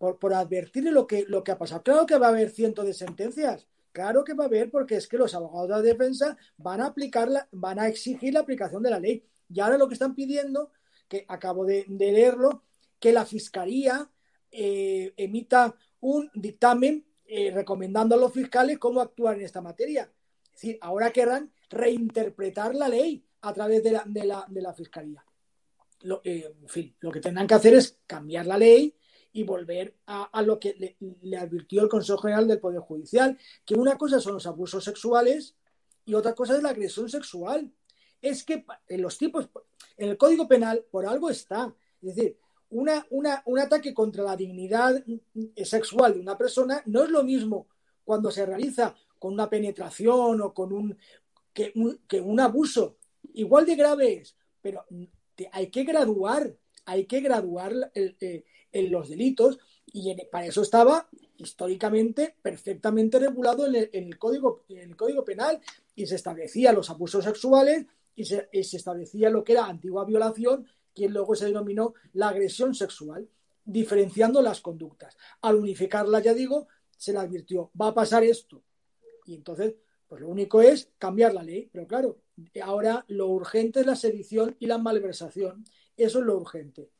[0.00, 1.82] por, advertirle lo que, lo que ha pasado.
[1.82, 5.08] Claro que va a haber cientos de sentencias, Claro que va a haber, porque es
[5.08, 8.90] que los abogados de defensa van a aplicar la, van a exigir la aplicación de
[8.90, 9.24] la ley.
[9.52, 10.70] Y ahora lo que están pidiendo,
[11.08, 12.62] que acabo de, de leerlo,
[13.00, 14.08] que la fiscalía
[14.52, 20.08] eh, emita un dictamen eh, recomendando a los fiscales cómo actuar en esta materia.
[20.44, 24.72] Es decir, ahora querrán reinterpretar la ley a través de la, de la, de la
[24.72, 25.24] fiscalía.
[26.02, 28.94] Lo, eh, en fin, lo que tendrán que hacer es cambiar la ley
[29.32, 33.96] y volver a, lo que le, advirtió el Consejo General del Poder Judicial, que una
[33.96, 35.54] cosa son los abusos sexuales
[36.04, 37.72] y otra cosa es la agresión sexual.
[38.20, 39.48] Es que en los tipos,
[39.96, 41.74] en el Código Penal, por algo está.
[42.02, 42.36] Es decir,
[42.70, 45.02] una, una, un ataque contra la dignidad
[45.64, 47.68] sexual de una persona no es lo mismo
[48.04, 50.96] cuando se realiza con una penetración o con un
[51.52, 52.96] que un, que un abuso.
[53.34, 54.84] Igual de grave es, pero
[55.52, 60.62] hay que graduar, hay que graduar el, el, en los delitos y en, para eso
[60.62, 65.60] estaba históricamente perfectamente regulado en el, en el, código, en el Código Penal
[65.94, 70.04] y se establecía los abusos sexuales y se, y se establecía lo que era antigua
[70.04, 73.28] violación, que luego se denominó la agresión sexual,
[73.64, 75.16] diferenciando las conductas.
[75.42, 78.62] Al unificarla, ya digo, se le advirtió, va a pasar esto.
[79.26, 79.74] Y entonces,
[80.08, 81.68] pues lo único es cambiar la ley.
[81.72, 82.18] Pero claro,
[82.62, 85.64] ahora lo urgente es la sedición y la malversación.
[85.96, 86.90] Eso es lo urgente.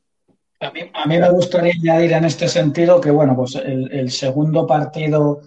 [0.63, 5.41] A mí, a me gustaría añadir en este sentido que, bueno, pues el, segundo partido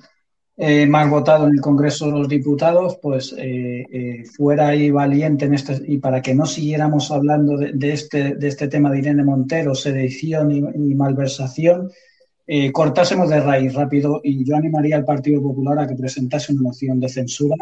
[0.57, 5.45] eh, más votado en el Congreso de los Diputados, pues eh, eh, fuera ahí valiente
[5.45, 9.23] en este, y para que no siguiéramos hablando de, este, de este tema de Irene
[9.23, 11.91] Montero, sedición y, malversación,
[12.71, 16.99] cortásemos de raíz rápido y yo animaría al Partido Popular a que presentase una moción
[16.99, 17.55] de censura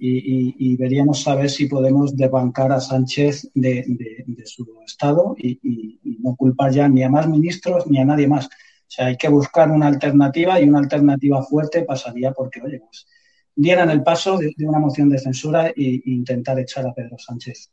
[0.00, 4.66] y, y, y, veríamos a ver si podemos desbancar a Sánchez de, de, de su
[4.84, 8.46] estado y, y, no culpar ya ni a más ministros ni a nadie más.
[8.46, 8.48] O
[8.88, 13.06] sea, hay que buscar una alternativa y una alternativa fuerte pasaría porque, oye, pues
[13.54, 17.70] dieran el paso de, de una moción de censura e, intentar echar a Pedro Sánchez.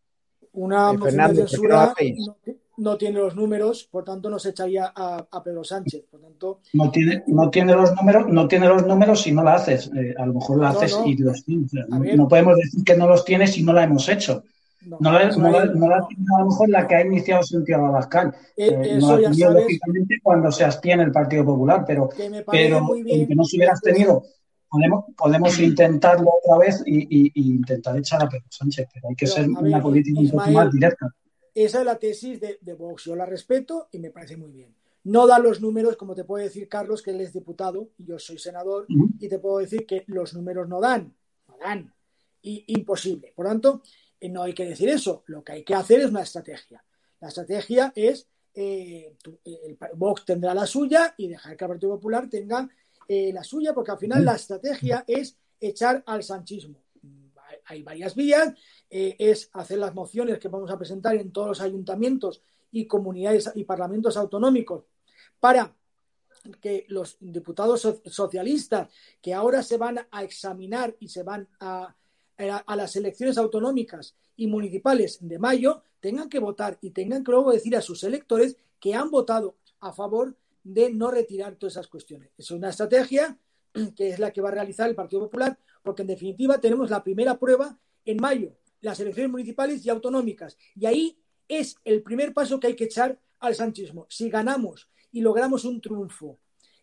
[0.52, 2.38] Una Eh, moción de ¿por qué no censura no,
[2.78, 6.06] no tiene los números, por tanto no se echaría a, a Pedro Sánchez.
[6.10, 9.56] Por tanto, No tiene, no tiene los números, no tiene los números si no la
[9.56, 9.90] haces.
[9.96, 11.06] Eh, a lo mejor la No, haces no.
[11.06, 11.72] y los tienes.
[12.16, 14.44] No, podemos decir que no los tiene si no la hemos hecho.
[14.86, 17.88] No, la, no, la, no la tiene a lo mejor la que ha iniciado Santiago
[17.88, 18.34] Abascal.
[18.56, 19.64] Eh, Eh, eso no la ya tenía sabes.
[19.64, 23.20] lógicamente cuando se abstiene el Partido Popular, pero, Que pero bien.
[23.20, 24.24] aunque no se hubiera abstenido,
[24.70, 29.16] podemos, podemos intentarlo otra vez y, y- y intentar echar a Pedro Sánchez, pero hay
[29.16, 31.08] que Pero, ser una política un poco más directa.
[31.66, 33.06] Esa es la tesis de, de Vox.
[33.06, 34.76] Yo la respeto y me parece muy bien.
[35.06, 38.20] No da los números, como te puede decir Carlos, que él es diputado y yo
[38.20, 38.86] soy senador,
[39.20, 41.16] y te puedo decir que los números no dan.
[41.48, 41.94] No dan.
[42.42, 43.32] Y, imposible.
[43.36, 43.82] Por tanto,
[44.20, 45.24] eh, no hay que decir eso.
[45.28, 46.84] Lo que hay que hacer es una estrategia.
[47.22, 51.92] La estrategia es, eh, tú- el Vox tendrá la suya y dejar que el Partido
[51.94, 52.70] Popular tenga
[53.08, 56.84] eh, la suya, porque al final la estrategia es echar al sanchismo.
[57.48, 58.54] Hay- Hay varias vías,
[58.90, 62.42] eh, es hacer las mociones que vamos a presentar en todos los ayuntamientos
[62.72, 64.84] y comunidades y parlamentos autonómicos
[65.40, 65.74] para
[66.62, 68.90] que los diputados so- socialistas
[69.22, 71.96] que ahora se van a examinar y se van a,
[72.38, 77.32] a- a las elecciones autonómicas y municipales de mayo tengan que votar y tengan que
[77.32, 81.88] luego decir a sus electores que han votado a favor de no retirar todas esas
[81.88, 82.30] cuestiones.
[82.38, 83.38] Es una estrategia
[83.96, 87.04] que es la que va a realizar el Partido Popular, porque en definitiva tenemos la
[87.04, 88.52] primera prueba en mayo,
[88.82, 90.58] las elecciones municipales y autonómicas.
[90.76, 91.18] Y ahí
[91.48, 94.06] es el primer paso que hay que echar al sanchismo.
[94.10, 96.40] Si ganamos y logramos un triunfo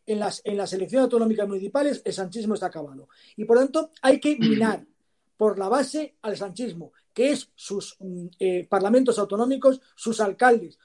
[0.06, 3.08] en las, en las elecciones autonómicas municipales, el sanchismo está acabado.
[3.36, 4.84] Y por lo tanto hay que minar
[5.36, 10.78] por la base al sanchismo, que es sus mm, eh, parlamentos autonómicos, sus alcaldes.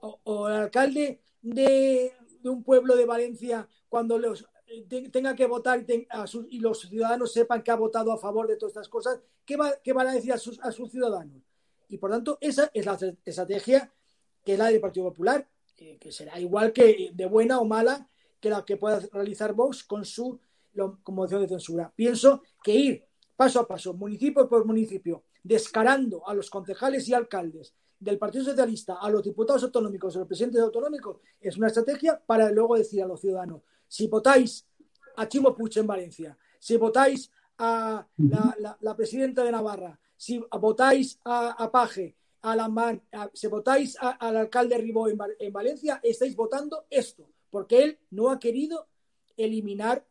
[0.00, 2.12] O, el alcalde de,
[2.44, 4.46] un pueblo de Valencia, cuando los
[4.88, 8.46] te- tenga que votar y, a y los ciudadanos sepan que ha votado a favor
[8.46, 11.42] de todas estas cosas, ¿qué, va- qué van a decir a sus, a sus ciudadanos?
[11.88, 13.92] Y por tanto, esa es la estra- estrategia
[14.44, 15.48] que es la del Partido Popular,
[15.78, 18.08] eh, que será igual que de buena o mala
[18.40, 20.38] que la que pueda realizar Vox con su
[20.74, 21.92] lo- como moción de censura.
[21.94, 23.04] Pienso que ir
[23.36, 28.96] paso a paso, municipio por municipio, descarando a los concejales y alcaldes del Partido Socialista,
[29.00, 33.06] a los diputados autonómicos, a los presidentes autonómicos, es una estrategia para luego decir a
[33.06, 34.66] los ciudadanos, si votáis
[35.16, 40.38] a Chimo Puig en Valencia, si votáis a la, la- la presidenta de Navarra, si
[40.60, 45.52] votáis a, a Paje, a Lambán, a- si votáis a- al alcalde Ribó en, en
[45.52, 48.86] Valencia, estáis votando esto, porque él no ha querido
[49.36, 50.04] eliminar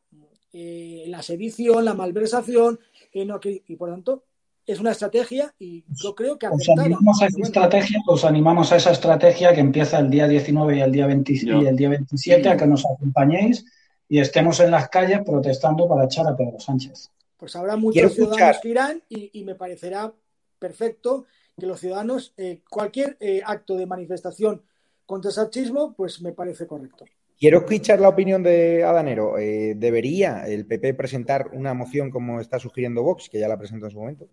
[0.53, 2.79] eh, la sedición, la malversación,
[3.11, 4.23] eh, no ha querido- y por tanto
[4.67, 6.85] es una estrategia y yo creo que Os acertada.
[6.85, 10.77] animamos a esa Bueno, estrategia, os animamos a esa estrategia que empieza el día 19
[10.77, 13.65] y el día, 20 y el día 27 a que nos acompañéis
[14.09, 17.09] y estemos en las calles protestando para echar a Pedro Sánchez.
[17.37, 18.61] pues habrá muchos Quiero ciudadanos escuchar.
[18.61, 20.13] que irán y, y me parecerá
[20.59, 21.25] perfecto
[21.59, 24.61] que los ciudadanos, eh, cualquier eh, acto de manifestación
[25.05, 27.05] contra el sanchismo, pues me parece correcto.
[27.39, 29.37] Quiero escuchar la opinión de Adanero.
[29.37, 33.85] Eh, ¿Debería el PP presentar una moción como está sugiriendo Vox, que ya la presentó
[33.85, 34.27] en su momento?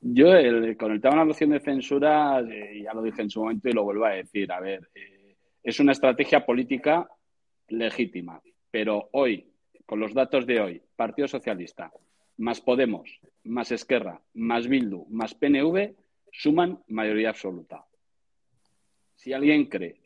[0.00, 3.30] Yo, el- con el tema de la moción de censura, eh, ya lo dije en
[3.30, 4.50] su momento y lo vuelvo a decir.
[4.52, 7.08] A ver, eh, es una estrategia política
[7.68, 8.40] legítima,
[8.70, 9.50] pero hoy,
[9.84, 11.90] con los datos de hoy, Partido Socialista,
[12.38, 15.94] más Podemos, más Esquerra, más Bildu, más PNV,
[16.30, 17.84] suman mayoría absoluta.
[19.14, 19.96] Si alguien cree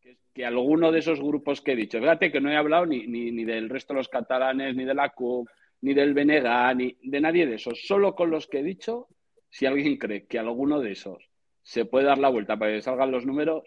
[0.00, 3.06] que, que alguno de esos grupos que he dicho, fíjate que no he hablado ni,
[3.06, 5.48] ni, ni del resto de los catalanes, ni de la CUP,
[5.82, 9.08] ni del BNG, ni de nadie de esos, solo con los que he dicho,
[9.54, 11.30] si alguien cree que alguno de esos
[11.62, 13.62] se puede dar la vuelta para que salgan los números,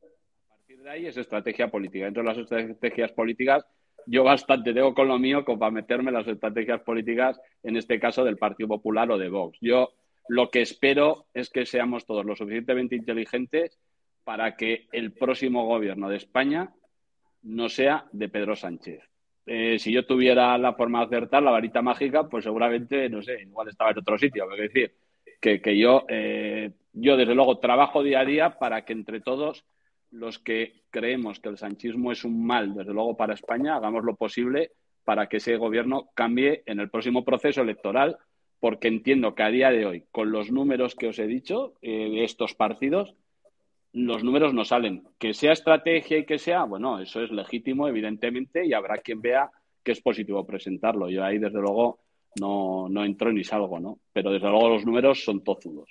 [0.00, 2.04] a partir de ahí es estrategia política.
[2.04, 3.66] Dentro de las estrategias políticas,
[4.06, 8.22] yo bastante tengo con lo mío como para meterme las estrategias políticas, en este caso
[8.22, 9.58] del Partido Popular o de Vox.
[9.60, 9.94] Yo
[10.28, 13.76] lo que espero es que seamos todos lo suficientemente inteligentes
[14.22, 16.72] para que el próximo gobierno de España
[17.42, 19.02] no sea de Pedro Sánchez.
[19.46, 23.42] Eh, si yo tuviera la forma de acertar, la varita mágica, pues seguramente, no sé,
[23.42, 24.48] igual estaba en otro sitio.
[24.52, 24.94] Es decir,
[25.44, 29.64] que, yo, eh, yo desde luego trabajo día a día para que entre todos
[30.10, 34.16] los que creemos que el sanchismo es un mal, desde luego para España, hagamos lo
[34.16, 34.72] posible
[35.04, 38.16] para que ese gobierno cambie en el próximo proceso electoral,
[38.58, 42.08] porque entiendo que a día de hoy, con los números que os he dicho eh,
[42.10, 43.14] de estos partidos,
[43.92, 45.06] los números no salen.
[45.18, 49.50] Que sea estrategia y que sea, bueno, eso es legítimo, evidentemente, y habrá quien vea
[49.82, 51.10] que es positivo presentarlo.
[51.10, 52.00] Yo ahí, desde luego,
[52.40, 53.98] no, no ni salgo, ¿no?
[54.12, 55.88] Pero desde luego los números son tozudos.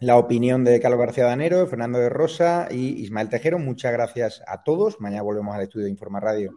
[0.00, 3.58] La opinión de Carlos García Danero, Fernando de Rosa y Ismael Tejero.
[3.58, 5.00] Muchas gracias a todos.
[5.00, 6.56] Mañana volvemos al estudio de Informa Radio,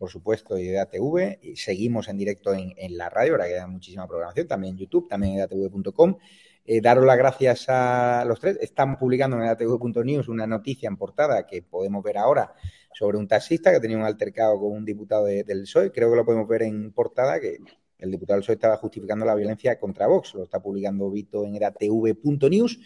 [0.00, 1.38] por supuesto, y de ATV.
[1.54, 5.34] Seguimos en directo en, en la radio, ahora queda muchísima programación, también en YouTube, también
[5.34, 6.16] en atv.com.
[6.64, 8.58] Eh, daros las gracias a los tres.
[8.60, 12.52] Estamos publicando en atv.news una noticia en portada que podemos ver ahora
[12.94, 15.92] sobre un taxista que tenía un altercado con un diputado de- del PSOE.
[15.92, 17.58] Creo que lo podemos ver en portada, que
[18.02, 20.34] el diputado del PSOE estaba justificando la violencia contra Vox.
[20.34, 22.80] Lo está publicando Vito en edatv.news,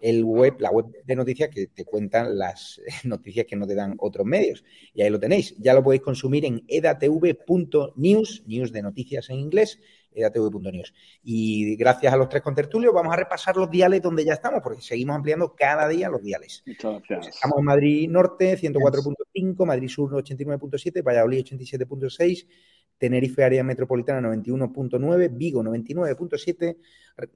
[0.00, 3.94] el web, la web de noticias que te cuentan las noticias que no te dan
[3.98, 4.62] otros medios.
[4.94, 5.56] Y ahí lo tenéis.
[5.58, 9.80] Ya lo podéis consumir en edatv.news, news de noticias en inglés,
[10.12, 10.92] edatv.news.
[11.22, 14.82] Y gracias a los tres contertulios vamos a repasar los diales donde ya estamos, porque
[14.82, 16.62] seguimos ampliando cada día los diales.
[16.66, 17.34] Muchas gracias.
[17.36, 22.46] Estamos en Madrid Norte, 104.5, Madrid Sur 89.7, Valladolid 87.6,
[23.00, 26.76] Tenerife Área Metropolitana 91.9, Vigo 99.7,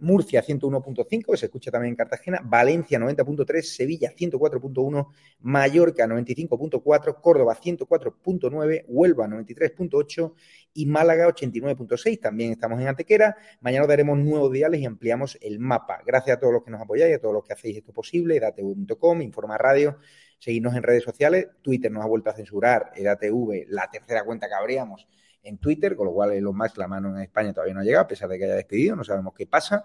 [0.01, 5.09] Murcia 101.5, que se escucha también en Cartagena, Valencia 90.3, Sevilla 104.1,
[5.41, 10.35] Mallorca 95.4, Córdoba 104.9, Huelva 93.8
[10.75, 12.21] y Málaga 89.6.
[12.21, 13.35] También estamos en Antequera.
[13.63, 16.03] Mañana os daremos nuevos diales y ampliamos el mapa.
[16.05, 19.23] Gracias a todos los que nos apoyáis, a todos los que hacéis esto posible, edatv.com,
[19.23, 19.97] Informa Radio,
[20.39, 21.49] seguirnos en redes sociales.
[21.63, 25.07] Twitter nos ha vuelto a censurar, edatv, la tercera cuenta que abríamos
[25.45, 28.05] en Twitter, con lo cual Elon Musk la mano en España todavía no ha llegado,
[28.05, 29.85] a pesar de que haya despedido, no sabemos qué pasa.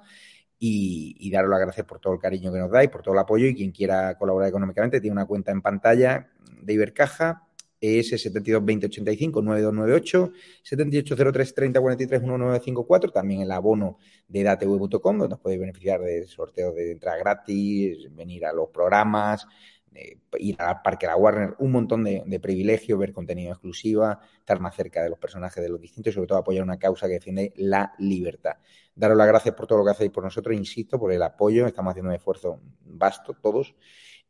[0.62, 3.20] Y, y daros las gracias por todo el cariño que nos dais, por todo el
[3.20, 6.28] apoyo y quien quiera colaborar económicamente tiene una cuenta en pantalla
[6.62, 7.50] de Ibercaja,
[7.82, 10.34] ES 72 20 85 9298,
[10.64, 16.76] 7803 30 43 1954, también el abono de datv.com, donde os podéis beneficiar de sorteos
[16.76, 19.48] de entrada gratis, venir a los programas,
[19.96, 24.20] eh, ir al Parque de la Warner, un montón de, de privilegios, ver contenido exclusiva,
[24.40, 27.08] estar más cerca de los personajes de los distintos y sobre todo apoyar una causa
[27.08, 28.54] que defiende la libertad.
[28.96, 31.92] Daros las gracias por todo lo que hacéis por nosotros, insisto, por el apoyo, estamos
[31.92, 33.76] haciendo un esfuerzo vasto todos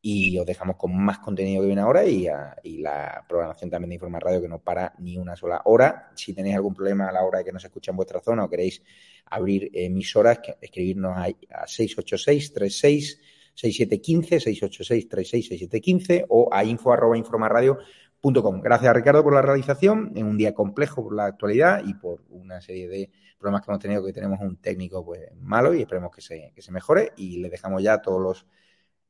[0.02, 3.90] y os dejamos con más contenido que viene ahora y, a- y la programación también
[3.90, 6.12] de Informa Radio que no para ni una sola hora.
[6.16, 8.46] Si tenéis algún problema a la hora de que no se escucha en vuestra zona
[8.46, 8.82] o queréis
[9.26, 11.24] abrir emisoras, escribirnos a,
[11.64, 13.20] a 686 36
[13.54, 18.62] 6715 686 36 6715 o a info arroba informaradio.com.
[18.62, 22.24] Gracias a Ricardo por la realización en un día complejo por la actualidad y por
[22.30, 26.12] una serie de problemas que hemos tenido que tenemos un técnico pues malo y esperemos
[26.14, 28.46] que se, que se mejore y le dejamos ya a todos los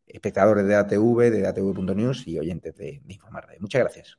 [0.05, 3.47] espectadores de ATV, de ATV.news y oyentes de, de Informar.
[3.59, 4.17] Muchas gracias.